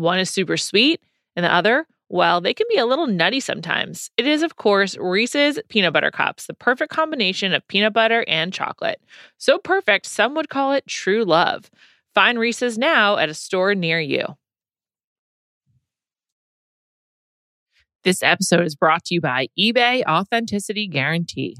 one 0.00 0.18
is 0.18 0.30
super 0.30 0.56
sweet 0.56 1.00
and 1.36 1.44
the 1.44 1.52
other 1.52 1.86
well 2.08 2.40
they 2.40 2.54
can 2.54 2.66
be 2.68 2.78
a 2.78 2.86
little 2.86 3.06
nutty 3.06 3.40
sometimes 3.40 4.10
it 4.16 4.26
is 4.26 4.42
of 4.42 4.56
course 4.56 4.96
reese's 4.98 5.58
peanut 5.68 5.92
butter 5.92 6.10
cups 6.10 6.46
the 6.46 6.54
perfect 6.54 6.92
combination 6.92 7.52
of 7.52 7.66
peanut 7.68 7.92
butter 7.92 8.24
and 8.26 8.52
chocolate 8.52 9.00
so 9.38 9.58
perfect 9.58 10.06
some 10.06 10.34
would 10.34 10.48
call 10.48 10.72
it 10.72 10.86
true 10.86 11.24
love 11.24 11.70
find 12.14 12.38
reese's 12.38 12.78
now 12.78 13.16
at 13.16 13.28
a 13.28 13.34
store 13.34 13.74
near 13.74 14.00
you 14.00 14.24
This 18.02 18.22
episode 18.22 18.64
is 18.64 18.74
brought 18.74 19.04
to 19.04 19.14
you 19.14 19.20
by 19.20 19.48
eBay 19.58 20.02
Authenticity 20.08 20.88
Guarantee. 20.88 21.58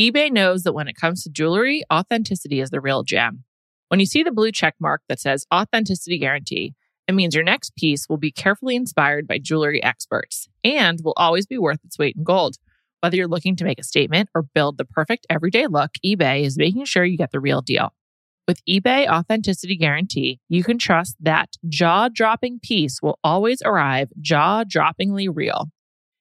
eBay 0.00 0.28
knows 0.28 0.64
that 0.64 0.72
when 0.72 0.88
it 0.88 0.96
comes 0.96 1.22
to 1.22 1.30
jewelry, 1.30 1.84
authenticity 1.92 2.58
is 2.58 2.70
the 2.70 2.80
real 2.80 3.04
gem. 3.04 3.44
When 3.86 4.00
you 4.00 4.06
see 4.06 4.24
the 4.24 4.32
blue 4.32 4.50
check 4.50 4.74
mark 4.80 5.02
that 5.08 5.20
says 5.20 5.46
Authenticity 5.54 6.18
Guarantee, 6.18 6.74
it 7.10 7.14
means 7.14 7.34
your 7.34 7.44
next 7.44 7.74
piece 7.74 8.08
will 8.08 8.18
be 8.18 8.30
carefully 8.30 8.76
inspired 8.76 9.26
by 9.26 9.38
jewelry 9.38 9.82
experts 9.82 10.48
and 10.62 11.00
will 11.02 11.14
always 11.16 11.44
be 11.44 11.58
worth 11.58 11.84
its 11.84 11.98
weight 11.98 12.14
in 12.16 12.22
gold. 12.22 12.54
Whether 13.00 13.16
you're 13.16 13.26
looking 13.26 13.56
to 13.56 13.64
make 13.64 13.80
a 13.80 13.84
statement 13.84 14.28
or 14.32 14.42
build 14.42 14.78
the 14.78 14.84
perfect 14.84 15.26
everyday 15.28 15.66
look, 15.66 15.90
eBay 16.06 16.44
is 16.44 16.56
making 16.56 16.84
sure 16.84 17.04
you 17.04 17.18
get 17.18 17.32
the 17.32 17.40
real 17.40 17.62
deal. 17.62 17.92
With 18.46 18.64
eBay 18.64 19.08
Authenticity 19.08 19.76
Guarantee, 19.76 20.38
you 20.48 20.62
can 20.62 20.78
trust 20.78 21.16
that 21.20 21.48
jaw 21.68 22.08
dropping 22.08 22.60
piece 22.60 23.02
will 23.02 23.18
always 23.24 23.60
arrive 23.64 24.10
jaw 24.20 24.62
droppingly 24.62 25.28
real. 25.32 25.66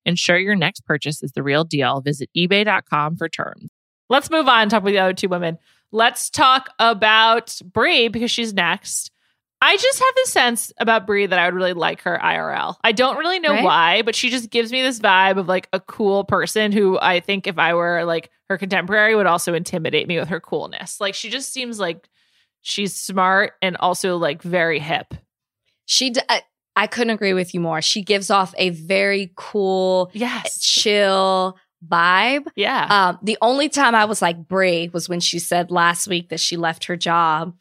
Ensure 0.06 0.40
your 0.40 0.56
next 0.56 0.86
purchase 0.86 1.22
is 1.22 1.34
the 1.34 1.44
real 1.44 1.64
deal. 1.64 2.02
Visit 2.02 2.30
eBay.com 2.36 3.16
for 3.16 3.30
terms. 3.30 3.70
Let's 4.10 4.32
move 4.32 4.48
on 4.48 4.64
and 4.64 4.72
talk 4.72 4.84
with 4.84 4.94
the 4.94 5.00
other 5.00 5.14
two 5.14 5.30
women. 5.30 5.60
Let's 5.92 6.32
talk 6.32 6.70
about 6.80 7.60
Brie 7.64 8.08
because 8.08 8.32
she's 8.32 8.56
next. 8.56 9.12
I 9.62 9.76
just 9.76 10.00
have 10.00 10.16
this 10.16 10.32
sense 10.32 10.72
about 10.78 11.06
Bri 11.06 11.26
that 11.26 11.38
I 11.38 11.46
would 11.46 11.54
really 11.54 11.74
like 11.74 12.02
her 12.04 12.18
IRL. 12.22 12.76
I 12.84 12.92
don't 12.94 13.18
really 13.18 13.40
know 13.40 13.52
Right? 13.52 13.64
why, 13.64 14.02
but 14.04 14.16
she 14.16 14.30
just 14.30 14.50
gives 14.50 14.72
me 14.72 14.82
this 14.82 15.00
vibe 15.00 15.38
of 15.38 15.48
like 15.48 15.68
a 15.74 15.80
cool 15.82 16.24
person 16.24 16.72
who 16.72 16.98
I 17.00 17.20
think 17.20 17.46
if 17.46 17.60
I 17.60 17.74
were 17.74 18.06
like 18.06 18.30
her 18.50 18.58
contemporary 18.58 19.16
would 19.16 19.26
also 19.26 19.54
intimidate 19.54 20.08
me 20.08 20.18
with 20.18 20.30
her 20.30 20.40
coolness. 20.40 21.02
Like 21.02 21.14
she 21.14 21.30
just 21.30 21.52
seems 21.52 21.80
like 21.80 22.08
she's 22.62 22.96
smart 22.96 23.54
and 23.62 23.76
also 23.78 24.18
like 24.18 24.42
very 24.42 24.80
hip. 24.80 25.14
She, 25.86 26.12
d- 26.12 26.22
I, 26.30 26.44
I 26.76 26.88
couldn't 26.88 27.12
agree 27.14 27.34
with 27.34 27.54
you 27.54 27.60
more. 27.60 27.82
She 27.82 28.02
gives 28.02 28.30
off 28.30 28.54
a 28.58 28.70
very 28.70 29.34
cool, 29.36 30.10
Yes. 30.14 30.60
chill 30.62 31.58
vibe. 31.86 32.48
Yeah. 32.56 32.88
Um, 32.90 33.20
the 33.24 33.38
only 33.42 33.70
time 33.70 33.94
I 33.96 34.06
was 34.06 34.22
like 34.22 34.48
Bri 34.48 34.90
was 34.94 35.10
when 35.10 35.20
she 35.20 35.40
said 35.40 35.70
last 35.72 36.08
week 36.08 36.30
that 36.30 36.40
she 36.40 36.56
left 36.58 36.86
her 36.86 36.96
job. 36.96 37.56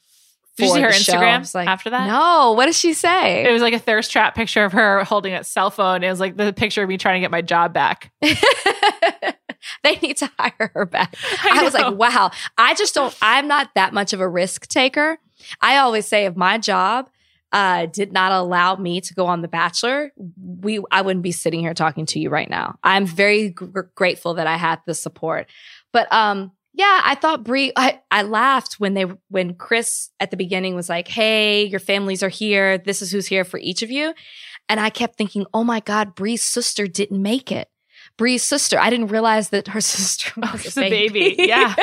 Did 0.58 0.66
you 0.66 0.74
see 0.74 0.80
her. 0.80 0.88
I 0.88 0.92
Instagram 0.92 1.54
like, 1.54 1.68
after 1.68 1.90
that? 1.90 2.08
No, 2.08 2.52
what 2.52 2.66
did 2.66 2.74
she 2.74 2.92
say? 2.92 3.48
It 3.48 3.52
was 3.52 3.62
like 3.62 3.74
a 3.74 3.78
thirst 3.78 4.10
trap 4.10 4.34
picture 4.34 4.64
of 4.64 4.72
her 4.72 5.04
holding 5.04 5.34
a 5.34 5.44
cell 5.44 5.70
phone. 5.70 6.02
It 6.02 6.10
was 6.10 6.18
like 6.18 6.36
the 6.36 6.52
picture 6.52 6.82
of 6.82 6.88
me 6.88 6.98
trying 6.98 7.14
to 7.14 7.20
get 7.20 7.30
my 7.30 7.42
job 7.42 7.72
back. 7.72 8.12
they 8.20 9.96
need 10.02 10.16
to 10.16 10.30
hire 10.36 10.72
her 10.74 10.84
back. 10.84 11.14
I, 11.44 11.62
was 11.62 11.74
like, 11.74 11.94
wow. 11.94 12.32
I 12.56 12.74
just 12.74 12.94
don't, 12.94 13.16
I'm 13.22 13.46
not 13.46 13.70
that 13.76 13.94
much 13.94 14.12
of 14.12 14.20
a 14.20 14.28
risk 14.28 14.66
taker. 14.66 15.18
I 15.60 15.76
always 15.76 16.06
say 16.06 16.26
if 16.26 16.34
my 16.34 16.58
job 16.58 17.08
uh, 17.52 17.86
did 17.86 18.12
not 18.12 18.32
allow 18.32 18.74
me 18.76 19.00
to 19.00 19.14
go 19.14 19.26
on 19.26 19.42
The 19.42 19.48
Bachelor, 19.48 20.12
we 20.36 20.82
I 20.90 21.02
wouldn't 21.02 21.22
be 21.22 21.32
sitting 21.32 21.60
here 21.60 21.72
talking 21.72 22.04
to 22.06 22.18
you 22.18 22.30
right 22.30 22.50
now. 22.50 22.78
I'm 22.82 23.06
very 23.06 23.50
gr- 23.50 23.82
grateful 23.94 24.34
that 24.34 24.46
I 24.46 24.56
had 24.56 24.80
the 24.86 24.94
support. 24.94 25.46
But 25.92 26.12
um, 26.12 26.52
yeah, 26.78 27.00
I 27.02 27.16
thought 27.16 27.42
Bri. 27.42 27.72
I, 27.74 28.00
I 28.12 28.22
laughed 28.22 28.74
when 28.78 28.94
they 28.94 29.04
when 29.28 29.54
Chris 29.56 30.10
at 30.20 30.30
the 30.30 30.36
beginning 30.36 30.76
was 30.76 30.88
like, 30.88 31.08
"Hey, 31.08 31.64
your 31.64 31.80
families 31.80 32.22
are 32.22 32.28
here. 32.28 32.78
This 32.78 33.02
is 33.02 33.10
who's 33.10 33.26
here 33.26 33.44
for 33.44 33.58
each 33.58 33.82
of 33.82 33.90
you," 33.90 34.14
and 34.68 34.78
I 34.78 34.88
kept 34.88 35.18
thinking, 35.18 35.44
"Oh 35.52 35.64
my 35.64 35.80
God, 35.80 36.14
Bri's 36.14 36.42
sister 36.42 36.86
didn't 36.86 37.20
make 37.20 37.50
it." 37.50 37.68
Bri's 38.16 38.44
sister. 38.44 38.78
I 38.78 38.90
didn't 38.90 39.08
realize 39.08 39.48
that 39.50 39.68
her 39.68 39.80
sister 39.96 40.30
was 40.36 40.64
was 40.64 40.76
a 40.78 40.88
baby. 40.88 41.34
baby. 41.34 41.36
Yeah. 41.48 41.74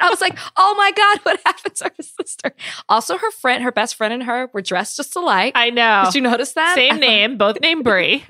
I 0.00 0.10
was 0.10 0.20
like, 0.20 0.36
oh 0.56 0.74
my 0.76 0.90
God, 0.90 1.18
what 1.22 1.40
happened 1.46 1.74
to 1.76 1.84
her 1.84 2.02
sister? 2.02 2.52
Also, 2.88 3.16
her 3.16 3.30
friend, 3.30 3.62
her 3.62 3.70
best 3.72 3.94
friend 3.94 4.12
and 4.12 4.24
her 4.24 4.50
were 4.52 4.62
dressed 4.62 4.96
just 4.96 5.14
alike. 5.14 5.52
I 5.54 5.70
know. 5.70 6.02
Did 6.06 6.16
you 6.16 6.20
notice 6.22 6.52
that? 6.54 6.74
Same 6.74 6.98
name, 6.98 7.36
both 7.38 7.60
named 7.60 7.84
Bri. 7.84 8.24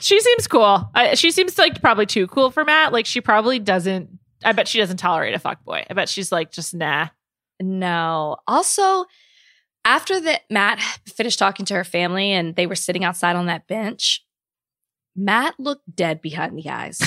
she 0.00 0.20
seems 0.20 0.46
cool. 0.46 0.90
I, 0.94 1.14
she 1.14 1.30
seems 1.30 1.58
like 1.58 1.80
probably 1.82 2.06
too 2.06 2.26
cool 2.28 2.50
for 2.50 2.64
Matt. 2.64 2.92
Like 2.92 3.04
she 3.06 3.20
probably 3.20 3.58
doesn't. 3.58 4.08
I 4.42 4.52
bet 4.52 4.68
she 4.68 4.78
doesn't 4.78 4.96
tolerate 4.96 5.34
a 5.34 5.38
fuck 5.38 5.64
boy. 5.64 5.84
I 5.88 5.94
bet 5.94 6.08
she's 6.08 6.32
like 6.32 6.50
just 6.50 6.74
nah. 6.74 7.08
No. 7.60 8.36
Also, 8.46 9.04
after 9.84 10.20
that, 10.20 10.42
Matt 10.50 10.80
finished 11.06 11.38
talking 11.38 11.66
to 11.66 11.74
her 11.74 11.84
family 11.84 12.32
and 12.32 12.56
they 12.56 12.66
were 12.66 12.74
sitting 12.74 13.04
outside 13.04 13.36
on 13.36 13.46
that 13.46 13.66
bench. 13.66 14.24
Matt 15.16 15.54
looked 15.58 15.94
dead 15.94 16.20
behind 16.20 16.58
the 16.58 16.68
eyes. 16.68 17.00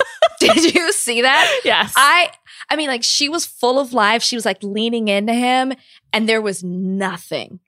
Did 0.40 0.74
you 0.74 0.92
see 0.92 1.22
that? 1.22 1.60
Yes. 1.64 1.92
I 1.96 2.30
I 2.70 2.76
mean, 2.76 2.88
like 2.88 3.04
she 3.04 3.28
was 3.28 3.44
full 3.44 3.78
of 3.78 3.92
life. 3.92 4.22
She 4.22 4.36
was 4.36 4.46
like 4.46 4.62
leaning 4.62 5.08
into 5.08 5.34
him, 5.34 5.74
and 6.12 6.28
there 6.28 6.40
was 6.40 6.64
nothing. 6.64 7.60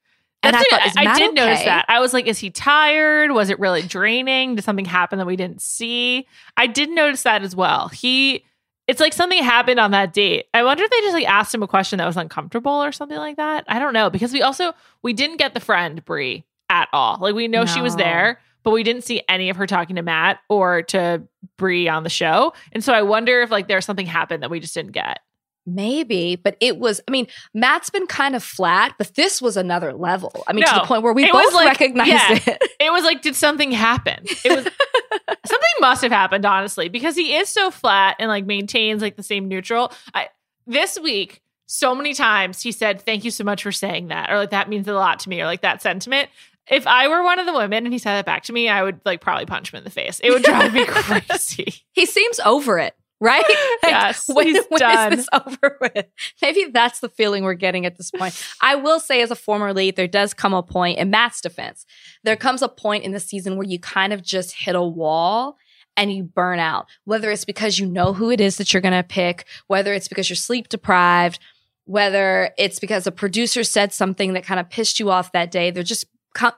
And 0.42 0.54
That's 0.54 0.66
I 0.72 0.76
thought, 0.76 0.86
is 0.86 0.94
I 0.96 1.04
Matt 1.04 1.18
did 1.18 1.34
notice 1.34 1.60
okay? 1.60 1.66
that. 1.66 1.84
I 1.88 2.00
was 2.00 2.12
like, 2.12 2.26
is 2.26 2.38
he 2.38 2.50
tired? 2.50 3.30
Was 3.30 3.48
it 3.48 3.60
really 3.60 3.82
draining? 3.82 4.56
Did 4.56 4.64
something 4.64 4.84
happen 4.84 5.18
that 5.18 5.26
we 5.26 5.36
didn't 5.36 5.62
see? 5.62 6.26
I 6.56 6.66
did 6.66 6.90
notice 6.90 7.22
that 7.22 7.42
as 7.42 7.54
well. 7.54 7.88
He, 7.88 8.44
it's 8.88 9.00
like 9.00 9.12
something 9.12 9.42
happened 9.42 9.78
on 9.78 9.92
that 9.92 10.12
date. 10.12 10.46
I 10.52 10.64
wonder 10.64 10.82
if 10.82 10.90
they 10.90 11.00
just 11.00 11.14
like 11.14 11.28
asked 11.28 11.54
him 11.54 11.62
a 11.62 11.68
question 11.68 11.98
that 11.98 12.06
was 12.06 12.16
uncomfortable 12.16 12.72
or 12.72 12.92
something 12.92 13.18
like 13.18 13.36
that. 13.36 13.64
I 13.68 13.78
don't 13.78 13.92
know 13.92 14.10
because 14.10 14.32
we 14.32 14.42
also 14.42 14.72
we 15.02 15.12
didn't 15.12 15.36
get 15.36 15.54
the 15.54 15.60
friend 15.60 16.04
Bri 16.04 16.44
at 16.68 16.88
all. 16.92 17.18
Like 17.20 17.34
we 17.34 17.48
know 17.48 17.64
she 17.64 17.80
was 17.80 17.96
there, 17.96 18.40
but 18.62 18.70
we 18.70 18.82
didn't 18.82 19.04
see 19.04 19.22
any 19.28 19.50
of 19.50 19.56
her 19.56 19.66
talking 19.66 19.96
to 19.96 20.02
Matt 20.02 20.40
or 20.48 20.82
to 20.82 21.22
Bri 21.58 21.88
on 21.88 22.02
the 22.02 22.10
show. 22.10 22.54
And 22.72 22.82
so 22.82 22.92
I 22.92 23.02
wonder 23.02 23.40
if 23.42 23.50
like 23.50 23.68
there's 23.68 23.84
something 23.84 24.06
happened 24.06 24.42
that 24.42 24.50
we 24.50 24.58
just 24.58 24.74
didn't 24.74 24.92
get. 24.92 25.20
Maybe, 25.64 26.36
but 26.36 26.56
it 26.60 26.78
was. 26.78 27.00
I 27.06 27.10
mean, 27.12 27.28
Matt's 27.54 27.88
been 27.88 28.06
kind 28.06 28.34
of 28.34 28.42
flat, 28.42 28.94
but 28.98 29.14
this 29.14 29.40
was 29.40 29.56
another 29.56 29.92
level. 29.92 30.42
I 30.48 30.52
mean, 30.52 30.64
to 30.64 30.74
the 30.74 30.80
point 30.80 31.04
where 31.04 31.12
we 31.12 31.30
both 31.30 31.54
like- 31.54 31.68
recognized 31.68 32.08
yeah. 32.08 32.54
it. 32.54 32.62
It 32.80 32.92
was 32.92 33.04
like, 33.04 33.22
did 33.22 33.36
something 33.36 33.70
happen? 33.70 34.24
It 34.24 34.56
was 34.56 34.64
something 35.46 35.70
must 35.80 36.02
have 36.02 36.10
happened, 36.10 36.44
honestly, 36.44 36.88
because 36.88 37.14
he 37.14 37.36
is 37.36 37.48
so 37.48 37.70
flat 37.70 38.16
and 38.18 38.28
like 38.28 38.44
maintains 38.44 39.02
like 39.02 39.16
the 39.16 39.22
same 39.22 39.46
neutral. 39.46 39.92
I 40.14 40.28
this 40.66 40.98
week, 40.98 41.42
so 41.66 41.94
many 41.94 42.12
times 42.12 42.60
he 42.60 42.72
said, 42.72 43.00
Thank 43.00 43.24
you 43.24 43.30
so 43.30 43.44
much 43.44 43.62
for 43.62 43.72
saying 43.72 44.08
that, 44.08 44.30
or 44.30 44.36
like 44.36 44.50
that 44.50 44.68
means 44.68 44.88
a 44.88 44.94
lot 44.94 45.20
to 45.20 45.28
me, 45.28 45.40
or 45.40 45.44
like 45.46 45.62
that 45.62 45.80
sentiment. 45.80 46.28
If 46.68 46.86
I 46.86 47.08
were 47.08 47.22
one 47.22 47.38
of 47.38 47.46
the 47.46 47.52
women 47.52 47.84
and 47.84 47.92
he 47.92 47.98
said 47.98 48.14
that 48.14 48.26
back 48.26 48.44
to 48.44 48.52
me, 48.52 48.68
I 48.68 48.82
would 48.82 49.00
like 49.04 49.20
probably 49.20 49.46
punch 49.46 49.72
him 49.72 49.78
in 49.78 49.84
the 49.84 49.90
face. 49.90 50.20
It 50.22 50.30
would 50.30 50.42
drive 50.42 50.72
me 50.72 50.84
crazy. 50.86 51.82
He 51.92 52.06
seems 52.06 52.38
over 52.40 52.78
it, 52.78 52.94
right? 53.22 53.44
Like, 53.82 53.90
Yes, 53.92 54.28
when, 54.28 54.46
he's 54.46 54.64
when 54.68 54.74
is 54.76 54.80
done. 54.80 55.10
this 55.16 55.28
over 55.32 55.78
with? 55.80 56.06
Maybe 56.40 56.66
that's 56.72 57.00
the 57.00 57.08
feeling 57.08 57.42
we're 57.42 57.54
getting 57.54 57.84
at 57.86 57.96
this 57.96 58.10
point. 58.12 58.40
I 58.60 58.74
will 58.76 59.00
say, 59.00 59.22
as 59.22 59.30
a 59.30 59.34
former 59.34 59.72
lead, 59.72 59.96
there 59.96 60.06
does 60.06 60.34
come 60.34 60.54
a 60.54 60.62
point 60.62 60.98
in 60.98 61.10
Matt's 61.10 61.40
defense. 61.40 61.84
There 62.22 62.36
comes 62.36 62.62
a 62.62 62.68
point 62.68 63.02
in 63.04 63.10
the 63.12 63.18
season 63.20 63.56
where 63.56 63.66
you 63.66 63.78
kind 63.80 64.12
of 64.12 64.22
just 64.22 64.54
hit 64.54 64.74
a 64.76 64.82
wall 64.82 65.56
and 65.96 66.12
you 66.12 66.22
burn 66.22 66.58
out. 66.60 66.86
Whether 67.04 67.30
it's 67.32 67.44
because 67.44 67.78
you 67.78 67.86
know 67.86 68.12
who 68.12 68.30
it 68.30 68.40
is 68.40 68.56
that 68.58 68.72
you're 68.72 68.80
going 68.82 68.94
to 68.94 69.02
pick, 69.02 69.46
whether 69.66 69.92
it's 69.92 70.08
because 70.08 70.28
you're 70.30 70.36
sleep 70.36 70.68
deprived, 70.68 71.38
whether 71.84 72.52
it's 72.56 72.78
because 72.78 73.06
a 73.06 73.12
producer 73.12 73.64
said 73.64 73.92
something 73.92 74.34
that 74.34 74.44
kind 74.44 74.60
of 74.60 74.70
pissed 74.70 75.00
you 75.00 75.10
off 75.10 75.32
that 75.32 75.50
day. 75.50 75.70
They're 75.70 75.82
just 75.82 76.06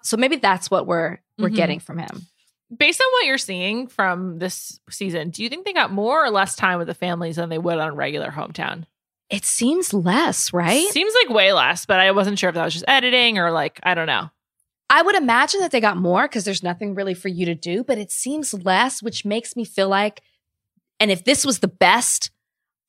so 0.03 0.17
maybe 0.17 0.37
that's 0.37 0.71
what 0.71 0.87
we're 0.87 1.19
we're 1.39 1.49
Mhm. 1.49 1.57
getting 1.57 1.81
from 1.81 1.99
him. 1.99 2.27
Based 2.77 3.01
on 3.01 3.07
what 3.13 3.27
you're 3.27 3.39
seeing 3.39 3.87
from 3.89 4.39
this 4.39 4.81
season, 4.91 5.31
do 5.31 5.43
you 5.43 5.49
think 5.49 5.65
they 5.65 5.73
got 5.73 5.93
more 5.93 6.25
or 6.25 6.31
less 6.31 6.57
time 6.57 6.79
with 6.79 6.89
the 6.89 6.95
families 6.95 7.37
than 7.37 7.49
they 7.49 7.59
would 7.59 7.79
on 7.79 7.95
regular 7.95 8.31
hometown? 8.31 8.85
It 9.31 9.45
seems 9.45 9.93
less, 9.95 10.53
right? 10.53 10.87
Seems 10.89 11.15
like 11.23 11.35
way 11.35 11.53
less, 11.53 11.87
but 11.87 12.01
I 12.01 12.11
wasn't 12.13 12.39
sure 12.39 12.49
if 12.49 12.55
that 12.55 12.65
was 12.65 12.73
just 12.75 12.85
editing 12.89 13.39
or 13.39 13.51
like 13.51 13.81
I 13.83 13.95
don't 13.95 14.07
know. 14.07 14.31
I 14.91 15.03
would 15.03 15.15
imagine 15.17 15.61
that 15.61 15.71
they 15.71 15.81
got 15.81 15.97
more 15.97 16.23
because 16.23 16.45
there's 16.45 16.63
nothing 16.63 16.95
really 16.95 17.15
for 17.15 17.29
you 17.29 17.47
to 17.47 17.55
do, 17.55 17.85
but 17.85 17.99
it 17.99 18.11
seems 18.13 18.53
less, 18.55 19.03
which 19.03 19.25
makes 19.25 19.57
me 19.57 19.65
feel 19.65 19.89
like, 19.89 20.21
and 21.01 21.11
if 21.11 21.25
this 21.25 21.45
was 21.45 21.61
the 21.61 21.69
best 21.69 22.31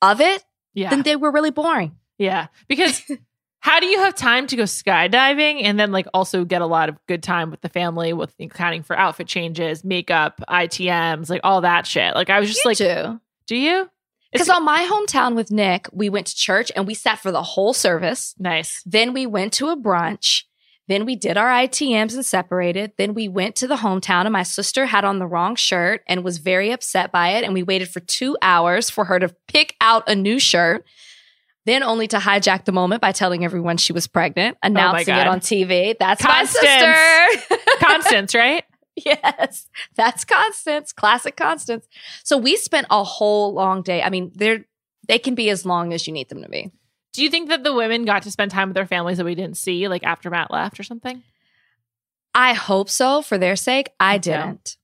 of 0.01 0.19
it, 0.21 0.43
Yeah. 0.73 0.89
then 0.89 1.01
they 1.03 1.15
were 1.15 1.32
really 1.32 1.51
boring. 1.51 1.95
Yeah, 2.17 2.47
because 2.67 3.01
how 3.66 3.80
do 3.80 3.88
you 3.88 3.97
have 3.97 4.13
time 4.13 4.45
to 4.45 4.55
go 4.55 4.61
skydiving 4.61 5.63
and 5.63 5.80
then 5.80 5.91
like 5.91 6.05
also 6.13 6.45
get 6.45 6.61
a 6.61 6.68
lot 6.68 6.88
of 6.88 6.99
good 7.07 7.24
time 7.24 7.49
with 7.49 7.61
the 7.61 7.70
family 7.70 8.13
with 8.13 8.32
accounting 8.39 8.84
for 8.84 8.95
outfit 8.95 9.26
changes, 9.26 9.84
makeup, 9.84 10.39
ITMs, 10.47 11.32
like 11.32 11.41
all 11.43 11.61
that 11.61 11.88
shit? 11.88 12.13
Like 12.13 12.30
I 12.30 12.39
was 12.39 12.47
just 12.47 12.63
You 12.63 12.70
like, 12.70 12.78
do. 12.78 13.20
do 13.47 13.55
you? 13.55 13.89
Because 14.32 14.49
on 14.49 14.63
my 14.63 14.84
hometown 14.88 15.36
with 15.36 15.49
Nick, 15.49 15.88
we 15.91 16.09
went 16.09 16.28
to 16.28 16.36
church 16.36 16.72
and 16.76 16.86
we 16.86 16.93
sat 16.93 17.18
for 17.18 17.32
the 17.32 17.41
whole 17.41 17.74
service. 17.74 18.36
nice. 18.38 18.84
Then 18.86 19.13
we 19.13 19.26
went 19.26 19.51
to 19.53 19.70
a 19.70 19.76
brunch. 19.76 20.43
Then 20.88 21.03
we 21.03 21.16
did 21.16 21.36
our 21.36 21.49
ITMs 21.49 22.13
and 22.13 22.24
separated. 22.24 22.91
Then 22.99 23.16
we 23.16 23.28
went 23.28 23.55
to 23.55 23.68
the 23.68 23.78
hometown 23.78 24.26
and 24.26 24.34
my 24.34 24.43
sister 24.43 24.86
had 24.86 25.05
on 25.05 25.18
the 25.18 25.26
wrong 25.26 25.55
shirt 25.55 26.03
and 26.07 26.24
was 26.24 26.38
very 26.38 26.70
upset 26.70 27.11
by 27.11 27.30
it. 27.30 27.43
And 27.43 27.55
we 27.55 27.63
waited 27.63 27.89
for 27.89 27.99
two 28.01 28.38
hours 28.43 28.91
for 28.91 29.05
her 29.05 29.18
to 29.18 29.36
pick 29.47 29.76
out 29.82 30.07
a 30.07 30.13
new 30.13 30.38
shirt. 30.38 30.86
Then 31.66 31.82
only 31.84 32.07
to 32.09 32.18
hijack 32.18 32.66
the 32.66 32.72
moment 32.72 33.01
by 33.01 33.11
telling 33.11 33.43
everyone 33.43 33.78
she 33.78 33.91
was 33.91 34.05
pregnant, 34.07 34.55
oh 34.61 34.68
announcing 34.68 35.16
it 35.16 35.28
on 35.28 35.39
TV. 35.39 35.95
That's 35.97 36.24
Constance. 36.24 36.63
my 36.63 37.36
sister. 37.39 37.66
Constance, 37.80 38.36
right? 38.36 38.63
yes, 38.95 39.68
that's 39.95 40.24
Constance, 40.26 40.93
classic 40.93 41.36
Constance. 41.36 41.88
So 42.24 42.38
we 42.38 42.55
spent 42.55 42.88
a 42.89 43.03
whole 43.03 43.53
long 43.53 43.82
day. 43.82 44.01
I 44.01 44.09
mean, 44.09 44.32
they're 44.36 44.66
they 45.07 45.20
can 45.20 45.36
be 45.36 45.49
as 45.49 45.66
long 45.66 45.91
as 45.93 46.07
you 46.07 46.13
need 46.13 46.30
them 46.30 46.41
to 46.43 46.49
be. 46.49 46.72
Do 47.13 47.24
you 47.24 47.30
think 47.30 47.49
that 47.49 47.63
the 47.63 47.74
women 47.74 48.05
got 48.05 48.24
to 48.24 48.32
spend 48.32 48.51
time 48.51 48.70
with 48.70 48.76
their 48.76 48.86
families 48.88 49.18
that 49.18 49.26
we 49.26 49.36
didn't 49.36 49.57
see, 49.57 49.88
like 49.88 50.03
after 50.03 50.30
Matt 50.30 50.51
left 50.51 50.80
or 50.80 50.84
something? 50.84 51.24
I 52.34 52.53
hope 52.53 52.89
so 52.89 53.22
for 53.22 53.38
their 53.38 53.55
sake. 53.55 53.89
I 53.99 54.13
Me 54.16 54.20
didn't. 54.20 54.78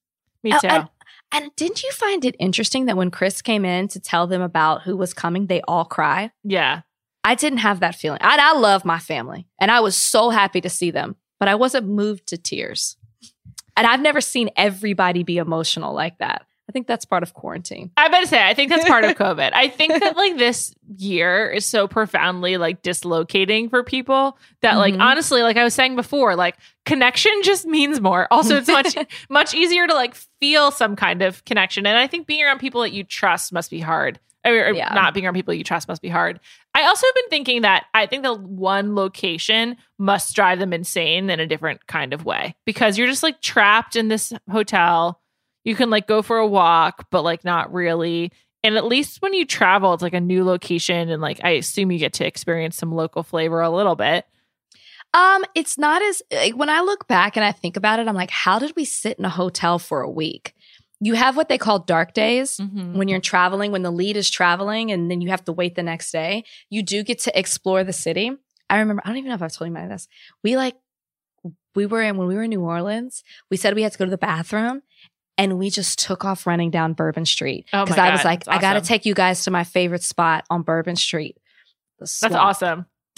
Me 0.43 0.53
Oh, 0.53 0.59
too. 0.59 0.67
and- 0.67 0.89
And 1.31 1.55
didn't 1.55 1.83
you 1.83 1.91
find 1.93 2.25
it 2.25 2.35
interesting 2.39 2.85
that 2.85 2.97
when 2.97 3.11
Chris 3.11 3.41
came 3.41 3.63
in 3.65 3.87
to 3.89 3.99
tell 3.99 4.27
them 4.27 4.41
about 4.41 4.81
who 4.81 4.97
was 4.97 5.13
coming, 5.13 5.47
they 5.47 5.61
all 5.61 5.85
cried? 5.85 6.31
yeah. 6.43 6.81
I 7.23 7.35
didn't 7.35 7.59
have 7.59 7.81
that 7.81 7.93
feeling. 7.93 8.17
I, 8.21 8.35
I 8.41 8.57
love 8.57 8.83
my 8.83 8.97
family 8.97 9.47
and 9.59 9.69
I 9.69 9.79
was 9.81 9.95
so 9.95 10.31
happy 10.31 10.59
to 10.61 10.69
see 10.69 10.89
them, 10.89 11.15
but 11.39 11.47
I 11.47 11.53
wasn't 11.53 11.87
moved 11.87 12.27
to 12.29 12.37
tears. 12.37 12.97
And 13.77 13.85
I've 13.85 14.01
never 14.01 14.21
seen 14.21 14.49
everybody 14.57 15.21
be 15.21 15.37
emotional 15.37 15.93
like 15.93 16.17
that. 16.17 16.47
I 16.71 16.73
think 16.73 16.87
that's 16.87 17.03
part 17.03 17.21
of 17.21 17.33
quarantine. 17.33 17.91
I 17.97 18.07
better 18.07 18.25
say, 18.25 18.41
I 18.41 18.53
think 18.53 18.69
that's 18.69 18.87
part 18.87 19.03
of 19.03 19.11
COVID. 19.17 19.51
I 19.53 19.67
think 19.67 19.99
that 19.99 20.15
like 20.15 20.37
this 20.37 20.73
year 20.95 21.49
is 21.51 21.65
so 21.65 21.85
profoundly 21.85 22.55
like 22.55 22.81
dislocating 22.81 23.67
for 23.67 23.83
people 23.83 24.37
that 24.61 24.77
like 24.77 24.93
Mhm. 24.93 25.01
honestly, 25.01 25.41
like 25.43 25.57
I 25.57 25.65
was 25.65 25.73
saying 25.73 25.97
before, 25.97 26.37
like 26.37 26.55
connection 26.85 27.33
just 27.43 27.65
means 27.65 27.99
more. 27.99 28.25
Also, 28.31 28.55
it's 28.55 28.69
much 28.69 28.95
much 29.29 29.53
easier 29.53 29.85
to 29.85 29.93
like 29.93 30.15
feel 30.39 30.71
some 30.71 30.95
kind 30.95 31.21
of 31.21 31.43
connection. 31.43 31.85
And 31.85 31.97
I 31.97 32.07
think 32.07 32.25
being 32.25 32.41
around 32.43 32.59
people 32.59 32.79
that 32.81 32.93
you 32.93 33.03
trust 33.03 33.51
must 33.51 33.69
be 33.69 33.81
hard. 33.81 34.17
Or, 34.43 34.53
or 34.53 34.73
Yeah. 34.73 34.91
not 34.95 35.13
being 35.13 35.27
around 35.27 35.35
people 35.35 35.53
you 35.53 35.63
trust 35.63 35.87
must 35.87 36.01
be 36.01 36.09
hard. 36.09 36.39
I 36.73 36.85
also 36.87 37.05
have 37.05 37.13
been 37.13 37.29
thinking 37.29 37.61
that 37.61 37.85
I 37.93 38.07
think 38.07 38.23
the 38.23 38.33
one 38.33 38.95
location 38.95 39.77
must 39.99 40.35
drive 40.35 40.57
them 40.57 40.73
insane 40.73 41.29
in 41.29 41.39
a 41.39 41.45
different 41.45 41.85
kind 41.85 42.11
of 42.11 42.25
way 42.25 42.55
because 42.65 42.97
you're 42.97 43.05
just 43.05 43.21
like 43.21 43.39
trapped 43.41 43.95
in 43.95 44.07
this 44.07 44.33
hotel. 44.49 45.20
You 45.63 45.75
can 45.75 45.89
like 45.89 46.07
go 46.07 46.21
for 46.21 46.37
a 46.37 46.47
walk, 46.47 47.07
but 47.11 47.23
like 47.23 47.43
not 47.43 47.71
really. 47.73 48.31
And 48.63 48.77
at 48.77 48.85
least 48.85 49.21
when 49.21 49.33
you 49.33 49.45
travel, 49.45 49.93
it's 49.93 50.03
like 50.03 50.13
a 50.13 50.19
new 50.19 50.43
location. 50.43 51.09
And 51.09 51.21
like 51.21 51.39
I 51.43 51.51
assume 51.51 51.91
you 51.91 51.99
get 51.99 52.13
to 52.13 52.25
experience 52.27 52.77
some 52.77 52.91
local 52.93 53.23
flavor 53.23 53.61
a 53.61 53.69
little 53.69 53.95
bit. 53.95 54.25
Um, 55.13 55.43
it's 55.55 55.77
not 55.77 56.01
as 56.01 56.21
like, 56.31 56.55
when 56.55 56.69
I 56.69 56.79
look 56.81 57.07
back 57.07 57.35
and 57.35 57.43
I 57.43 57.51
think 57.51 57.75
about 57.75 57.99
it, 57.99 58.07
I'm 58.07 58.15
like, 58.15 58.29
how 58.31 58.59
did 58.59 58.73
we 58.75 58.85
sit 58.85 59.19
in 59.19 59.25
a 59.25 59.29
hotel 59.29 59.77
for 59.77 60.01
a 60.01 60.09
week? 60.09 60.53
You 61.01 61.15
have 61.15 61.35
what 61.35 61.49
they 61.49 61.57
call 61.57 61.79
dark 61.79 62.13
days 62.13 62.57
Mhm. 62.57 62.93
when 62.93 63.07
you're 63.07 63.19
traveling, 63.19 63.71
when 63.71 63.81
the 63.81 63.91
lead 63.91 64.15
is 64.15 64.29
traveling, 64.29 64.91
and 64.91 65.09
then 65.11 65.19
you 65.19 65.29
have 65.29 65.43
to 65.45 65.51
wait 65.51 65.75
the 65.75 65.83
next 65.83 66.11
day. 66.11 66.43
You 66.69 66.83
do 66.83 67.03
get 67.03 67.19
to 67.19 67.37
explore 67.37 67.83
the 67.83 67.91
city. 67.91 68.31
I 68.69 68.77
remember, 68.79 69.01
I 69.03 69.09
don't 69.09 69.17
even 69.17 69.29
know 69.29 69.35
if 69.35 69.41
I've 69.41 69.51
told 69.51 69.69
you 69.69 69.75
about 69.75 69.89
this. 69.89 70.07
We 70.43 70.55
like, 70.55 70.75
we 71.75 71.85
were 71.87 72.01
in 72.03 72.17
when 72.17 72.27
we 72.27 72.35
were 72.35 72.43
in 72.43 72.49
New 72.51 72.61
Orleans. 72.61 73.23
We 73.49 73.57
said 73.57 73.73
we 73.73 73.81
had 73.81 73.91
to 73.93 73.97
go 73.97 74.05
to 74.05 74.11
the 74.11 74.17
bathroom, 74.17 74.83
and 75.37 75.57
we 75.57 75.69
just 75.69 75.99
took 75.99 76.25
off 76.25 76.45
running 76.45 76.71
down 76.71 76.93
Bourbon 76.93 77.25
Street 77.25 77.65
Oh 77.73 77.83
because 77.83 77.97
I 77.97 78.11
was 78.11 78.23
like, 78.23 78.45
that's 78.45 78.57
I 78.57 78.61
got 78.61 78.73
to 78.73 78.81
take 78.81 79.05
you 79.05 79.13
guys 79.13 79.43
to 79.45 79.51
my 79.51 79.63
favorite 79.63 80.03
spot 80.03 80.45
on 80.49 80.63
Bourbon 80.63 80.95
Street. 80.95 81.37
That's 81.99 82.23
awesome. 82.23 82.85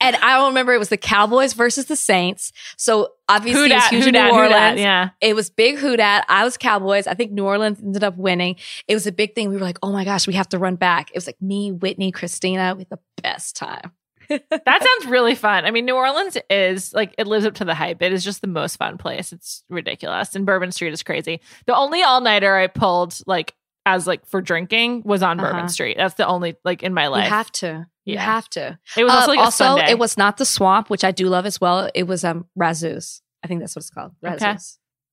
and 0.00 0.16
I 0.16 0.46
remember 0.46 0.72
it 0.72 0.78
was 0.78 0.88
the 0.88 0.96
Cowboys 0.96 1.52
versus 1.52 1.86
the 1.86 1.96
Saints. 1.96 2.52
So 2.76 3.12
obviously 3.28 3.68
Who 3.68 3.72
it 3.72 3.74
was 3.74 3.86
huge 3.88 4.06
in 4.06 4.12
New? 4.12 4.30
Orleans. 4.30 4.50
dat? 4.50 4.78
Yeah. 4.78 5.10
It 5.20 5.34
was 5.34 5.50
big 5.50 5.76
who 5.76 5.96
dat. 5.96 6.24
I 6.28 6.44
was 6.44 6.56
Cowboys. 6.56 7.06
I 7.06 7.14
think 7.14 7.32
New 7.32 7.44
Orleans 7.44 7.80
ended 7.80 8.04
up 8.04 8.16
winning. 8.16 8.56
It 8.86 8.94
was 8.94 9.06
a 9.06 9.12
big 9.12 9.34
thing. 9.34 9.48
We 9.48 9.56
were 9.56 9.62
like, 9.62 9.78
oh 9.82 9.92
my 9.92 10.04
gosh, 10.04 10.26
we 10.26 10.34
have 10.34 10.48
to 10.50 10.58
run 10.58 10.76
back. 10.76 11.10
It 11.10 11.16
was 11.16 11.26
like 11.26 11.40
me, 11.40 11.72
Whitney, 11.72 12.12
Christina 12.12 12.74
with 12.76 12.88
the 12.88 12.98
best 13.22 13.56
time. 13.56 13.92
That 14.28 14.82
sounds 15.00 15.10
really 15.10 15.34
fun. 15.34 15.64
I 15.64 15.70
mean, 15.70 15.84
New 15.86 15.94
Orleans 15.96 16.36
is 16.50 16.92
like 16.92 17.14
it 17.18 17.26
lives 17.26 17.46
up 17.46 17.54
to 17.56 17.64
the 17.64 17.74
hype. 17.74 18.02
It 18.02 18.12
is 18.12 18.22
just 18.24 18.40
the 18.40 18.46
most 18.48 18.76
fun 18.76 18.98
place. 18.98 19.32
It's 19.32 19.64
ridiculous. 19.68 20.34
And 20.34 20.44
Bourbon 20.46 20.72
Street 20.72 20.92
is 20.92 21.02
crazy. 21.02 21.40
The 21.66 21.74
only 21.74 22.02
all 22.02 22.20
nighter 22.20 22.54
I 22.56 22.66
pulled 22.66 23.18
like 23.26 23.54
as 23.86 24.06
like 24.06 24.26
for 24.26 24.40
drinking 24.42 25.02
was 25.04 25.22
on 25.22 25.40
Uh-huh. 25.40 25.50
Bourbon 25.52 25.68
Street. 25.68 25.96
That's 25.96 26.14
the 26.14 26.26
only 26.26 26.56
like 26.64 26.82
in 26.82 26.92
my 26.92 27.06
life. 27.06 27.24
You 27.24 27.30
have 27.30 27.52
to. 27.52 27.86
You 28.04 28.14
Yeah. 28.14 28.24
have 28.24 28.48
to. 28.50 28.78
it 28.96 29.04
was 29.04 29.12
also 29.12 29.32
Uh, 29.32 29.34
like 29.36 29.48
a 29.48 29.52
Sunday. 29.52 29.90
it 29.90 29.98
was 29.98 30.16
not 30.18 30.36
the 30.36 30.44
swamp, 30.44 30.90
which 30.90 31.04
I 31.04 31.10
do 31.10 31.28
love 31.28 31.46
as 31.46 31.60
well. 31.60 31.90
It 31.94 32.04
was 32.06 32.24
um 32.24 32.46
Razuz. 32.58 33.20
I 33.42 33.46
think 33.48 33.60
that's 33.60 33.74
what 33.76 33.80
it's 33.80 33.90
called. 33.90 34.12
Okay. 34.24 34.56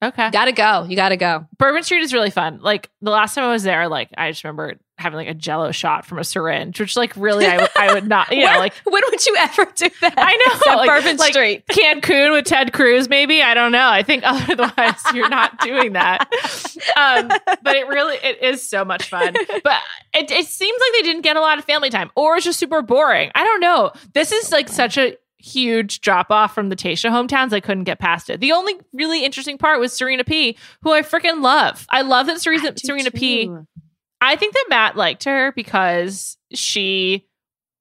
Okay. 0.05 0.29
Gotta 0.31 0.51
go. 0.51 0.85
You 0.87 0.95
gotta 0.95 1.17
go. 1.17 1.47
Bourbon 1.57 1.83
Street 1.83 2.01
is 2.01 2.13
really 2.13 2.29
fun. 2.31 2.59
Like 2.61 2.89
the 3.01 3.11
last 3.11 3.35
time 3.35 3.43
I 3.45 3.51
was 3.51 3.63
there, 3.63 3.87
like 3.87 4.09
I 4.17 4.31
just 4.31 4.43
remember 4.43 4.75
having 4.97 5.17
like 5.17 5.27
a 5.27 5.33
Jello 5.33 5.71
shot 5.71 6.05
from 6.05 6.19
a 6.19 6.23
syringe, 6.23 6.79
which 6.79 6.95
like 6.95 7.13
really 7.17 7.45
I, 7.45 7.67
I 7.77 7.93
would 7.93 8.07
not. 8.07 8.31
You 8.35 8.41
know, 8.41 8.51
Where- 8.51 8.59
like 8.59 8.73
when 8.85 9.01
would 9.11 9.25
you 9.25 9.35
ever 9.37 9.65
do 9.75 9.89
that? 10.01 10.13
I 10.17 10.31
know, 10.31 10.55
Except 10.55 10.75
like- 10.77 10.87
Bourbon 10.89 11.17
like- 11.17 11.33
Street. 11.33 11.65
Cancun 11.69 12.31
with 12.33 12.45
Ted 12.45 12.71
Cruz, 12.71 13.09
maybe. 13.09 13.41
I 13.41 13.53
don't 13.53 13.71
know. 13.71 13.89
I 13.89 14.03
think 14.03 14.23
otherwise 14.25 15.01
you're 15.13 15.29
not 15.29 15.59
doing 15.59 15.93
that. 15.93 16.29
Um, 16.97 17.27
but 17.63 17.75
it 17.75 17.87
really 17.87 18.15
it 18.23 18.41
is 18.43 18.67
so 18.67 18.85
much 18.85 19.09
fun. 19.09 19.33
But 19.63 19.81
it, 20.13 20.31
it 20.31 20.45
seems 20.45 20.79
like 20.81 20.91
they 20.93 21.01
didn't 21.01 21.23
get 21.23 21.35
a 21.35 21.41
lot 21.41 21.57
of 21.57 21.65
family 21.65 21.89
time, 21.89 22.11
or 22.15 22.35
it's 22.37 22.45
just 22.45 22.59
super 22.59 22.81
boring. 22.81 23.31
I 23.35 23.43
don't 23.43 23.59
know. 23.59 23.91
This 24.13 24.31
is 24.31 24.51
like 24.51 24.69
such 24.69 24.97
a 24.97 25.17
huge 25.45 26.01
drop 26.01 26.31
off 26.31 26.53
from 26.55 26.69
the 26.69 26.75
Tayshia 26.75 27.11
hometowns. 27.11 27.53
I 27.53 27.59
couldn't 27.59 27.83
get 27.83 27.99
past 27.99 28.29
it. 28.29 28.39
The 28.39 28.51
only 28.51 28.75
really 28.93 29.23
interesting 29.23 29.57
part 29.57 29.79
was 29.79 29.93
Serena 29.93 30.23
P, 30.23 30.57
who 30.81 30.91
I 30.91 31.01
freaking 31.01 31.41
love. 31.41 31.85
I 31.89 32.01
love 32.01 32.27
that 32.27 32.41
Serena, 32.41 32.73
Serena 32.77 33.11
P. 33.11 33.49
I 34.21 34.35
think 34.35 34.53
that 34.53 34.65
Matt 34.69 34.97
liked 34.97 35.25
her 35.25 35.51
because 35.51 36.37
she 36.53 37.27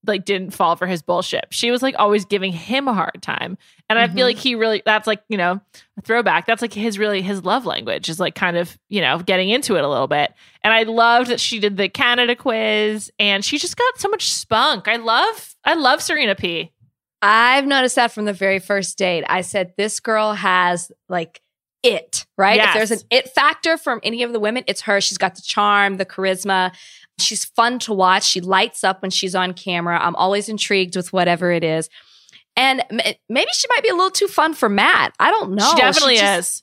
like 0.06 0.26
didn't 0.26 0.50
fall 0.50 0.76
for 0.76 0.86
his 0.86 1.00
bullshit. 1.00 1.46
She 1.50 1.70
was 1.70 1.80
like 1.82 1.94
always 1.98 2.26
giving 2.26 2.52
him 2.52 2.88
a 2.88 2.92
hard 2.92 3.22
time. 3.22 3.56
And 3.88 3.98
I 3.98 4.06
Mhm. 4.06 4.14
feel 4.14 4.26
like 4.26 4.36
he 4.36 4.54
really 4.54 4.82
that's 4.84 5.06
like, 5.06 5.22
you 5.30 5.38
know, 5.38 5.62
a 5.96 6.02
throwback. 6.02 6.44
That's 6.44 6.60
like 6.60 6.74
his 6.74 6.98
really 6.98 7.22
his 7.22 7.42
love 7.42 7.64
language 7.64 8.10
is 8.10 8.20
like 8.20 8.34
kind 8.34 8.58
of, 8.58 8.76
you 8.90 9.00
know, 9.00 9.18
getting 9.20 9.48
into 9.48 9.76
it 9.76 9.84
a 9.84 9.88
little 9.88 10.06
bit. 10.06 10.34
And 10.62 10.74
I 10.74 10.82
loved 10.82 11.30
that 11.30 11.40
she 11.40 11.58
did 11.58 11.78
the 11.78 11.88
Canada 11.88 12.36
quiz 12.36 13.10
and 13.18 13.42
she 13.42 13.56
just 13.56 13.78
got 13.78 13.98
so 13.98 14.10
much 14.10 14.28
spunk. 14.30 14.88
I 14.88 14.96
love 14.96 15.54
I 15.64 15.72
love 15.72 16.02
Serena 16.02 16.34
P. 16.34 16.70
I've 17.26 17.66
noticed 17.66 17.96
that 17.96 18.12
from 18.12 18.26
the 18.26 18.32
very 18.32 18.58
first 18.58 18.98
date. 18.98 19.24
I 19.28 19.40
said, 19.40 19.72
this 19.78 19.98
girl 20.00 20.34
has 20.34 20.92
like 21.08 21.40
it, 21.82 22.26
right? 22.36 22.56
Yes. 22.56 22.68
If 22.68 22.74
there's 22.74 22.90
an 23.02 23.06
it 23.10 23.28
factor 23.30 23.76
from 23.78 24.00
any 24.02 24.22
of 24.22 24.32
the 24.32 24.40
women, 24.40 24.64
it's 24.66 24.82
her. 24.82 25.00
She's 25.00 25.18
got 25.18 25.34
the 25.34 25.42
charm, 25.42 25.96
the 25.96 26.04
charisma. 26.06 26.74
She's 27.18 27.44
fun 27.44 27.78
to 27.80 27.94
watch. 27.94 28.24
She 28.24 28.40
lights 28.40 28.84
up 28.84 29.00
when 29.02 29.10
she's 29.10 29.34
on 29.34 29.54
camera. 29.54 29.98
I'm 30.00 30.16
always 30.16 30.48
intrigued 30.48 30.96
with 30.96 31.12
whatever 31.12 31.50
it 31.50 31.64
is. 31.64 31.88
And 32.56 32.82
m- 32.90 33.14
maybe 33.28 33.50
she 33.54 33.66
might 33.68 33.82
be 33.82 33.88
a 33.88 33.94
little 33.94 34.10
too 34.10 34.28
fun 34.28 34.52
for 34.54 34.68
Matt. 34.68 35.14
I 35.18 35.30
don't 35.30 35.52
know. 35.54 35.68
she 35.70 35.76
definitely 35.76 36.16
just- 36.16 36.58
is. 36.58 36.62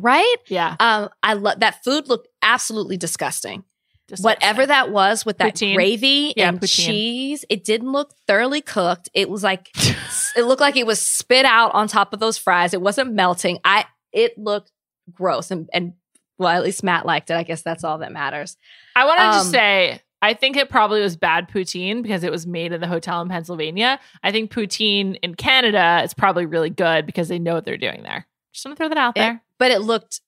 Right? 0.00 0.36
Yeah. 0.46 0.76
Um, 0.78 1.08
I 1.24 1.32
love 1.32 1.58
that 1.58 1.82
food 1.82 2.08
looked 2.08 2.28
absolutely 2.40 2.96
disgusting. 2.96 3.64
Just 4.08 4.24
Whatever 4.24 4.64
that 4.64 4.90
was 4.90 5.26
with 5.26 5.36
that 5.38 5.54
Poutine? 5.54 5.74
gravy 5.74 6.32
Yeah, 6.36 6.48
and 6.48 6.58
poutine. 6.60 6.86
cheese, 6.86 7.44
it 7.50 7.62
didn't 7.64 7.92
look 7.92 8.14
thoroughly 8.26 8.62
cooked. 8.62 9.10
It 9.12 9.28
was 9.28 9.42
like 9.42 9.70
it 10.36 10.44
looked 10.44 10.60
like 10.62 10.76
it 10.76 10.86
was 10.86 11.00
spit 11.00 11.44
out 11.44 11.74
on 11.74 11.88
top 11.88 12.12
of 12.14 12.20
those 12.20 12.38
fries. 12.38 12.72
It 12.72 12.80
wasn't 12.80 13.12
melting. 13.12 13.58
I 13.64 13.84
it 14.12 14.38
looked 14.38 14.72
gross 15.12 15.50
and 15.50 15.68
and 15.74 15.92
well, 16.38 16.48
at 16.56 16.62
least 16.62 16.82
Matt 16.84 17.04
liked 17.04 17.30
it. 17.30 17.34
I 17.34 17.42
guess 17.42 17.62
that's 17.62 17.84
all 17.84 17.98
that 17.98 18.12
matters. 18.12 18.56
I 18.96 19.04
want 19.04 19.18
to 19.18 19.24
just 19.24 19.46
Um, 19.46 19.52
say, 19.52 20.00
I 20.22 20.34
think 20.34 20.56
it 20.56 20.70
probably 20.70 21.00
was 21.00 21.16
bad 21.16 21.50
poutine 21.50 22.00
because 22.02 22.22
it 22.24 22.30
was 22.30 22.46
made 22.46 22.72
in 22.72 22.80
the 22.80 22.86
hotel 22.86 23.20
in 23.22 23.28
Pennsylvania. 23.28 23.98
I 24.22 24.30
think 24.32 24.50
poutine 24.52 25.18
in 25.22 25.34
Canada 25.34 26.00
is 26.04 26.14
probably 26.14 26.46
really 26.46 26.70
good 26.70 27.06
because 27.06 27.28
they 27.28 27.38
know 27.40 27.54
what 27.54 27.64
they're 27.64 27.76
doing 27.76 28.04
there. 28.04 28.26
Just 28.54 28.64
want 28.64 28.76
to 28.78 28.80
throw 28.80 28.88
that 28.88 28.98
out 28.98 29.16
It- 29.16 29.20
there. 29.20 29.42
But 29.58 29.72
it 29.72 29.80
looked 29.80 30.20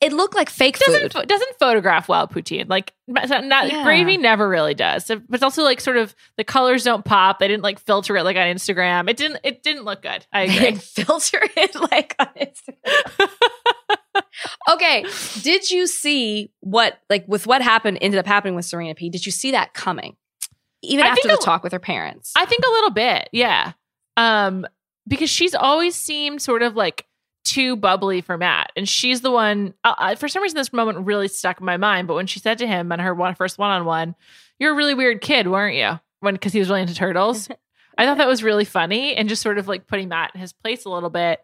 it 0.00 0.12
looked 0.12 0.34
like 0.34 0.48
fake 0.50 0.78
doesn't 0.78 1.12
food. 1.12 1.28
doesn't 1.28 1.58
photograph 1.58 2.08
well 2.08 2.26
poutine 2.26 2.68
like 2.68 2.92
not, 3.06 3.68
Yeah. 3.70 3.84
gravy 3.84 4.16
never 4.16 4.48
really 4.48 4.74
does 4.74 5.06
but 5.06 5.22
it's 5.32 5.42
also 5.42 5.62
like 5.62 5.80
sort 5.80 5.96
of 5.96 6.14
the 6.36 6.44
colors 6.44 6.84
don't 6.84 7.04
pop 7.04 7.38
they 7.38 7.48
didn't 7.48 7.62
like 7.62 7.78
filter 7.78 8.16
it 8.16 8.22
like 8.24 8.36
on 8.36 8.42
instagram 8.46 9.08
it 9.10 9.16
didn't 9.16 9.40
it 9.44 9.62
didn't 9.62 9.84
look 9.84 10.02
good 10.02 10.26
i 10.32 10.42
agree 10.42 10.74
filter 10.80 11.40
it 11.56 11.74
like 11.92 12.14
on 12.18 12.28
Instagram. 12.40 13.30
okay, 14.70 15.04
did 15.42 15.70
you 15.70 15.86
see 15.86 16.52
what 16.60 16.98
like 17.10 17.24
with 17.26 17.46
what 17.46 17.62
happened 17.62 17.98
ended 18.00 18.18
up 18.18 18.26
happening 18.26 18.54
with 18.54 18.64
Serena 18.64 18.94
P? 18.94 19.10
Did 19.10 19.26
you 19.26 19.32
see 19.32 19.50
that 19.52 19.74
coming? 19.74 20.16
Even 20.82 21.04
I 21.04 21.08
after 21.08 21.28
the 21.28 21.34
a- 21.34 21.38
talk 21.38 21.62
with 21.62 21.72
her 21.72 21.78
parents. 21.78 22.32
i 22.36 22.44
think 22.44 22.62
a 22.64 22.70
little 22.70 22.90
bit 22.90 23.28
yeah 23.32 23.72
um 24.16 24.66
because 25.08 25.30
she's 25.30 25.54
always 25.54 25.94
seemed 25.94 26.40
sort 26.42 26.62
of 26.62 26.76
like 26.76 27.06
too 27.44 27.76
bubbly 27.76 28.20
for 28.20 28.36
matt 28.38 28.72
and 28.76 28.88
she's 28.88 29.20
the 29.20 29.30
one 29.30 29.74
uh, 29.84 30.14
for 30.16 30.28
some 30.28 30.42
reason 30.42 30.56
this 30.56 30.72
moment 30.72 31.06
really 31.06 31.28
stuck 31.28 31.60
in 31.60 31.66
my 31.66 31.76
mind 31.76 32.08
but 32.08 32.14
when 32.14 32.26
she 32.26 32.40
said 32.40 32.58
to 32.58 32.66
him 32.66 32.90
on 32.90 32.98
her 32.98 33.14
one 33.14 33.34
first 33.34 33.58
one-on-one 33.58 34.14
you're 34.58 34.72
a 34.72 34.76
really 34.76 34.94
weird 34.94 35.20
kid 35.20 35.46
weren't 35.48 35.76
you 35.76 35.98
when 36.20 36.34
because 36.34 36.52
he 36.52 36.58
was 36.58 36.68
really 36.68 36.80
into 36.82 36.94
turtles 36.94 37.48
I 37.96 38.06
thought 38.06 38.18
that 38.18 38.26
was 38.26 38.42
really 38.42 38.64
funny 38.64 39.14
and 39.14 39.28
just 39.28 39.40
sort 39.40 39.56
of 39.56 39.68
like 39.68 39.86
putting 39.86 40.08
Matt 40.08 40.32
in 40.34 40.40
his 40.40 40.52
place 40.52 40.84
a 40.84 40.90
little 40.90 41.10
bit. 41.10 41.38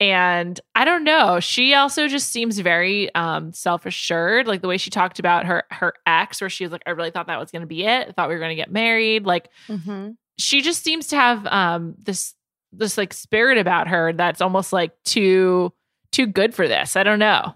And 0.00 0.58
I 0.74 0.86
don't 0.86 1.04
know, 1.04 1.40
she 1.40 1.74
also 1.74 2.08
just 2.08 2.32
seems 2.32 2.58
very 2.58 3.14
um 3.14 3.52
self-assured, 3.52 4.46
like 4.46 4.62
the 4.62 4.68
way 4.68 4.78
she 4.78 4.88
talked 4.88 5.18
about 5.18 5.44
her 5.44 5.64
her 5.70 5.92
ex 6.06 6.40
where 6.40 6.48
she 6.48 6.64
was 6.64 6.72
like 6.72 6.82
I 6.86 6.92
really 6.92 7.10
thought 7.10 7.26
that 7.26 7.38
was 7.38 7.50
going 7.50 7.60
to 7.60 7.66
be 7.66 7.84
it. 7.84 8.08
I 8.08 8.12
thought 8.12 8.30
we 8.30 8.34
were 8.34 8.40
going 8.40 8.48
to 8.56 8.62
get 8.62 8.72
married. 8.72 9.26
Like 9.26 9.50
Mhm. 9.68 10.16
she 10.38 10.62
just 10.62 10.82
seems 10.82 11.08
to 11.08 11.16
have 11.16 11.46
um 11.48 11.96
this 11.98 12.32
this 12.72 12.96
like 12.96 13.12
spirit 13.12 13.58
about 13.58 13.88
her 13.88 14.12
that's 14.12 14.40
almost 14.40 14.72
like 14.72 14.92
too 15.04 15.72
too 16.12 16.26
good 16.26 16.54
for 16.54 16.66
this. 16.66 16.96
I 16.96 17.02
don't 17.02 17.18
know. 17.18 17.54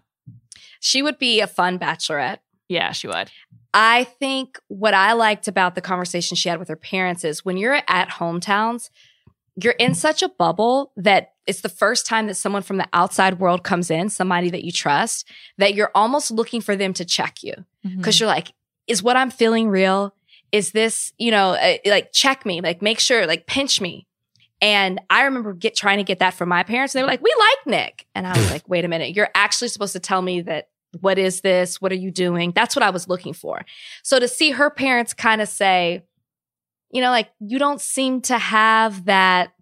She 0.80 1.02
would 1.02 1.18
be 1.18 1.40
a 1.40 1.46
fun 1.46 1.78
bachelorette. 1.78 2.38
Yeah, 2.68 2.92
she 2.92 3.06
would. 3.06 3.30
I 3.72 4.04
think 4.04 4.58
what 4.68 4.94
I 4.94 5.14
liked 5.14 5.48
about 5.48 5.74
the 5.74 5.80
conversation 5.80 6.36
she 6.36 6.48
had 6.48 6.58
with 6.58 6.68
her 6.68 6.76
parents 6.76 7.24
is 7.24 7.44
when 7.44 7.56
you're 7.56 7.80
at 7.88 8.08
hometowns, 8.08 8.90
you're 9.56 9.72
in 9.72 9.94
such 9.94 10.22
a 10.22 10.28
bubble 10.28 10.92
that 10.96 11.32
it's 11.46 11.60
the 11.60 11.68
first 11.68 12.06
time 12.06 12.26
that 12.28 12.34
someone 12.34 12.62
from 12.62 12.76
the 12.76 12.88
outside 12.92 13.38
world 13.40 13.64
comes 13.64 13.90
in, 13.90 14.08
somebody 14.08 14.50
that 14.50 14.64
you 14.64 14.72
trust, 14.72 15.28
that 15.58 15.74
you're 15.74 15.90
almost 15.94 16.30
looking 16.30 16.60
for 16.60 16.76
them 16.76 16.92
to 16.94 17.04
check 17.04 17.42
you. 17.42 17.54
Mm-hmm. 17.84 17.98
because 17.98 18.18
you're 18.18 18.26
like, 18.26 18.52
is 18.86 19.02
what 19.02 19.16
I'm 19.16 19.30
feeling 19.30 19.68
real? 19.68 20.14
Is 20.52 20.72
this, 20.72 21.12
you 21.18 21.30
know, 21.30 21.50
uh, 21.50 21.76
like 21.84 22.12
check 22.12 22.46
me, 22.46 22.60
like 22.60 22.80
make 22.80 22.98
sure, 22.98 23.26
like 23.26 23.46
pinch 23.46 23.80
me. 23.80 24.06
And 24.64 24.98
I 25.10 25.24
remember 25.24 25.52
get 25.52 25.76
trying 25.76 25.98
to 25.98 26.04
get 26.04 26.20
that 26.20 26.32
from 26.32 26.48
my 26.48 26.62
parents. 26.62 26.94
And 26.94 27.00
they 27.00 27.02
were 27.02 27.10
like, 27.10 27.22
we 27.22 27.30
like 27.38 27.66
Nick. 27.66 28.06
And 28.14 28.26
I 28.26 28.34
was 28.34 28.50
like, 28.50 28.66
wait 28.66 28.86
a 28.86 28.88
minute, 28.88 29.14
you're 29.14 29.28
actually 29.34 29.68
supposed 29.68 29.92
to 29.92 30.00
tell 30.00 30.22
me 30.22 30.40
that 30.40 30.68
what 31.00 31.18
is 31.18 31.42
this? 31.42 31.82
What 31.82 31.92
are 31.92 31.96
you 31.96 32.10
doing? 32.10 32.50
That's 32.52 32.74
what 32.74 32.82
I 32.82 32.88
was 32.88 33.06
looking 33.06 33.34
for. 33.34 33.66
So 34.02 34.18
to 34.18 34.26
see 34.26 34.52
her 34.52 34.70
parents 34.70 35.12
kind 35.12 35.42
of 35.42 35.50
say, 35.50 36.04
you 36.90 37.02
know, 37.02 37.10
like 37.10 37.28
you 37.40 37.58
don't 37.58 37.78
seem 37.78 38.22
to 38.22 38.38
have 38.38 39.04
that 39.04 39.52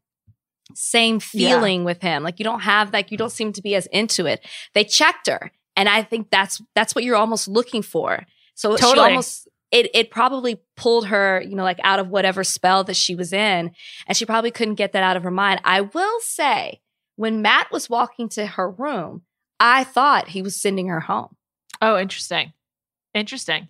same 0.72 1.18
feeling 1.18 1.82
with 1.82 2.00
him. 2.00 2.22
Like 2.22 2.38
you 2.38 2.44
don't 2.44 2.60
have 2.60 2.92
like 2.92 3.10
you 3.10 3.18
don't 3.18 3.32
seem 3.32 3.52
to 3.54 3.62
be 3.62 3.74
as 3.74 3.86
into 3.86 4.26
it. 4.26 4.46
They 4.72 4.84
checked 4.84 5.26
her. 5.26 5.50
And 5.74 5.88
I 5.88 6.04
think 6.04 6.30
that's 6.30 6.62
that's 6.76 6.94
what 6.94 7.02
you're 7.02 7.16
almost 7.16 7.48
looking 7.48 7.82
for. 7.82 8.24
So 8.54 8.76
she 8.76 8.82
Totally. 8.82 9.08
almost 9.08 9.48
it 9.72 9.90
it 9.94 10.10
probably 10.10 10.60
pulled 10.76 11.06
her, 11.08 11.42
you 11.42 11.56
know, 11.56 11.64
like 11.64 11.80
out 11.82 11.98
of 11.98 12.08
whatever 12.08 12.44
spell 12.44 12.84
that 12.84 12.94
she 12.96 13.14
was 13.16 13.32
in, 13.32 13.72
and 14.06 14.16
she 14.16 14.24
probably 14.26 14.50
couldn't 14.52 14.74
get 14.76 14.92
that 14.92 15.02
out 15.02 15.16
of 15.16 15.22
her 15.24 15.30
mind. 15.30 15.60
I 15.64 15.80
will 15.80 16.20
say, 16.20 16.80
when 17.16 17.42
Matt 17.42 17.72
was 17.72 17.90
walking 17.90 18.28
to 18.30 18.46
her 18.46 18.70
room, 18.70 19.22
I 19.58 19.82
thought 19.84 20.28
he 20.28 20.42
was 20.42 20.54
sending 20.60 20.88
her 20.88 21.00
home. 21.00 21.34
Oh, 21.80 21.98
interesting. 21.98 22.52
Interesting. 23.14 23.68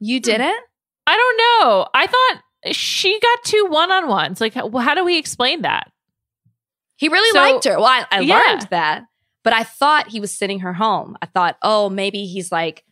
You 0.00 0.18
Hmm. 0.18 0.22
didn't? 0.22 0.60
I 1.06 1.16
don't 1.16 1.36
know. 1.36 1.88
I 1.94 2.06
thought 2.06 2.42
she 2.74 3.18
got 3.20 3.44
two 3.44 3.66
one-on-ones. 3.68 4.40
Like, 4.40 4.54
how, 4.54 4.70
how 4.78 4.94
do 4.94 5.04
we 5.04 5.18
explain 5.18 5.62
that? 5.62 5.90
He 6.96 7.08
really 7.08 7.30
So- 7.32 7.38
liked 7.40 7.64
her. 7.64 7.76
Well, 7.76 7.86
I, 7.86 8.06
I 8.10 8.20
Yeah. 8.20 8.36
learned 8.38 8.68
that, 8.70 9.02
but 9.42 9.52
I 9.52 9.64
thought 9.64 10.08
he 10.08 10.20
was 10.20 10.36
sending 10.36 10.60
her 10.60 10.72
home. 10.74 11.16
I 11.20 11.26
thought, 11.26 11.56
oh, 11.62 11.88
maybe 11.90 12.26
he's 12.26 12.52
like, 12.52 12.84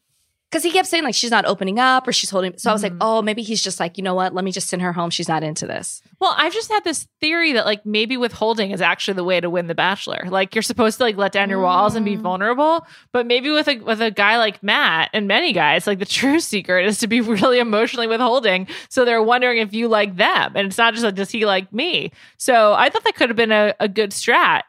because 0.50 0.64
he 0.64 0.72
kept 0.72 0.88
saying 0.88 1.04
like 1.04 1.14
she's 1.14 1.30
not 1.30 1.44
opening 1.44 1.78
up 1.78 2.08
or 2.08 2.12
she's 2.12 2.28
holding. 2.30 2.58
So 2.58 2.70
I 2.70 2.72
was 2.72 2.82
like, 2.82 2.92
Mhm. 2.94 2.98
oh, 3.00 3.22
maybe 3.22 3.42
he's 3.42 3.62
just 3.62 3.78
like, 3.78 3.96
you 3.96 4.02
know 4.02 4.14
what? 4.14 4.34
Let 4.34 4.44
me 4.44 4.50
just 4.50 4.68
send 4.68 4.82
her 4.82 4.92
home. 4.92 5.08
She's 5.10 5.28
not 5.28 5.44
into 5.44 5.64
this. 5.66 6.02
Well, 6.20 6.34
I've 6.36 6.52
just 6.52 6.70
had 6.72 6.82
this 6.82 7.06
theory 7.20 7.52
that 7.52 7.64
like 7.66 7.86
maybe 7.86 8.16
withholding 8.16 8.72
is 8.72 8.80
actually 8.80 9.14
the 9.14 9.22
way 9.24 9.40
to 9.40 9.48
win 9.48 9.68
the 9.68 9.74
bachelor. 9.76 10.24
Like 10.28 10.54
you're 10.56 10.62
supposed 10.62 10.98
to 10.98 11.04
like 11.04 11.16
let 11.16 11.30
down 11.30 11.50
your 11.50 11.60
walls 11.60 11.94
and 11.94 12.04
be 12.04 12.16
Mm. 12.16 12.20
vulnerable, 12.22 12.84
but 13.12 13.26
maybe 13.26 13.48
with 13.50 13.68
a 13.68 13.76
with 13.78 14.02
a 14.02 14.10
guy 14.10 14.38
like 14.38 14.60
Matt 14.62 15.10
and 15.12 15.28
many 15.28 15.52
guys, 15.52 15.86
like 15.86 16.00
the 16.00 16.04
true 16.04 16.40
secret 16.54 16.84
is 16.86 16.98
to 16.98 17.06
be 17.06 17.20
really 17.20 17.60
emotionally 17.60 18.08
withholding. 18.08 18.66
So 18.88 19.04
they're 19.04 19.22
wondering 19.22 19.58
if 19.58 19.72
you 19.72 19.86
like 19.86 20.16
them, 20.16 20.52
and 20.56 20.66
it's 20.66 20.78
not 20.78 20.94
just 20.94 21.04
like 21.04 21.14
does 21.14 21.30
he 21.30 21.46
like 21.46 21.72
me. 21.72 22.10
So 22.38 22.74
I 22.74 22.90
thought 22.90 23.04
that 23.04 23.14
could 23.14 23.28
have 23.30 23.36
been 23.36 23.52
a, 23.52 23.74
a 23.78 23.86
good 23.88 24.10
strat. 24.10 24.62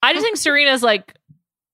I 0.00 0.12
just 0.12 0.22
think 0.24 0.36
Serena's 0.46 0.82
like, 0.82 1.14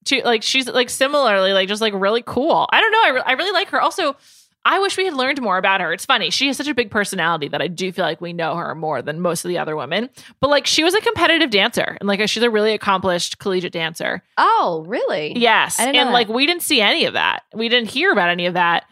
she, 0.07 0.23
like 0.23 0.43
she's 0.43 0.67
like 0.67 0.91
similarly 0.91 1.53
like 1.53 1.69
just 1.69 1.81
like 1.81 1.95
really 1.95 2.23
cool. 2.23 2.69
I 2.73 2.81
don't 2.81 2.93
know. 2.93 3.03
I, 3.05 3.09
re- 3.11 3.23
I 3.27 3.33
really 3.33 3.53
like 3.53 3.69
her. 3.69 3.81
Also, 3.81 4.17
I 4.65 4.79
wish 4.79 4.97
we 4.99 5.07
had 5.07 5.15
learned 5.15 5.41
more 5.41 5.57
about 5.57 5.81
her. 5.81 5.93
It's 5.93 6.05
funny. 6.05 6.31
She 6.31 6.47
has 6.49 6.57
such 6.57 6.69
a 6.69 6.75
big 6.75 6.91
personality 6.91 7.49
that 7.49 7.63
I 7.63 7.67
do 7.67 7.91
feel 7.93 8.05
like 8.05 8.21
we 8.21 8.33
know 8.33 8.57
her 8.57 8.75
more 8.75 9.01
than 9.01 9.21
most 9.21 9.45
of 9.45 9.49
the 9.49 9.59
other 9.59 9.75
women. 9.75 10.11
But 10.41 10.51
like 10.51 10.67
she 10.67 10.85
was 10.85 10.95
a 10.95 11.01
competitive 11.01 11.51
dancer 11.51 11.97
and 11.99 12.07
like 12.07 12.27
she's 12.29 12.43
a 12.43 12.51
really 12.51 12.75
accomplished 12.75 13.39
collegiate 13.39 13.73
dancer. 13.73 14.23
Oh, 14.37 14.85
really? 14.87 15.39
Yes. 15.39 15.81
And 15.81 15.97
like 16.11 16.29
we 16.29 16.47
didn't 16.47 16.63
see 16.63 16.81
any 16.81 17.07
of 17.07 17.15
that. 17.15 17.45
We 17.55 17.69
didn't 17.69 17.91
hear 17.91 18.13
about 18.13 18.29
any 18.29 18.47
of 18.47 18.55
that. 18.55 18.85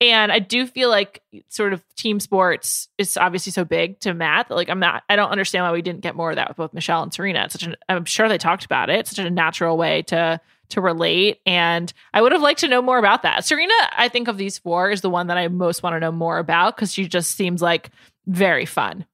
And 0.00 0.32
I 0.32 0.38
do 0.38 0.66
feel 0.66 0.88
like 0.88 1.22
sort 1.48 1.74
of 1.74 1.84
team 1.94 2.20
sports 2.20 2.88
is 2.96 3.18
obviously 3.18 3.52
so 3.52 3.64
big 3.64 4.00
to 4.00 4.14
Matt 4.14 4.50
like 4.50 4.70
I'm 4.70 4.80
not 4.80 5.02
I 5.10 5.16
don't 5.16 5.30
understand 5.30 5.64
why 5.64 5.72
we 5.72 5.82
didn't 5.82 6.00
get 6.00 6.16
more 6.16 6.30
of 6.30 6.36
that 6.36 6.48
with 6.48 6.56
both 6.56 6.72
Michelle 6.72 7.02
and 7.02 7.12
Serena. 7.12 7.44
It's 7.44 7.52
such 7.52 7.64
an 7.64 7.76
I'm 7.88 8.06
sure 8.06 8.28
they 8.28 8.38
talked 8.38 8.64
about 8.64 8.88
it. 8.88 9.00
It's 9.00 9.10
such 9.10 9.24
a 9.24 9.30
natural 9.30 9.76
way 9.76 10.02
to 10.02 10.40
to 10.70 10.80
relate. 10.80 11.40
And 11.44 11.92
I 12.14 12.22
would 12.22 12.32
have 12.32 12.40
liked 12.40 12.60
to 12.60 12.68
know 12.68 12.80
more 12.80 12.98
about 12.98 13.22
that. 13.22 13.44
Serena, 13.44 13.74
I 13.96 14.08
think 14.08 14.28
of 14.28 14.38
these 14.38 14.58
four 14.58 14.90
is 14.90 15.00
the 15.00 15.10
one 15.10 15.26
that 15.26 15.36
I 15.36 15.48
most 15.48 15.82
want 15.82 15.94
to 15.94 16.00
know 16.00 16.12
more 16.12 16.38
about 16.38 16.76
because 16.76 16.92
she 16.92 17.06
just 17.06 17.32
seems 17.32 17.60
like 17.60 17.90
very 18.26 18.66
fun. 18.66 19.04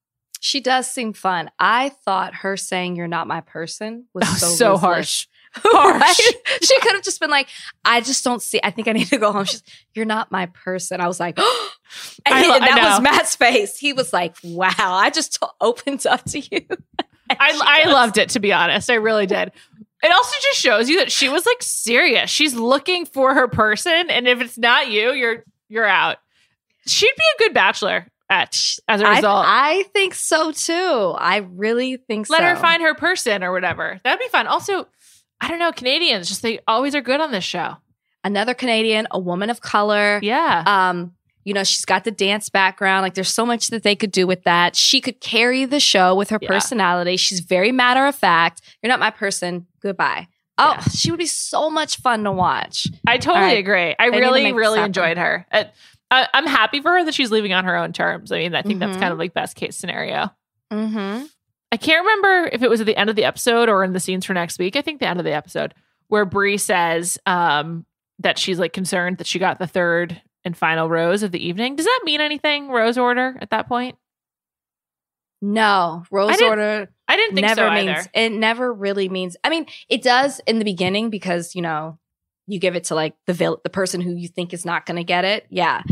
She 0.41 0.61
does 0.61 0.89
seem 0.89 1.12
fun. 1.14 1.51
I 1.59 1.89
thought 1.89 2.34
her 2.37 2.57
saying 2.57 2.95
"You're 2.95 3.09
not 3.09 3.26
my 3.26 3.41
person" 3.41 4.07
was 4.14 4.28
so, 4.41 4.47
so 4.47 4.76
harsh. 4.76 5.26
Right? 5.75 6.15
She 6.63 6.81
could 6.81 6.93
have 6.93 7.03
just 7.03 7.21
been 7.21 7.31
like, 7.31 7.49
"I 7.85 8.01
just 8.01 8.25
don't 8.25 8.43
see. 8.43 8.61
I 8.63 8.71
think 8.71 8.89
I 8.89 8.93
need 8.93 9.09
to 9.09 9.19
go 9.19 9.33
home." 9.33 9.45
She's, 9.45 9.63
"You're 9.95 10.05
not 10.05 10.31
my 10.31 10.47
person." 10.47 11.01
I 11.01 11.07
was 11.07 11.21
like, 11.21 11.39
and, 11.39 11.47
I 12.27 12.47
lo- 12.47 12.55
and 12.55 12.65
I 12.65 12.75
that 12.75 12.91
was. 12.93 13.01
Matt's 13.01 13.37
face. 13.37 13.79
He 13.79 13.93
was 13.93 14.13
like, 14.13 14.37
"Wow, 14.43 14.73
I 14.77 15.11
just 15.11 15.41
t- 15.41 15.47
opened 15.61 16.07
up 16.07 16.25
to 16.27 16.41
you." 16.41 16.61
I, 17.31 17.85
I 17.85 17.91
loved 17.91 18.19
it 18.19 18.31
to 18.31 18.41
be 18.41 18.53
honest. 18.53 18.91
I 18.91 18.95
really 18.95 19.27
did. 19.27 19.53
It 20.03 20.13
also 20.13 20.37
just 20.43 20.59
shows 20.61 20.89
you 20.89 20.99
that 20.99 21.11
she 21.11 21.29
was 21.29 21.47
like 21.47 21.63
serious. 21.63 22.31
She's 22.31 22.55
looking 22.55 23.07
for 23.07 23.35
her 23.35 23.49
person, 23.49 24.11
and 24.11 24.29
if 24.29 24.41
it's 24.41 24.59
not 24.59 24.91
you, 24.91 25.13
you're 25.13 25.45
you're 25.69 25.87
out. 25.87 26.19
She'd 26.87 27.15
be 27.17 27.25
a 27.37 27.39
good 27.45 27.55
bachelor 27.55 28.07
at 28.29 28.61
as 28.89 29.01
a 29.01 29.09
result. 29.09 29.45
I 29.47 29.85
think 29.93 30.15
so 30.15 30.53
too. 30.53 31.15
I 31.17 31.39
really 31.39 31.97
think 31.97 32.29
Let 32.29 32.39
so. 32.39 32.45
Let 32.45 32.55
her 32.55 32.61
find 32.61 32.83
her 32.83 32.95
person 32.95 33.43
or 33.43 33.53
whatever. 33.53 34.01
That'd 34.05 34.21
be 34.21 34.29
fun. 34.29 34.47
Also, 34.47 34.87
I 35.41 35.49
don't 35.49 35.59
know, 35.59 35.72
Canadians 35.72 36.28
just 36.28 36.43
they 36.43 36.61
always 36.66 36.95
are 36.95 37.01
good 37.03 37.20
on 37.20 37.30
this 37.32 37.45
show. 37.45 37.76
another 38.24 38.55
Canadian, 38.55 39.07
a 39.12 39.18
woman 39.20 39.51
of 39.51 39.61
color. 39.61 40.18
Yeah. 40.20 40.64
Um, 40.66 41.12
you 41.45 41.55
know, 41.55 41.62
she's 41.62 41.84
got 41.84 42.03
the 42.03 42.11
dance 42.11 42.49
background. 42.49 43.03
Like, 43.05 43.14
there's 43.14 43.28
so 43.28 43.47
much 43.47 43.68
that 43.68 43.84
they 43.84 43.95
could 43.95 44.11
do 44.11 44.26
with 44.26 44.43
that. 44.43 44.74
She 44.74 45.01
could 45.01 45.20
carry 45.20 45.64
the 45.64 45.78
show 45.78 46.12
with 46.16 46.30
her 46.30 46.39
Yeah. 46.43 46.49
personality. 46.49 47.16
She's 47.18 47.39
very 47.39 47.70
matter 47.70 48.05
of 48.05 48.16
fact. 48.16 48.62
You're 48.82 48.89
not 48.89 48.99
my 48.99 49.11
person. 49.11 49.66
Goodbye. 49.80 50.26
Oh, 50.59 50.72
Yeah. 50.76 50.80
she 50.93 51.12
would 51.12 51.18
be 51.20 51.26
so 51.26 51.70
much 51.70 51.99
fun 51.99 52.24
to 52.24 52.32
watch. 52.32 52.89
I 53.07 53.18
totally 53.18 53.37
All 53.45 53.47
right. 53.47 53.59
agree. 53.59 53.95
I 53.97 54.07
really, 54.07 54.53
really 54.53 54.80
enjoyed 54.80 55.18
her. 55.18 55.47
Uh, 55.53 55.64
I, 56.11 56.26
I'm 56.34 56.47
happy 56.49 56.80
for 56.80 56.91
her 56.93 57.05
that 57.05 57.14
she's 57.14 57.30
leaving 57.30 57.53
on 57.53 57.64
her 57.64 57.76
own 57.76 57.93
terms. 57.93 58.32
I 58.32 58.39
mean, 58.39 58.55
I 58.57 58.62
think 58.62 58.80
that's 58.80 58.97
Mhm. 58.97 59.01
kind 59.01 59.12
of 59.12 59.18
like 59.20 59.34
best 59.34 59.55
case 59.55 59.76
scenario. 59.76 60.30
Mm-hmm. 60.72 61.26
I 61.73 61.77
can't 61.77 62.05
remember 62.05 62.49
if 62.53 62.62
it 62.62 62.71
was 62.71 62.81
at 62.81 62.87
the 62.87 62.97
end 62.97 63.11
of 63.11 63.17
the 63.17 63.25
episode 63.25 63.69
or 63.69 63.83
in 63.85 63.93
the 63.93 64.01
scenes 64.01 64.25
for 64.25 64.35
next 64.35 64.59
week. 64.59 64.77
I 64.77 64.83
think 64.83 65.01
the 65.01 65.09
end 65.09 65.19
of 65.19 65.25
the 65.25 65.35
episode 65.35 65.75
where 66.09 66.25
Bri 66.25 66.59
says 66.59 67.19
um, 67.27 67.85
that 68.21 68.39
she's 68.39 68.59
like 68.59 68.73
concerned 68.73 69.19
that 69.19 69.27
she 69.27 69.39
got 69.39 69.59
the 69.59 69.67
third 69.67 70.21
and 70.45 70.57
final 70.57 70.89
rose 70.89 71.23
of 71.23 71.33
the 71.33 71.45
evening. 71.45 71.77
Does 71.77 71.87
that 71.87 72.01
mean 72.05 72.21
anything? 72.21 72.69
Rose 72.69 72.97
order 72.97 73.37
at 73.41 73.51
that 73.51 73.69
point? 73.69 73.97
No, 75.43 76.05
Rose 76.11 76.37
didn't 76.37 76.49
Order 76.49 76.89
I 77.09 77.17
didn't 77.17 77.35
think 77.35 77.47
never 77.47 77.61
so 77.61 77.71
means 77.71 77.91
either. 77.91 78.11
it 78.14 78.33
never 78.33 78.73
really 78.73 79.09
means. 79.09 79.37
I 79.45 79.51
mean, 79.51 79.67
it 79.89 80.03
does 80.03 80.41
in 80.47 80.59
the 80.59 80.64
beginning 80.64 81.11
because 81.11 81.55
you 81.55 81.62
know 81.62 81.99
you 82.47 82.59
give 82.59 82.75
it 82.75 82.85
to 82.85 82.95
like 82.95 83.14
the 83.27 83.35
vil- 83.35 83.61
the 83.62 83.71
person 83.71 84.01
who 84.01 84.14
you 84.14 84.29
think 84.29 84.55
is 84.55 84.64
not 84.64 84.87
going 84.87 84.97
to 84.97 85.05
get 85.05 85.25
it. 85.25 85.47
Yeah, 85.51 85.83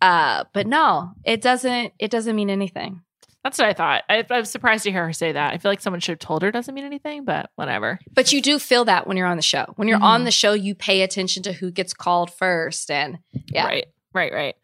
uh, 0.00 0.44
but 0.54 0.66
no, 0.66 1.12
it 1.24 1.42
doesn't. 1.42 1.92
It 1.98 2.10
doesn't 2.10 2.34
mean 2.34 2.48
anything. 2.48 3.02
That's 3.46 3.58
what 3.58 3.68
I 3.68 3.74
thought. 3.74 4.02
I, 4.10 4.26
I 4.28 4.40
was 4.40 4.50
surprised 4.50 4.82
to 4.84 4.90
hear 4.90 5.06
her 5.06 5.12
say 5.12 5.30
that. 5.30 5.54
I 5.54 5.58
feel 5.58 5.70
like 5.70 5.80
someone 5.80 6.00
should 6.00 6.14
have 6.14 6.18
told 6.18 6.42
her 6.42 6.48
it 6.48 6.52
doesn't 6.52 6.74
mean 6.74 6.84
anything, 6.84 7.24
but 7.24 7.48
whatever. 7.54 8.00
But 8.12 8.32
you 8.32 8.42
do 8.42 8.58
feel 8.58 8.84
that 8.86 9.06
when 9.06 9.16
you're 9.16 9.28
on 9.28 9.36
the 9.36 9.42
show. 9.42 9.72
When 9.76 9.86
you're 9.86 10.00
Mhm. 10.00 10.02
on 10.02 10.24
the 10.24 10.32
show, 10.32 10.52
you 10.52 10.74
pay 10.74 11.02
attention 11.02 11.44
to 11.44 11.52
who 11.52 11.70
gets 11.70 11.94
called 11.94 12.32
first, 12.32 12.90
and 12.90 13.18
yeah, 13.52 13.64
Right, 13.66 13.86
right, 14.12 14.32
right. 14.32 14.56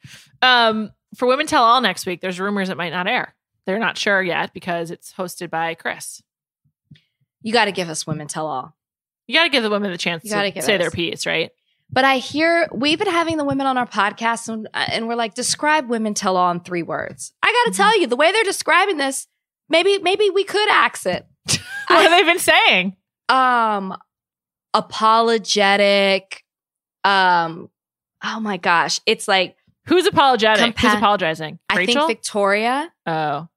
Um, 0.43 0.91
for 1.15 1.29
Women 1.29 1.47
Tell 1.47 1.63
All 1.63 1.81
next 1.81 2.07
week, 2.07 2.21
there's 2.23 2.41
rumors 2.41 2.71
it 2.71 2.77
might 2.77 2.91
not 2.91 3.07
air. 3.07 3.37
They're 3.67 3.79
not 3.79 3.97
sure 3.99 4.21
yet 4.21 4.53
because 4.53 4.91
it's 4.91 5.13
hosted 5.13 5.49
by 5.49 5.75
Chris. 5.75 6.21
you 7.41 7.53
got 7.53 7.67
to 7.67 7.73
give 7.73 7.89
us 7.89 8.05
women 8.05 8.27
tell 8.27 8.47
all. 8.49 8.75
You 9.29 9.35
got 9.37 9.45
to 9.45 9.51
give 9.51 9.63
the 9.63 9.71
women 9.71 9.91
the 9.93 9.99
chance 9.99 10.23
to 10.25 10.29
say 10.29 10.53
us- 10.57 10.67
their 10.67 10.91
piece, 10.91 11.25
right? 11.25 11.51
But 11.93 12.05
I 12.05 12.17
hear 12.19 12.69
we've 12.73 12.99
been 12.99 13.07
having 13.11 13.37
the 13.37 13.45
women 13.45 13.67
on 13.67 13.77
our 13.77 13.87
podcast, 13.87 14.49
and, 14.49 14.67
uh, 14.73 14.87
and 14.91 15.07
we're 15.09 15.15
like, 15.15 15.35
describe 15.35 15.89
women 15.91 16.15
tell 16.15 16.37
all 16.39 16.51
in 16.51 16.61
three 16.61 16.83
words. 16.83 17.33
I 17.43 17.53
got 17.65 17.73
to 17.73 17.77
tell 17.77 18.01
you, 18.01 18.07
the 18.07 18.17
way 18.17 18.33
they're 18.33 18.45
describing 18.45 18.97
this, 18.97 19.27
maybe 19.69 19.99
maybe 19.99 20.31
we 20.31 20.45
could 20.45 20.69
axe 20.71 21.07
it. 21.07 21.27
What 21.89 22.03
have 22.03 22.11
they 22.11 22.23
been 22.23 22.39
saying? 22.39 22.97
um 23.29 23.95
apologetic 24.75 26.43
um 27.05 27.69
oh 28.25 28.41
my 28.41 28.57
gosh 28.57 29.01
it's 29.07 29.29
like 29.29 29.57
Who's 29.87 30.07
apologetic? 30.07 30.79
Who's 30.79 30.91
Compa- 30.93 30.97
apologizing? 30.99 31.59
i 31.69 31.77
Rachel? 31.77 32.07
think 32.07 32.19
victoria 32.19 32.93
oh. 33.07 33.49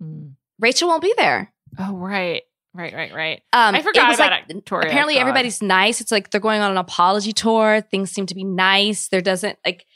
Hmm. 0.00 0.28
rachel 0.58 0.88
won't 0.88 1.02
be 1.02 1.14
there 1.16 1.52
Oh, 1.78 1.94
right. 1.94 2.42
Right, 2.72 2.94
right, 2.94 3.12
right. 3.12 3.42
um 3.52 3.74
I 3.74 3.82
forgot 3.82 4.04
it 4.04 4.08
was 4.10 4.18
about 4.18 4.30
like, 4.32 4.46
Victoria. 4.48 4.88
apparently 4.88 5.14
God. 5.14 5.20
everybody's 5.22 5.60
nice 5.60 6.00
it's 6.00 6.12
like 6.12 6.30
they're 6.30 6.40
going 6.40 6.60
on 6.60 6.70
an 6.70 6.76
apology 6.76 7.32
tour 7.32 7.80
things 7.90 8.10
seem 8.12 8.26
to 8.26 8.34
be 8.34 8.44
nice 8.44 9.08
there 9.08 9.20
doesn't 9.20 9.58
like 9.66 9.86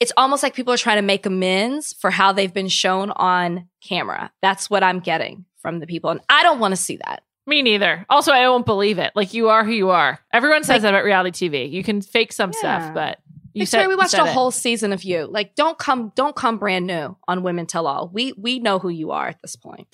it's 0.00 0.12
almost 0.16 0.42
like 0.42 0.54
people 0.54 0.74
are 0.74 0.76
trying 0.76 0.96
to 0.98 1.02
make 1.02 1.24
amends 1.26 1.92
for 1.92 2.10
how 2.10 2.32
they've 2.32 2.52
been 2.52 2.68
shown 2.68 3.12
on 3.12 3.68
camera 3.86 4.32
that's 4.42 4.68
what 4.68 4.82
i'm 4.82 4.98
getting 4.98 5.44
from 5.62 5.78
the 5.78 5.86
people 5.86 6.10
and 6.10 6.20
i 6.28 6.42
don't 6.42 6.58
want 6.58 6.72
to 6.72 6.76
see 6.76 6.96
that 6.96 7.22
Me 7.46 7.60
neither. 7.62 8.06
Also, 8.08 8.32
I 8.32 8.48
won't 8.48 8.64
believe 8.64 8.98
it. 8.98 9.12
Like 9.14 9.34
you 9.34 9.50
are 9.50 9.64
who 9.64 9.70
you 9.72 9.90
are. 9.90 10.18
Everyone 10.32 10.64
says 10.64 10.76
Like- 10.76 10.82
that 10.82 10.88
about 10.94 11.04
reality 11.04 11.48
TV. 11.48 11.70
You 11.70 11.84
can 11.84 12.00
fake 12.00 12.32
some 12.32 12.52
Yeah. 12.54 12.58
stuff, 12.58 12.94
but 12.94 13.18
you 13.52 13.64
Victoria, 13.66 13.84
said 13.84 13.88
we 13.88 13.96
watched 13.96 14.14
a 14.14 14.24
it. 14.24 14.32
whole 14.32 14.50
season 14.50 14.92
of 14.94 15.04
you. 15.04 15.26
Like, 15.30 15.54
don't 15.54 15.76
come, 15.78 16.10
don't 16.16 16.34
come 16.34 16.56
brand 16.56 16.86
new 16.86 17.16
on 17.28 17.42
Women 17.42 17.66
Tell 17.66 17.86
All. 17.86 18.08
We 18.12 18.32
we 18.32 18.60
know 18.60 18.78
who 18.78 18.88
you 18.88 19.10
are 19.10 19.28
at 19.28 19.42
this 19.42 19.56
point. 19.56 19.86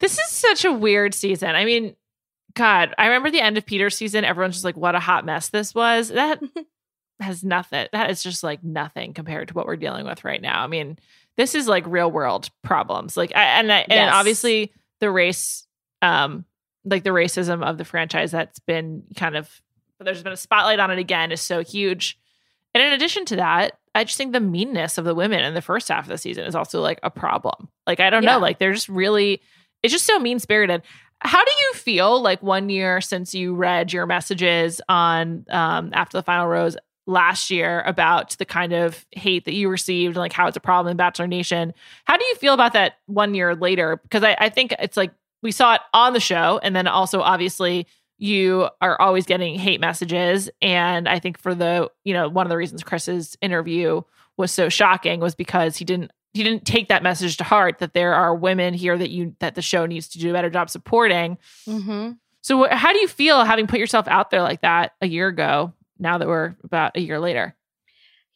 This 0.00 0.18
is 0.18 0.28
such 0.30 0.64
a 0.64 0.72
weird 0.72 1.14
season. 1.14 1.54
I 1.54 1.64
mean, 1.64 1.94
God, 2.54 2.94
I 2.98 3.06
remember 3.06 3.30
the 3.30 3.40
end 3.40 3.58
of 3.58 3.66
Peter's 3.66 3.96
season. 3.96 4.24
Everyone's 4.24 4.54
just 4.56 4.64
like, 4.64 4.76
"What 4.76 4.94
a 4.94 5.00
hot 5.00 5.24
mess 5.24 5.48
this 5.48 5.74
was." 5.74 6.08
That 6.08 6.40
has 7.20 7.42
nothing. 7.44 7.86
That 7.92 8.10
is 8.10 8.22
just 8.22 8.42
like 8.42 8.62
nothing 8.62 9.12
compared 9.14 9.48
to 9.48 9.54
what 9.54 9.66
we're 9.66 9.76
dealing 9.76 10.06
with 10.06 10.24
right 10.24 10.40
now. 10.40 10.62
I 10.62 10.66
mean, 10.66 10.98
this 11.36 11.54
is 11.54 11.66
like 11.68 11.84
real 11.86 12.10
world 12.10 12.48
problems. 12.62 13.16
Like, 13.16 13.32
I, 13.34 13.42
and 13.60 13.72
I, 13.72 13.78
and 13.80 13.92
Yes. 13.92 14.14
obviously 14.14 14.72
the 15.00 15.10
race, 15.10 15.66
um, 16.02 16.44
like 16.84 17.02
the 17.04 17.10
racism 17.10 17.62
of 17.64 17.76
the 17.78 17.84
franchise 17.84 18.30
that's 18.30 18.58
been 18.60 19.02
kind 19.16 19.36
of 19.36 19.50
there's 20.00 20.22
been 20.22 20.32
a 20.32 20.36
spotlight 20.36 20.78
on 20.78 20.92
it 20.92 20.98
again 21.00 21.32
is 21.32 21.40
so 21.40 21.62
huge. 21.64 22.18
And 22.72 22.82
in 22.84 22.92
addition 22.92 23.24
to 23.26 23.36
that, 23.36 23.78
I 23.96 24.04
just 24.04 24.16
think 24.16 24.32
the 24.32 24.38
meanness 24.40 24.96
of 24.96 25.04
the 25.04 25.14
women 25.14 25.40
in 25.44 25.54
the 25.54 25.62
first 25.62 25.88
half 25.88 26.04
of 26.04 26.08
the 26.08 26.18
season 26.18 26.44
is 26.44 26.54
also 26.54 26.80
like 26.80 27.00
a 27.02 27.10
problem. 27.10 27.68
Like, 27.84 27.98
I 27.98 28.10
don't 28.10 28.22
Yeah. 28.22 28.34
know, 28.34 28.38
like 28.38 28.58
they're 28.60 28.72
just 28.74 28.88
really, 28.88 29.42
it's 29.82 29.92
just 29.92 30.06
so 30.06 30.18
mean 30.18 30.38
spirited. 30.38 30.82
How 31.20 31.44
do 31.44 31.50
you 31.50 31.72
feel 31.74 32.22
like 32.22 32.42
one 32.42 32.68
year 32.68 33.00
since 33.00 33.34
you 33.34 33.54
read 33.54 33.92
your 33.92 34.06
messages 34.06 34.80
on 34.88 35.44
um, 35.50 35.90
after 35.92 36.16
the 36.16 36.22
final 36.22 36.46
rose 36.46 36.76
last 37.06 37.50
year 37.50 37.82
about 37.86 38.36
the 38.38 38.44
kind 38.44 38.72
of 38.72 39.04
hate 39.12 39.46
that 39.46 39.54
you 39.54 39.68
received 39.68 40.14
and 40.14 40.20
like 40.20 40.32
how 40.32 40.46
it's 40.46 40.56
a 40.56 40.60
problem 40.60 40.90
in 40.90 40.96
Bachelor 40.96 41.26
Nation? 41.26 41.72
How 42.04 42.16
do 42.16 42.24
you 42.24 42.34
feel 42.36 42.54
about 42.54 42.74
that 42.74 42.98
one 43.06 43.34
year 43.34 43.56
later? 43.56 43.96
Because 43.96 44.22
I, 44.22 44.36
I 44.38 44.48
think 44.48 44.74
it's 44.78 44.96
like 44.96 45.12
we 45.42 45.50
saw 45.50 45.74
it 45.74 45.80
on 45.94 46.12
the 46.12 46.20
show, 46.20 46.60
and 46.62 46.76
then 46.76 46.86
also 46.86 47.20
obviously 47.20 47.86
you 48.18 48.68
are 48.80 49.00
always 49.00 49.26
getting 49.26 49.58
hate 49.58 49.80
messages. 49.80 50.50
And 50.60 51.08
I 51.08 51.18
think 51.20 51.38
for 51.38 51.54
the, 51.54 51.90
you 52.04 52.12
know, 52.12 52.28
one 52.28 52.44
of 52.44 52.50
the 52.50 52.56
reasons 52.56 52.82
Chris's 52.82 53.36
interview 53.40 54.02
was 54.36 54.50
so 54.50 54.68
shocking 54.68 55.20
was 55.20 55.34
because 55.34 55.76
he 55.76 55.84
didn't 55.84 56.10
he 56.34 56.44
didn't 56.44 56.64
take 56.64 56.88
that 56.88 57.02
message 57.02 57.36
to 57.38 57.44
heart 57.44 57.78
that 57.78 57.94
there 57.94 58.14
are 58.14 58.34
women 58.34 58.74
here 58.74 58.96
that 58.98 59.10
you 59.10 59.34
that 59.40 59.54
the 59.54 59.62
show 59.62 59.86
needs 59.86 60.08
to 60.08 60.18
do 60.18 60.30
a 60.30 60.32
better 60.32 60.50
job 60.50 60.70
supporting. 60.70 61.38
Mm-hmm. 61.66 62.12
So 62.42 62.64
wh- 62.64 62.70
how 62.70 62.92
do 62.92 63.00
you 63.00 63.08
feel 63.08 63.44
having 63.44 63.66
put 63.66 63.80
yourself 63.80 64.06
out 64.08 64.30
there 64.30 64.42
like 64.42 64.60
that 64.62 64.92
a 65.00 65.06
year 65.08 65.28
ago? 65.28 65.72
Now 65.98 66.18
that 66.18 66.28
we're 66.28 66.54
about 66.62 66.96
a 66.96 67.00
year 67.00 67.18
later, 67.18 67.56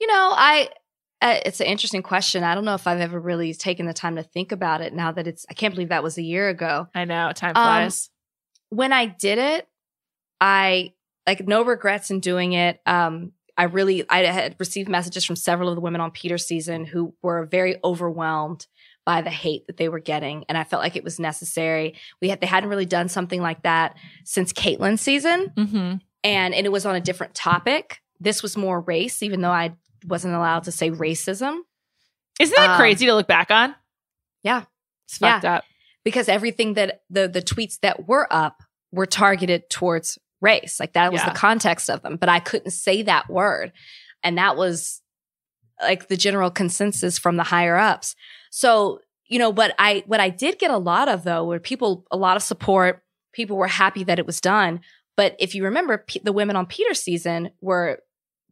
You 0.01 0.07
know, 0.09 0.33
I 0.35 0.69
uh, 1.21 1.39
it's 1.47 1.61
an 1.61 1.67
interesting 1.67 2.03
question. 2.03 2.43
I 2.43 2.57
don't 2.57 2.65
know 2.65 2.75
if 2.75 2.89
I've 2.89 2.99
ever 3.01 3.21
really 3.21 3.55
taken 3.55 3.87
the 3.87 3.93
time 3.93 4.17
to 4.17 4.25
think 4.25 4.51
about 4.51 4.81
it 4.81 4.93
now 4.93 5.13
that 5.13 5.29
it's 5.29 5.47
I 5.49 5.55
can't 5.55 5.73
believe 5.73 5.91
that 5.91 6.03
was 6.03 6.19
a 6.19 6.23
year 6.23 6.49
ago. 6.49 6.89
I 6.95 7.05
know 7.05 7.31
time 7.33 7.51
Um, 7.51 7.63
flies. 7.63 8.11
When 8.71 8.93
I 8.93 9.07
did 9.07 9.39
it, 9.39 9.69
I 10.41 10.95
like 11.27 11.47
no 11.47 11.63
regrets 11.65 12.11
in 12.11 12.19
doing 12.19 12.55
it. 12.55 12.81
Um 12.85 13.33
I 13.57 13.65
really 13.65 14.09
I 14.09 14.21
had 14.25 14.57
received 14.59 14.89
messages 14.89 15.25
from 15.25 15.37
several 15.37 15.69
of 15.69 15.75
the 15.75 15.81
women 15.81 16.01
on 16.01 16.11
Peter's 16.11 16.47
season 16.47 16.85
who 16.85 17.15
were 17.23 17.45
very 17.47 17.77
overwhelmed 17.85 18.67
by 19.05 19.21
the 19.21 19.31
hate 19.31 19.67
that 19.67 19.77
they 19.77 19.89
were 19.89 19.99
getting 19.99 20.45
and 20.49 20.57
I 20.57 20.65
felt 20.65 20.83
like 20.83 20.97
it 20.97 21.05
was 21.05 21.19
necessary. 21.19 21.95
We 22.21 22.29
had 22.29 22.41
they 22.41 22.47
hadn't 22.47 22.71
really 22.71 22.87
done 22.87 23.09
something 23.09 23.43
like 23.43 23.63
that 23.63 23.97
since 24.25 24.53
Kaitlyn's 24.53 25.01
season. 25.01 25.53
mm-hmm. 25.57 25.97
and, 26.25 26.55
and 26.55 26.67
it 26.67 26.73
was 26.73 26.87
on 26.87 26.95
a 26.95 27.01
different 27.01 27.35
topic. 27.35 28.01
This 28.21 28.43
was 28.43 28.57
more 28.57 28.81
race, 28.81 29.23
even 29.23 29.41
though 29.41 29.51
I 29.51 29.75
wasn't 30.07 30.35
allowed 30.35 30.65
to 30.65 30.73
say 30.73 30.91
racism 30.91 31.59
Isn't 32.41 32.57
that 32.57 32.71
Um, 32.71 32.77
crazy 32.79 33.07
to 33.07 33.15
look 33.15 33.27
back 33.27 33.51
on? 33.51 33.75
Yeah. 34.43 34.65
it's 35.05 35.19
fucked 35.19 35.45
up. 35.45 35.65
because 36.05 36.29
everything 36.29 36.75
that 36.75 37.03
the 37.11 37.29
the 37.29 37.43
tweets 37.43 37.79
that 37.81 38.09
were 38.09 38.27
up 38.31 38.63
were 38.93 39.07
targeted 39.07 39.69
towards 39.71 40.19
race. 40.43 40.79
Like 40.79 40.93
that 40.93 41.13
was 41.13 41.23
Yeah. 41.23 41.31
the 41.31 41.39
context 41.39 41.89
of 41.89 42.03
them, 42.03 42.17
but 42.17 42.29
I 42.29 42.41
couldn't 42.41 42.73
say 42.73 43.03
that 43.03 43.31
word. 43.31 43.73
And 44.23 44.37
that 44.39 44.57
was 44.57 45.01
like 45.81 46.09
the 46.09 46.17
general 46.17 46.51
consensus 46.51 47.19
from 47.19 47.37
the 47.37 47.43
higher 47.45 47.77
ups. 47.77 48.15
So, 48.51 49.01
you 49.27 49.39
know, 49.39 49.51
what 49.51 49.75
I 49.79 50.03
what 50.07 50.21
I 50.21 50.29
did 50.29 50.59
get 50.59 50.71
a 50.71 50.77
lot 50.79 51.09
of 51.09 51.25
though 51.25 51.45
were 51.45 51.59
people 51.59 52.05
a 52.11 52.17
lot 52.17 52.37
of 52.37 52.43
support. 52.43 53.03
People 53.33 53.57
were 53.57 53.67
happy 53.69 54.05
that 54.05 54.19
it 54.19 54.27
was 54.27 54.41
done. 54.41 54.81
But 55.17 55.37
if 55.39 55.55
you 55.55 55.65
remember, 55.65 56.05
the 56.23 56.33
women 56.33 56.57
on 56.57 56.67
Peter's 56.67 57.01
season 57.01 57.51
were 57.61 58.01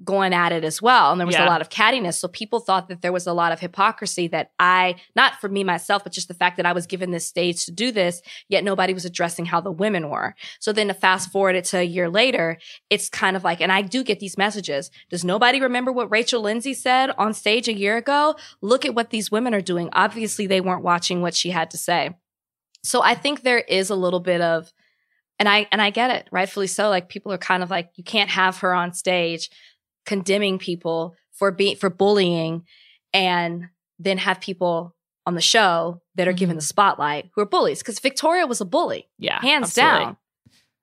going 0.03 0.32
at 0.32 0.51
it 0.53 0.64
as 0.64 0.80
well. 0.80 1.12
And 1.12 1.20
there 1.20 1.26
was 1.26 1.36
Yeah. 1.36 1.44
a 1.44 1.51
lot 1.51 1.61
of 1.61 1.68
cattiness. 1.68 2.14
So 2.14 2.26
people 2.28 2.61
thought 2.61 2.88
that 2.88 3.03
there 3.03 3.12
was 3.12 3.26
a 3.26 3.32
lot 3.32 3.53
of 3.53 3.61
hypocrisy 3.61 4.28
that 4.28 4.51
I, 4.59 4.96
not 5.14 5.40
for 5.40 5.48
me 5.48 5.62
myself, 5.62 6.05
but 6.05 6.12
just 6.12 6.28
the 6.28 6.34
fact 6.34 6.57
that 6.57 6.64
I 6.64 6.72
was 6.72 6.86
given 6.86 7.11
this 7.11 7.26
stage 7.26 7.66
to 7.66 7.70
do 7.70 7.92
this, 7.92 8.22
yet 8.48 8.64
nobody 8.64 8.94
was 8.94 9.05
addressing 9.05 9.46
how 9.46 9.61
the 9.61 9.70
women 9.70 10.09
were. 10.09 10.34
So 10.59 10.72
then 10.72 10.88
to 10.88 10.94
fast 10.94 11.30
forward 11.30 11.55
it 11.55 11.64
to 11.66 11.78
a 11.78 11.82
year 11.82 12.09
later, 12.09 12.59
it's 12.88 13.09
kind 13.11 13.36
of 13.36 13.44
like, 13.44 13.61
and 13.61 13.70
I 13.70 13.82
do 13.82 14.03
get 14.03 14.20
these 14.20 14.38
messages. 14.38 14.90
Does 15.11 15.24
nobody 15.24 15.61
remember 15.61 15.92
what 15.92 16.11
Rachel 16.11 16.40
Lindsay 16.40 16.74
said 16.74 17.11
on 17.18 17.34
stage 17.34 17.68
a 17.68 17.74
year 17.74 17.96
ago? 17.98 18.36
Look 18.62 18.86
at 18.86 18.94
what 18.94 19.11
these 19.11 19.30
women 19.30 19.55
are 19.55 19.61
doing. 19.61 19.90
Obviously, 19.92 20.46
they 20.46 20.61
weren't 20.62 20.82
watching 20.82 21.20
what 21.20 21.34
she 21.34 21.51
had 21.51 21.70
to 21.72 21.78
say. 21.78 22.11
So 22.82 23.03
I 23.03 23.14
think 23.14 23.42
there 23.42 23.59
is 23.59 23.90
a 23.90 23.94
little 23.94 24.20
bit 24.20 24.40
of, 24.40 24.72
and 25.38 25.48
I 25.48 25.66
and 25.72 25.80
I 25.80 25.88
get 25.88 26.11
it, 26.11 26.28
rightfully 26.30 26.66
so. 26.66 26.90
Like 26.90 27.09
people 27.09 27.32
are 27.32 27.38
kind 27.38 27.62
of 27.62 27.70
like, 27.70 27.90
you 27.94 28.05
can't 28.05 28.28
have 28.30 28.59
her 28.59 28.74
on 28.74 28.92
stage 28.92 29.51
condemning 30.07 30.59
people 30.59 31.14
for 31.32 31.51
being 31.51 31.76
for 31.76 31.90
bullying, 31.90 32.64
and 33.12 33.68
then 33.98 34.18
have 34.18 34.40
people 34.40 34.94
on 35.26 35.34
the 35.34 35.40
show 35.40 36.01
that 36.14 36.26
are 36.28 36.32
given 36.32 36.57
the 36.57 36.61
mm-hmm. 36.61 36.66
spotlight 36.66 37.30
who 37.34 37.40
are 37.42 37.46
bullies. 37.46 37.78
Because 37.80 37.98
Victoria 37.98 38.46
was 38.46 38.61
a 38.61 38.64
bully, 38.64 39.09
Yeah, 39.18 39.40
hands 39.40 39.76
absolutely. 39.76 40.05
down. 40.07 40.16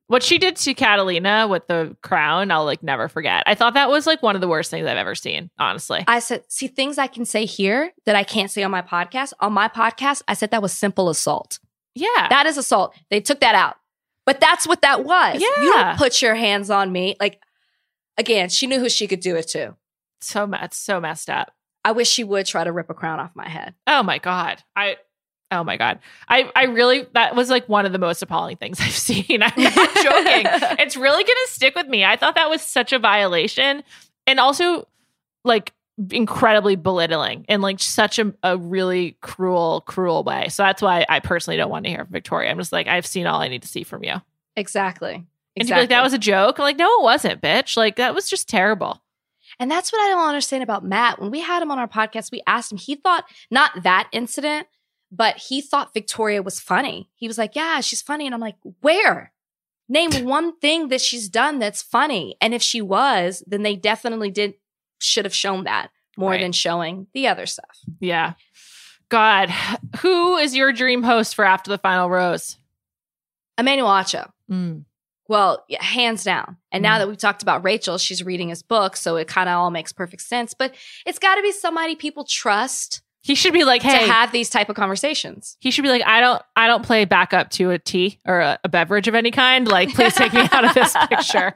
What 0.09 0.23
she 0.23 0.37
did 0.37 0.55
to 0.57 0.73
Catalina 0.73 1.47
with 1.49 1.67
the 1.67 1.97
crown, 2.01 2.49
I'll 2.49 2.63
like 2.63 2.81
never 2.81 3.09
forget. 3.09 3.43
I 3.45 3.55
thought 3.55 3.73
that 3.73 3.89
was 3.89 4.07
like 4.07 4.23
one 4.23 4.35
of 4.35 4.41
the 4.41 4.47
worst 4.47 4.71
things 4.71 4.87
I've 4.87 4.95
ever 4.97 5.15
seen, 5.15 5.49
honestly. 5.59 6.05
I 6.07 6.19
said, 6.19 6.43
see 6.47 6.67
things 6.67 6.97
I 6.97 7.07
can 7.07 7.25
say 7.25 7.45
here 7.45 7.91
that 8.05 8.15
I 8.15 8.23
can't 8.23 8.49
say 8.49 8.63
on 8.63 8.71
my 8.71 8.81
podcast. 8.81 9.33
On 9.41 9.51
my 9.51 9.67
podcast, 9.67 10.21
I 10.27 10.33
said 10.33 10.51
that 10.51 10.61
was 10.61 10.71
simple 10.71 11.09
assault. 11.09 11.59
yeah. 11.93 12.27
That 12.29 12.45
is 12.45 12.57
assault. 12.57 12.95
They 13.09 13.19
took 13.19 13.41
that 13.41 13.53
out. 13.55 13.75
But 14.25 14.39
that's 14.39 14.65
what 14.67 14.81
that 14.81 15.03
was. 15.03 15.41
You 15.41 15.53
Yeah. 15.59 15.83
don't 15.89 15.97
put 15.97 16.21
your 16.21 16.35
hands 16.35 16.69
on 16.69 16.91
me. 16.91 17.15
Like, 17.19 17.41
again, 18.17 18.49
she 18.49 18.67
knew 18.67 18.79
who 18.79 18.89
she 18.89 19.07
could 19.07 19.19
do 19.19 19.35
it 19.35 19.47
to. 19.49 19.75
so 20.21 20.49
it's 20.53 20.77
so 20.77 20.99
messed 20.99 21.29
up. 21.29 21.53
I 21.83 21.91
wish 21.91 22.09
she 22.09 22.23
would 22.23 22.45
try 22.45 22.63
to 22.63 22.71
rip 22.71 22.89
a 22.89 22.93
crown 22.93 23.19
off 23.19 23.35
my 23.35 23.47
head. 23.47 23.73
Oh 23.85 24.03
my 24.03 24.17
god. 24.17 24.61
I 24.75 24.97
oh 25.51 25.63
my 25.63 25.77
god. 25.77 25.99
I 26.27 26.51
I 26.55 26.65
really 26.65 27.05
that 27.13 27.35
was 27.35 27.49
like 27.49 27.69
one 27.69 27.85
of 27.85 27.93
the 27.93 27.99
most 27.99 28.21
appalling 28.21 28.57
things 28.57 28.79
I've 28.81 28.91
seen. 28.91 29.41
I'm 29.41 29.53
not 29.55 29.95
joking. 29.95 30.75
it's 30.79 30.97
really 30.97 31.23
going 31.23 31.37
to 31.45 31.53
stick 31.53 31.75
with 31.75 31.87
me. 31.87 32.03
I 32.03 32.17
thought 32.17 32.35
that 32.35 32.49
was 32.49 32.61
such 32.61 32.91
a 32.91 32.99
violation 32.99 33.83
and 34.25 34.39
also 34.39 34.87
like 35.45 35.73
incredibly 36.11 36.75
belittling 36.75 37.45
in 37.47 37.61
like 37.61 37.79
such 37.79 38.19
a, 38.19 38.33
a 38.43 38.57
really 38.57 39.17
cruel 39.21 39.81
cruel 39.81 40.23
way. 40.23 40.49
So 40.49 40.63
that's 40.63 40.81
why 40.81 41.05
I 41.07 41.21
personally 41.21 41.57
don't 41.57 41.71
want 41.71 41.85
to 41.85 41.89
hear 41.89 42.03
from 42.03 42.11
Victoria. 42.11 42.51
I'm 42.51 42.57
just 42.57 42.73
like 42.73 42.87
I've 42.87 43.05
seen 43.05 43.27
all 43.27 43.39
I 43.39 43.47
need 43.47 43.61
to 43.61 43.67
see 43.67 43.83
from 43.83 44.03
you. 44.03 44.15
Exactly. 44.57 45.25
And 45.59 45.67
to 45.67 45.73
be 45.73 45.79
like 45.81 45.89
that 45.89 46.03
was 46.03 46.13
a 46.13 46.17
joke. 46.17 46.59
I'm 46.59 46.63
like 46.63 46.77
no 46.77 46.87
it 46.99 47.03
wasn't, 47.03 47.41
bitch. 47.41 47.75
Like 47.77 47.95
that 47.97 48.13
was 48.15 48.29
just 48.29 48.47
terrible. 48.49 49.01
And 49.59 49.71
that's 49.71 49.91
what 49.91 49.99
I 50.01 50.09
don't 50.09 50.27
understand 50.27 50.61
about 50.63 50.85
Matt. 50.85 51.19
When 51.19 51.31
we 51.31 51.39
had 51.41 51.63
him 51.63 51.71
on 51.71 51.79
our 51.79 51.87
podcast, 51.87 52.31
we 52.31 52.43
asked 52.45 52.71
him, 52.71 52.77
he 52.77 52.95
thought 52.95 53.25
not 53.49 53.71
that 53.83 54.07
incident, 54.11 54.67
but 55.11 55.37
he 55.37 55.61
thought 55.61 55.93
Victoria 55.95 56.43
was 56.43 56.59
funny. 56.59 57.09
He 57.15 57.27
was 57.27 57.37
like, 57.37 57.55
Yeah, 57.55 57.79
she's 57.81 58.01
funny. 58.01 58.25
And 58.25 58.35
I'm 58.35 58.41
like, 58.41 58.57
Where? 58.81 59.33
Name 59.89 60.11
one 60.25 60.57
thing 60.59 60.89
that 60.89 61.01
she's 61.01 61.29
done 61.29 61.59
that's 61.59 61.81
funny. 61.81 62.35
And 62.41 62.53
if 62.53 62.61
she 62.61 62.81
was, 62.81 63.43
then 63.47 63.63
they 63.63 63.75
definitely 63.75 64.29
did 64.31 64.55
should 64.99 65.25
have 65.25 65.33
shown 65.35 65.63
that 65.63 65.89
more 66.17 66.31
Right. 66.31 66.41
than 66.41 66.51
showing 66.51 67.07
the 67.13 67.27
other 67.27 67.45
stuff. 67.45 67.79
Yeah. 67.99 68.33
God, 69.09 69.49
who 70.01 70.35
is 70.37 70.55
your 70.55 70.73
dream 70.73 71.01
host 71.03 71.33
for 71.35 71.45
after 71.45 71.69
the 71.71 71.77
final 71.77 72.09
rose? 72.09 72.57
Emmanuel 73.57 73.87
Acho. 73.89 74.29
Mm. 74.51 74.83
Well, 75.29 75.63
yeah, 75.67 75.83
hands 75.83 76.23
down. 76.23 76.57
And 76.71 76.81
now 76.83 76.95
Mhm. 76.95 76.99
that 76.99 77.07
we've 77.09 77.17
talked 77.17 77.41
about 77.43 77.63
Rachel, 77.63 77.97
she's 77.97 78.23
reading 78.23 78.49
his 78.49 78.63
book, 78.63 78.95
so 78.95 79.15
it 79.17 79.27
kind 79.27 79.49
of 79.49 79.55
all 79.57 79.71
makes 79.71 79.91
perfect 79.93 80.21
sense. 80.21 80.53
But 80.53 80.73
it's 81.05 81.19
got 81.19 81.35
to 81.35 81.41
be 81.41 81.51
somebody 81.51 81.95
people 81.95 82.23
trust 82.23 83.01
He 83.23 83.35
should 83.35 83.51
be 83.51 83.65
like, 83.65 83.81
to 83.81 83.87
hey, 83.89 84.07
have 84.07 84.31
these 84.31 84.49
type 84.49 84.69
of 84.69 84.75
conversations. 84.77 85.57
he 85.59 85.69
should 85.71 85.81
be 85.81 85.89
like, 85.89 86.03
I 86.05 86.21
don't, 86.21 86.41
I 86.55 86.67
don't 86.67 86.83
play 86.85 87.03
backup 87.03 87.49
to 87.51 87.71
a 87.71 87.79
tea 87.79 88.19
or 88.25 88.39
a, 88.39 88.57
a 88.63 88.69
beverage 88.69 89.09
of 89.09 89.15
any 89.15 89.31
kind. 89.31 89.67
Like, 89.67 89.89
please 89.93 90.13
take 90.13 90.31
me 90.31 90.47
out 90.53 90.63
of 90.63 90.73
this 90.73 90.95
picture. 91.09 91.53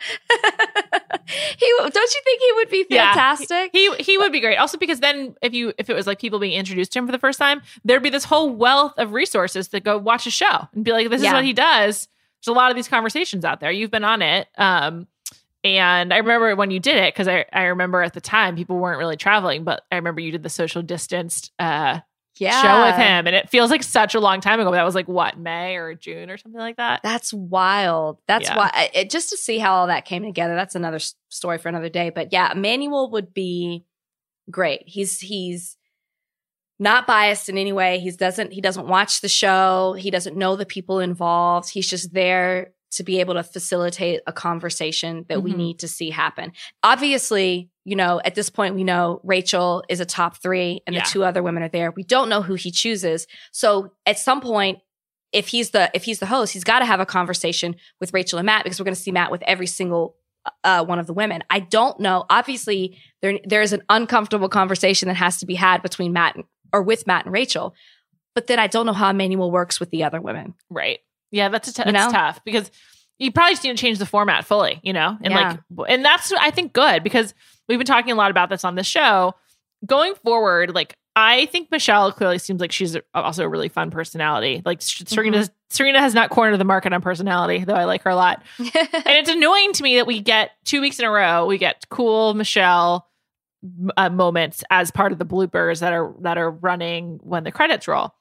he 1.57 1.73
don't 1.79 1.95
you 1.95 2.21
think 2.25 2.41
he 2.41 2.51
would 2.55 2.69
be 2.69 2.85
Yeah. 2.89 3.13
fantastic? 3.13 3.69
He 3.73 3.93
he 3.99 4.17
would 4.17 4.31
be 4.31 4.39
great. 4.41 4.57
Also, 4.57 4.77
because 4.77 4.99
then 4.99 5.35
if 5.41 5.53
you 5.53 5.71
if 5.77 5.89
it 5.89 5.93
was 5.93 6.07
like 6.07 6.19
people 6.19 6.39
being 6.39 6.53
introduced 6.57 6.91
to 6.93 6.99
him 6.99 7.05
for 7.05 7.11
the 7.11 7.19
first 7.19 7.39
time, 7.39 7.61
there'd 7.85 8.03
be 8.03 8.09
this 8.09 8.25
whole 8.25 8.49
wealth 8.49 8.93
of 8.97 9.13
resources 9.13 9.69
to 9.69 9.79
go 9.79 9.97
watch 9.97 10.27
a 10.27 10.31
show 10.31 10.67
and 10.73 10.83
be 10.83 10.91
like, 10.91 11.09
this 11.09 11.21
is 11.21 11.31
what 11.31 11.45
he 11.45 11.53
does. 11.53 12.07
There's 12.43 12.53
a 12.53 12.57
lot 12.57 12.71
of 12.71 12.75
these 12.75 12.87
conversations 12.87 13.45
out 13.45 13.59
there. 13.59 13.71
You've 13.71 13.91
been 13.91 14.03
on 14.03 14.21
it. 14.21 14.47
Um, 14.57 15.07
and 15.63 16.11
I 16.13 16.17
remember 16.17 16.55
when 16.55 16.71
you 16.71 16.79
did 16.79 16.95
it 16.97 17.13
because 17.13 17.27
I, 17.27 17.45
I 17.53 17.65
remember 17.65 18.01
at 18.01 18.13
the 18.13 18.21
time 18.21 18.55
people 18.55 18.77
weren't 18.77 18.97
really 18.97 19.17
traveling, 19.17 19.63
but 19.63 19.83
I 19.91 19.95
remember 19.97 20.19
you 20.21 20.31
did 20.31 20.41
the 20.41 20.49
social 20.49 20.81
distanced 20.81 21.51
uh, 21.59 21.99
yeah, 22.37 22.61
show 22.63 22.85
with 22.87 22.95
him, 22.95 23.27
and 23.27 23.35
it 23.35 23.49
feels 23.49 23.69
like 23.69 23.83
such 23.83 24.15
a 24.15 24.19
long 24.19 24.41
time 24.41 24.59
ago. 24.59 24.71
But 24.71 24.77
that 24.77 24.83
was 24.85 24.95
like 24.95 25.07
what 25.07 25.37
May 25.37 25.75
or 25.75 25.93
June 25.93 26.31
or 26.31 26.37
something 26.37 26.59
like 26.59 26.77
that. 26.77 27.01
That's 27.03 27.31
wild. 27.31 28.17
That's 28.27 28.49
Yeah. 28.49 28.55
why 28.57 28.89
it, 28.95 29.11
just 29.11 29.29
to 29.29 29.37
see 29.37 29.59
how 29.59 29.75
all 29.75 29.87
that 29.87 30.05
came 30.05 30.23
together. 30.23 30.55
That's 30.55 30.73
another 30.73 30.97
story 31.29 31.59
for 31.59 31.69
another 31.69 31.89
day. 31.89 32.09
But 32.09 32.33
yeah, 32.33 32.51
Emmanuel 32.53 33.11
would 33.11 33.31
be 33.31 33.85
great. 34.49 34.81
He's 34.87 35.19
he's 35.19 35.77
not 36.81 37.05
biased 37.07 37.47
in 37.47 37.57
any 37.57 37.71
way. 37.71 37.99
He 37.99 38.11
doesn't 38.11 38.51
he 38.51 38.59
doesn't 38.59 38.87
watch 38.87 39.21
the 39.21 39.29
show. 39.29 39.93
He 39.97 40.09
doesn't 40.11 40.35
know 40.35 40.55
the 40.57 40.65
people 40.65 40.99
involved. 40.99 41.69
He's 41.69 41.87
just 41.87 42.13
there 42.13 42.73
to 42.93 43.03
be 43.03 43.21
able 43.21 43.35
to 43.35 43.43
facilitate 43.43 44.19
a 44.27 44.33
conversation 44.33 45.25
that 45.29 45.41
we 45.41 45.53
Mhm. 45.53 45.57
need 45.57 45.79
to 45.79 45.87
see 45.87 46.09
happen. 46.09 46.51
Obviously, 46.83 47.69
you 47.85 47.95
know, 47.95 48.19
at 48.25 48.35
this 48.35 48.49
point 48.49 48.75
we 48.75 48.83
know 48.83 49.21
Rachel 49.23 49.83
is 49.87 49.99
a 50.01 50.05
top 50.05 50.41
3 50.41 50.81
and 50.85 50.93
Yeah. 50.95 51.03
the 51.03 51.09
two 51.09 51.23
other 51.23 51.41
women 51.41 51.63
are 51.63 51.69
there. 51.69 51.91
We 51.91 52.03
don't 52.03 52.27
know 52.29 52.41
who 52.41 52.55
he 52.55 52.69
chooses. 52.71 53.27
So 53.53 53.93
at 54.05 54.19
some 54.19 54.41
point 54.41 54.79
if 55.31 55.47
he's 55.47 55.69
the 55.69 55.89
if 55.93 56.03
he's 56.03 56.19
the 56.19 56.25
host, 56.25 56.51
he's 56.51 56.65
got 56.65 56.79
to 56.79 56.85
have 56.85 56.99
a 56.99 57.05
conversation 57.05 57.75
with 58.01 58.11
Rachel 58.13 58.37
and 58.39 58.45
Matt 58.45 58.63
because 58.65 58.79
we're 58.79 58.83
going 58.85 58.95
to 58.95 59.01
see 59.01 59.11
Matt 59.13 59.31
with 59.31 59.41
every 59.43 59.67
single 59.67 60.15
uh, 60.63 60.83
one 60.83 60.97
of 60.97 61.05
the 61.05 61.13
women. 61.13 61.43
I 61.51 61.59
don't 61.59 61.99
know. 61.99 62.25
Obviously, 62.29 62.97
there 63.21 63.39
there 63.45 63.61
is 63.61 63.71
an 63.73 63.83
uncomfortable 63.89 64.49
conversation 64.49 65.07
that 65.07 65.13
has 65.13 65.37
to 65.37 65.45
be 65.45 65.53
had 65.55 65.81
between 65.83 66.11
Matt 66.13 66.35
and, 66.35 66.45
or 66.73 66.81
with 66.81 67.07
Matt 67.07 67.25
and 67.25 67.33
Rachel. 67.33 67.75
But 68.35 68.47
then 68.47 68.59
I 68.59 68.67
don't 68.67 68.85
know 68.85 68.93
how 68.93 69.09
Emmanuel 69.09 69.51
works 69.51 69.79
with 69.79 69.89
the 69.89 70.03
other 70.03 70.21
women. 70.21 70.53
Right. 70.69 70.99
Yeah, 71.31 71.49
that's 71.49 71.67
a 71.69 71.73
t- 71.73 71.83
You 71.85 71.91
that's 71.91 72.11
know? 72.13 72.17
tough 72.19 72.43
because 72.45 72.71
you 73.19 73.31
probably 73.31 73.53
just 73.53 73.63
need 73.63 73.75
to 73.75 73.81
change 73.81 73.99
the 73.99 74.05
format 74.05 74.45
fully, 74.45 74.79
you 74.83 74.93
know? 74.93 75.17
And 75.21 75.33
Yeah. 75.33 75.57
like 75.75 75.89
and 75.91 76.03
that's 76.05 76.31
I 76.33 76.51
think 76.51 76.73
good 76.73 77.03
because 77.03 77.33
we've 77.67 77.77
been 77.77 77.85
talking 77.87 78.11
a 78.11 78.15
lot 78.15 78.31
about 78.31 78.49
this 78.49 78.63
on 78.63 78.75
the 78.75 78.83
show. 78.83 79.33
Going 79.85 80.15
forward, 80.15 80.73
like 80.75 80.95
I 81.15 81.45
think 81.47 81.69
Michelle 81.71 82.11
clearly 82.13 82.37
seems 82.37 82.61
like 82.61 82.71
she's 82.71 82.95
also 83.13 83.43
a 83.43 83.49
really 83.49 83.67
fun 83.67 83.91
personality. 83.91 84.61
Like 84.65 84.79
Mm-hmm. 84.79 85.05
Serena 85.13 85.49
Serena 85.69 85.99
has 85.99 86.13
not 86.13 86.29
cornered 86.29 86.57
the 86.59 86.63
market 86.65 86.93
on 86.93 87.01
personality, 87.01 87.63
though 87.65 87.73
I 87.75 87.83
like 87.85 88.03
her 88.03 88.09
a 88.11 88.15
lot. 88.15 88.43
and 88.59 88.69
it's 88.73 89.29
annoying 89.29 89.73
to 89.73 89.83
me 89.83 89.95
that 89.97 90.07
we 90.07 90.21
get 90.21 90.51
two 90.65 90.79
weeks 90.81 90.99
in 90.99 91.05
a 91.05 91.11
row, 91.11 91.45
we 91.45 91.57
get 91.57 91.85
cool 91.89 92.33
Michelle, 92.33 93.07
uh, 93.97 94.09
moments 94.09 94.63
as 94.69 94.91
part 94.91 95.11
of 95.11 95.19
the 95.19 95.25
bloopers 95.25 95.79
that 95.79 95.93
are 95.93 96.13
that 96.21 96.37
are 96.37 96.49
running 96.49 97.19
when 97.23 97.43
the 97.43 97.51
credits 97.51 97.87
roll. 97.87 98.13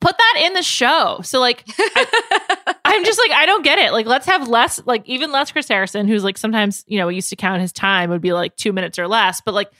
Put 0.00 0.16
that 0.18 0.42
in 0.44 0.52
the 0.52 0.62
show. 0.62 1.20
So 1.22 1.40
like 1.40 1.64
I, 1.78 2.74
I'm 2.84 3.04
just 3.04 3.18
like 3.18 3.30
I 3.30 3.46
don't 3.46 3.64
get 3.64 3.78
it. 3.78 3.92
Like 3.92 4.06
let's 4.06 4.26
have 4.26 4.48
less 4.48 4.80
like 4.84 5.06
even 5.06 5.32
less 5.32 5.52
Chris 5.52 5.68
Harrison 5.68 6.06
who's 6.06 6.24
like 6.24 6.36
sometimes, 6.36 6.84
you 6.86 6.98
know, 6.98 7.08
used 7.08 7.30
to 7.30 7.36
count 7.36 7.62
his 7.62 7.72
time 7.72 8.10
would 8.10 8.20
be 8.20 8.32
like 8.32 8.56
2 8.56 8.72
minutes 8.72 8.98
or 8.98 9.08
less, 9.08 9.40
but 9.40 9.54
like 9.54 9.70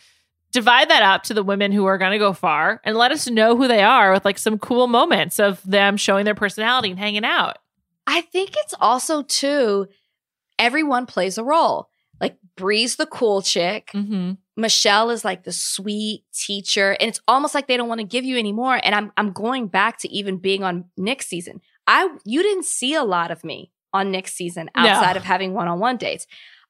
divide 0.53 0.89
that 0.89 1.03
up 1.03 1.25
to 1.25 1.35
the 1.35 1.43
women 1.43 1.71
who 1.73 1.85
are 1.85 1.99
going 1.99 2.13
to 2.13 2.19
go 2.19 2.33
far 2.33 2.81
and 2.85 2.97
let 2.97 3.13
us 3.13 3.29
know 3.29 3.57
who 3.57 3.69
they 3.69 3.83
are 3.83 4.13
with 4.13 4.25
like 4.25 4.39
some 4.39 4.59
cool 4.59 4.87
moments 4.87 5.39
of 5.39 5.63
them 5.65 5.97
showing 5.97 6.25
their 6.25 6.35
personality 6.35 6.91
and 6.91 6.99
hanging 6.99 7.25
out. 7.25 7.59
I 8.07 8.23
think 8.23 8.55
it's 8.57 8.75
also 8.81 9.23
too 9.23 9.89
everyone 10.59 11.07
plays 11.07 11.37
a 11.39 11.45
role. 11.45 11.91
Bri's 12.57 12.97
the 12.97 13.07
cool 13.07 13.43
chick. 13.43 13.91
Mm-hmm. 13.95 14.33
Michelle 14.57 15.11
is 15.11 15.25
like 15.25 15.45
the 15.45 15.53
sweet 15.53 16.25
teacher, 16.33 16.97
and 16.99 17.09
it's 17.09 17.21
almost 17.29 17.55
like 17.55 17.67
they 17.69 17.77
don't 17.77 17.89
want 17.89 18.01
to 18.01 18.07
give 18.07 18.25
you 18.25 18.39
anymore. 18.39 18.81
And 18.83 18.95
I'm 18.95 19.13
I'm 19.17 19.33
going 19.33 19.69
back 19.69 19.99
to 20.01 20.09
even 20.09 20.39
being 20.39 20.65
on 20.65 20.87
Nick's 20.97 21.27
season. 21.27 21.61
I 21.87 22.09
you 22.25 22.43
didn't 22.43 22.65
see 22.65 22.95
a 22.95 23.05
lot 23.05 23.31
of 23.31 23.45
me 23.45 23.71
on 23.93 24.11
Nick's 24.11 24.33
season 24.33 24.71
No. 24.77 24.87
outside 24.87 25.17
of 25.17 25.25
having 25.25 25.53
one 25.55 25.69
on 25.69 25.79
one 25.79 25.97
dates. 25.99 26.27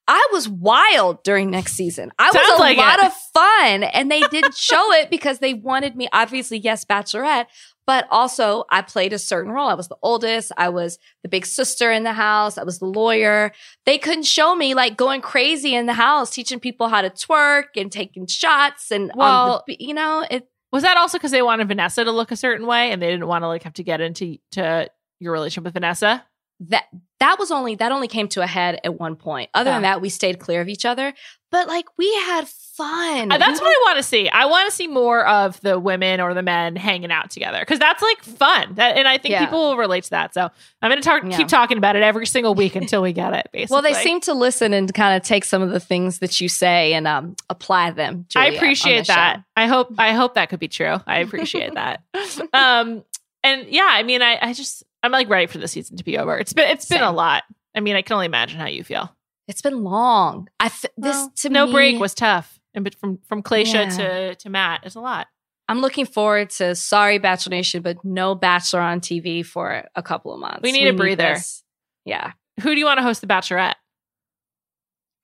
I 0.09 0.25
was 0.31 0.47
wild 0.47 1.21
during 1.23 1.49
Nick's 1.51 1.73
season. 1.73 2.11
I 2.17 2.31
Sounds 2.31 2.47
was 2.49 2.59
a 2.59 2.61
like 2.61 2.77
lot 2.77 2.99
it. 2.99 3.05
of 3.07 3.13
fun, 3.33 3.83
and 3.83 4.09
they 4.09 4.21
didn't 4.21 4.55
show 4.55 4.93
it 4.93 5.09
because 5.09 5.39
they 5.39 5.53
wanted 5.53 5.95
me. 5.97 6.07
Obviously, 6.13 6.57
yes, 6.59 6.85
Bachelorette, 6.85 7.47
but 7.87 8.05
also 8.11 8.65
I 8.69 8.83
played 8.83 9.13
a 9.13 9.17
certain 9.17 9.51
role. 9.51 9.67
I 9.69 9.73
was 9.73 9.87
the 9.87 9.97
oldest. 10.03 10.51
I 10.57 10.69
was 10.69 10.99
the 11.23 11.29
big 11.29 11.45
sister 11.47 11.91
in 11.91 12.03
the 12.03 12.13
house. 12.13 12.57
I 12.59 12.63
was 12.63 12.77
the 12.79 12.85
lawyer. 12.85 13.53
They 13.85 13.97
couldn't 13.97 14.25
show 14.25 14.53
me 14.55 14.75
like 14.75 14.97
going 14.97 15.21
crazy 15.21 15.73
in 15.73 15.87
the 15.87 15.93
house, 15.93 16.29
teaching 16.29 16.59
people 16.59 16.89
how 16.89 17.01
to 17.01 17.09
twerk 17.09 17.77
and 17.77 17.91
taking 17.91 18.27
shots 18.27 18.91
and 18.91 19.11
Well- 19.15 19.63
the, 19.65 19.77
you 19.79 19.93
know, 19.95 20.23
it. 20.29 20.47
Was 20.73 20.83
that 20.83 20.97
also 20.97 21.17
because 21.17 21.31
they 21.31 21.41
wanted 21.41 21.69
Vanessa 21.69 22.03
to 22.03 22.11
look 22.11 22.29
a 22.29 22.35
certain 22.35 22.67
way 22.67 22.91
and 22.91 23.01
they 23.01 23.09
didn't 23.09 23.27
want 23.27 23.43
to 23.43 23.47
like 23.47 23.63
have 23.63 23.73
to 23.75 23.83
get 23.83 24.01
into 24.01 24.37
to 24.51 24.89
your 25.19 25.31
relationship 25.31 25.63
with 25.63 25.73
Vanessa? 25.73 26.25
That 26.59 26.85
that 27.19 27.37
was 27.39 27.51
only 27.51 27.75
that 27.75 27.91
only 27.91 28.07
came 28.07 28.27
to 28.29 28.41
a 28.41 28.47
head 28.47 28.79
at 28.83 28.99
one 28.99 29.15
point. 29.15 29.49
Other 29.53 29.71
than 29.71 29.81
that, 29.83 30.01
we 30.01 30.09
stayed 30.09 30.39
clear 30.39 30.61
of 30.61 30.67
each 30.69 30.85
other. 30.85 31.13
But 31.49 31.67
like 31.67 31.85
we 31.97 32.13
had 32.25 32.47
fun. 32.47 33.31
Uh, 33.31 33.37
That's 33.37 33.59
what 33.61 33.67
I 33.69 33.81
want 33.85 33.97
to 33.97 34.03
see. 34.03 34.27
I 34.29 34.45
want 34.45 34.69
to 34.69 34.75
see 34.75 34.87
more 34.87 35.25
of 35.25 35.59
the 35.61 35.79
women 35.79 36.19
or 36.19 36.33
the 36.33 36.43
men 36.43 36.75
hanging 36.75 37.09
out 37.11 37.31
together 37.31 37.59
because 37.59 37.79
that's 37.79 38.01
like 38.03 38.21
fun. 38.21 38.75
That, 38.75 38.97
and 38.97 39.07
I 39.07 39.17
think 39.17 39.31
Yeah. 39.31 39.45
people 39.45 39.69
will 39.69 39.77
relate 39.77 40.03
to 40.05 40.09
that. 40.11 40.33
So 40.33 40.49
I'm 40.81 40.91
going 40.91 41.01
to 41.01 41.07
talk, 41.07 41.23
Yeah. 41.23 41.37
keep 41.37 41.47
talking 41.47 41.77
about 41.77 41.95
it 41.95 42.03
every 42.03 42.25
single 42.27 42.53
week 42.53 42.75
until 42.81 43.01
we 43.01 43.13
get 43.13 43.33
it. 43.33 43.47
Basically, 43.53 43.73
well, 43.73 43.81
they 43.81 43.93
seem 43.93 44.19
to 44.21 44.33
listen 44.33 44.73
and 44.73 44.93
kind 44.93 45.15
of 45.15 45.23
take 45.25 45.45
some 45.45 45.61
of 45.61 45.69
the 45.69 45.79
things 45.79 46.19
that 46.19 46.39
you 46.41 46.49
say 46.49 46.93
and 46.93 47.07
um, 47.07 47.35
apply 47.49 47.91
them. 47.91 48.25
I 48.35 48.47
appreciate 48.47 49.07
that. 49.07 49.37
show. 49.37 49.43
I 49.55 49.67
hope 49.67 49.93
I 49.97 50.11
hope 50.11 50.33
that 50.35 50.49
could 50.49 50.59
be 50.59 50.67
true. 50.67 50.97
I 51.07 51.19
appreciate 51.19 51.73
that. 51.75 52.03
Um, 52.53 53.03
and 53.43 53.67
yeah, 53.69 53.87
I 53.89 54.03
mean, 54.03 54.21
I, 54.21 54.37
I 54.41 54.53
just 54.53 54.83
I'm 55.03 55.11
like 55.11 55.29
ready 55.29 55.47
for 55.47 55.57
the 55.59 55.67
season 55.67 55.97
to 55.97 56.03
be 56.03 56.17
over. 56.17 56.37
It's 56.37 56.53
been 56.53 56.69
it's 56.69 56.87
been 56.87 57.01
a 57.03 57.11
lot. 57.11 57.43
I 57.75 57.79
mean, 57.79 57.95
I 57.95 58.01
can 58.01 58.13
only 58.15 58.25
imagine 58.25 58.59
how 58.59 58.67
you 58.67 58.83
feel. 58.83 59.13
It's 59.47 59.61
been 59.61 59.83
long. 59.83 60.49
I 60.59 60.65
f- 60.67 60.85
this 60.97 61.27
to 61.41 61.49
no 61.49 61.67
me, 61.67 61.71
break 61.71 61.99
was 61.99 62.13
tough, 62.13 62.59
and 62.73 62.83
but 62.83 62.95
from 62.95 63.19
from 63.27 63.43
Claysha 63.43 63.73
Yeah. 63.85 63.89
to 63.89 64.35
to 64.35 64.49
Matt, 64.49 64.81
it's 64.83 64.95
a 64.95 64.99
lot. 64.99 65.27
I'm 65.69 65.79
looking 65.79 66.05
forward 66.05 66.49
to 66.51 66.75
sorry 66.75 67.17
Bachelor 67.17 67.51
Nation, 67.51 67.81
but 67.81 68.03
no 68.03 68.35
Bachelor 68.35 68.81
on 68.81 68.99
TV 69.01 69.45
for 69.45 69.83
a 69.95 70.01
couple 70.03 70.33
of 70.33 70.39
months. 70.39 70.61
We 70.63 70.71
need 70.71 70.87
a 70.87 70.93
breather. 70.93 71.33
this. 71.35 71.63
Yeah. 72.05 72.31
Who 72.61 72.73
do 72.73 72.79
you 72.79 72.85
want 72.85 72.97
to 72.99 73.03
host 73.03 73.21
the 73.21 73.27
Bachelorette? 73.27 73.75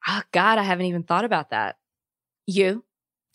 Oh 0.07 0.21
God, 0.31 0.57
I 0.59 0.63
haven't 0.63 0.85
even 0.85 1.03
thought 1.03 1.25
about 1.25 1.49
that. 1.51 1.77
You? 2.45 2.83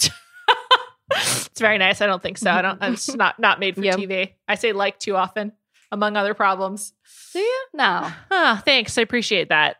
it's 1.10 1.58
very 1.60 1.78
nice. 1.78 2.00
I 2.00 2.06
don't 2.06 2.22
think 2.22 2.38
so. 2.38 2.50
I 2.50 2.62
don't. 2.62 2.82
It's 2.82 3.08
not 3.14 3.38
not 3.38 3.58
made 3.60 3.74
for 3.74 3.82
Yep. 3.84 3.96
TV. 3.96 4.34
I 4.46 4.54
say 4.54 4.72
like 4.72 4.98
too 4.98 5.16
often, 5.16 5.52
among 5.90 6.16
other 6.16 6.34
problems. 6.34 6.92
Do 7.32 7.40
you? 7.40 7.64
No. 7.74 8.10
Ah, 8.30 8.62
thanks. 8.64 8.96
I 8.98 9.02
appreciate 9.02 9.48
that. 9.48 9.76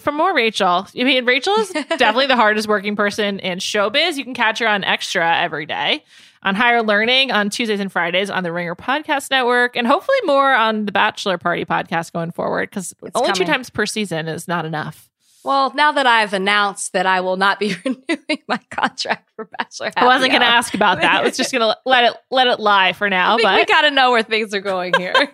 For 0.00 0.10
more 0.10 0.34
Rachel, 0.34 0.86
I 0.98 1.04
mean, 1.04 1.24
Rachel 1.24 1.54
is 1.54 1.68
definitely 1.72 2.26
the 2.26 2.36
hardest 2.36 2.66
working 2.68 2.96
person 2.96 3.38
in 3.40 3.58
showbiz. 3.58 4.16
You 4.16 4.24
can 4.24 4.34
catch 4.34 4.58
her 4.58 4.66
on 4.66 4.82
Extra 4.84 5.36
every 5.38 5.66
day, 5.66 6.02
on 6.42 6.54
Higher 6.54 6.82
Learning 6.82 7.30
on 7.30 7.50
Tuesdays 7.50 7.78
and 7.80 7.92
Fridays 7.92 8.30
on 8.30 8.42
the 8.42 8.52
Ringer 8.52 8.74
Podcast 8.74 9.30
Network, 9.30 9.76
and 9.76 9.86
hopefully 9.86 10.18
more 10.24 10.52
on 10.54 10.86
the 10.86 10.92
Bachelor 10.92 11.38
Party 11.38 11.64
podcast 11.64 12.12
going 12.12 12.32
forward 12.32 12.70
because 12.70 12.94
only 13.14 13.32
two 13.32 13.44
times 13.44 13.70
per 13.70 13.86
season 13.86 14.26
is 14.28 14.48
not 14.48 14.64
enough. 14.64 15.10
Well, 15.44 15.72
now 15.74 15.92
that 15.92 16.06
I've 16.06 16.32
announced 16.32 16.92
that 16.94 17.06
I 17.06 17.20
will 17.20 17.36
not 17.36 17.60
be 17.60 17.74
renewing 17.84 18.42
my 18.48 18.58
contract 18.70 19.30
for 19.36 19.44
Bachelor, 19.58 19.90
I 19.96 20.06
wasn't 20.06 20.30
going 20.30 20.40
to 20.40 20.46
ask 20.46 20.74
about 20.74 21.00
that. 21.00 21.20
I 21.20 21.24
was 21.24 21.36
just 21.36 21.52
going 21.52 21.60
to 21.60 21.76
let 21.84 22.04
it 22.04 22.14
let 22.30 22.46
it 22.46 22.60
lie 22.60 22.94
for 22.94 23.10
now. 23.10 23.36
But 23.36 23.56
we 23.56 23.64
got 23.66 23.82
to 23.82 23.90
know 23.90 24.10
where 24.10 24.22
things 24.22 24.54
are 24.54 24.60
going 24.60 24.94
here. 24.94 25.14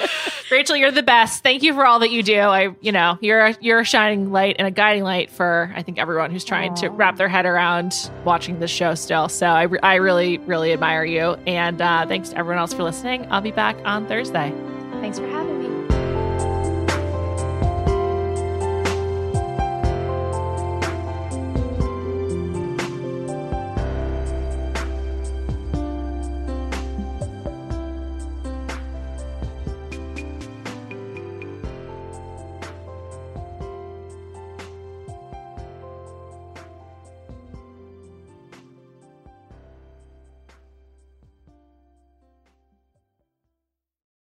Rachel, 0.50 0.76
you're 0.76 0.90
the 0.90 1.02
best. 1.02 1.42
Thank 1.42 1.62
you 1.62 1.74
for 1.74 1.86
all 1.86 1.98
that 2.00 2.10
you 2.10 2.22
do. 2.22 2.38
I, 2.38 2.74
you 2.80 2.92
know, 2.92 3.18
you're 3.20 3.46
a, 3.46 3.56
you're 3.60 3.80
a 3.80 3.84
shining 3.84 4.32
light 4.32 4.56
and 4.58 4.68
a 4.68 4.70
guiding 4.70 5.02
light 5.02 5.30
for 5.30 5.72
I 5.74 5.82
think 5.82 5.98
everyone 5.98 6.30
who's 6.30 6.44
trying 6.44 6.74
to 6.76 6.88
wrap 6.88 7.16
their 7.16 7.28
head 7.28 7.46
around 7.46 8.10
watching 8.24 8.60
this 8.60 8.70
show 8.70 8.94
still. 8.94 9.28
So 9.28 9.46
I, 9.46 9.62
re- 9.62 9.80
I 9.82 9.96
really 9.96 10.38
really 10.38 10.72
admire 10.72 11.04
you 11.04 11.32
and 11.46 11.80
uh, 11.80 12.06
thanks 12.06 12.30
to 12.30 12.38
everyone 12.38 12.58
else 12.58 12.72
for 12.72 12.82
listening. 12.82 13.26
I'll 13.30 13.40
be 13.40 13.50
back 13.50 13.76
on 13.84 14.06
Thursday. 14.06 14.52
Thanks 15.00 15.18
for 15.18 15.26
having 15.26 15.36
me. 15.38 15.41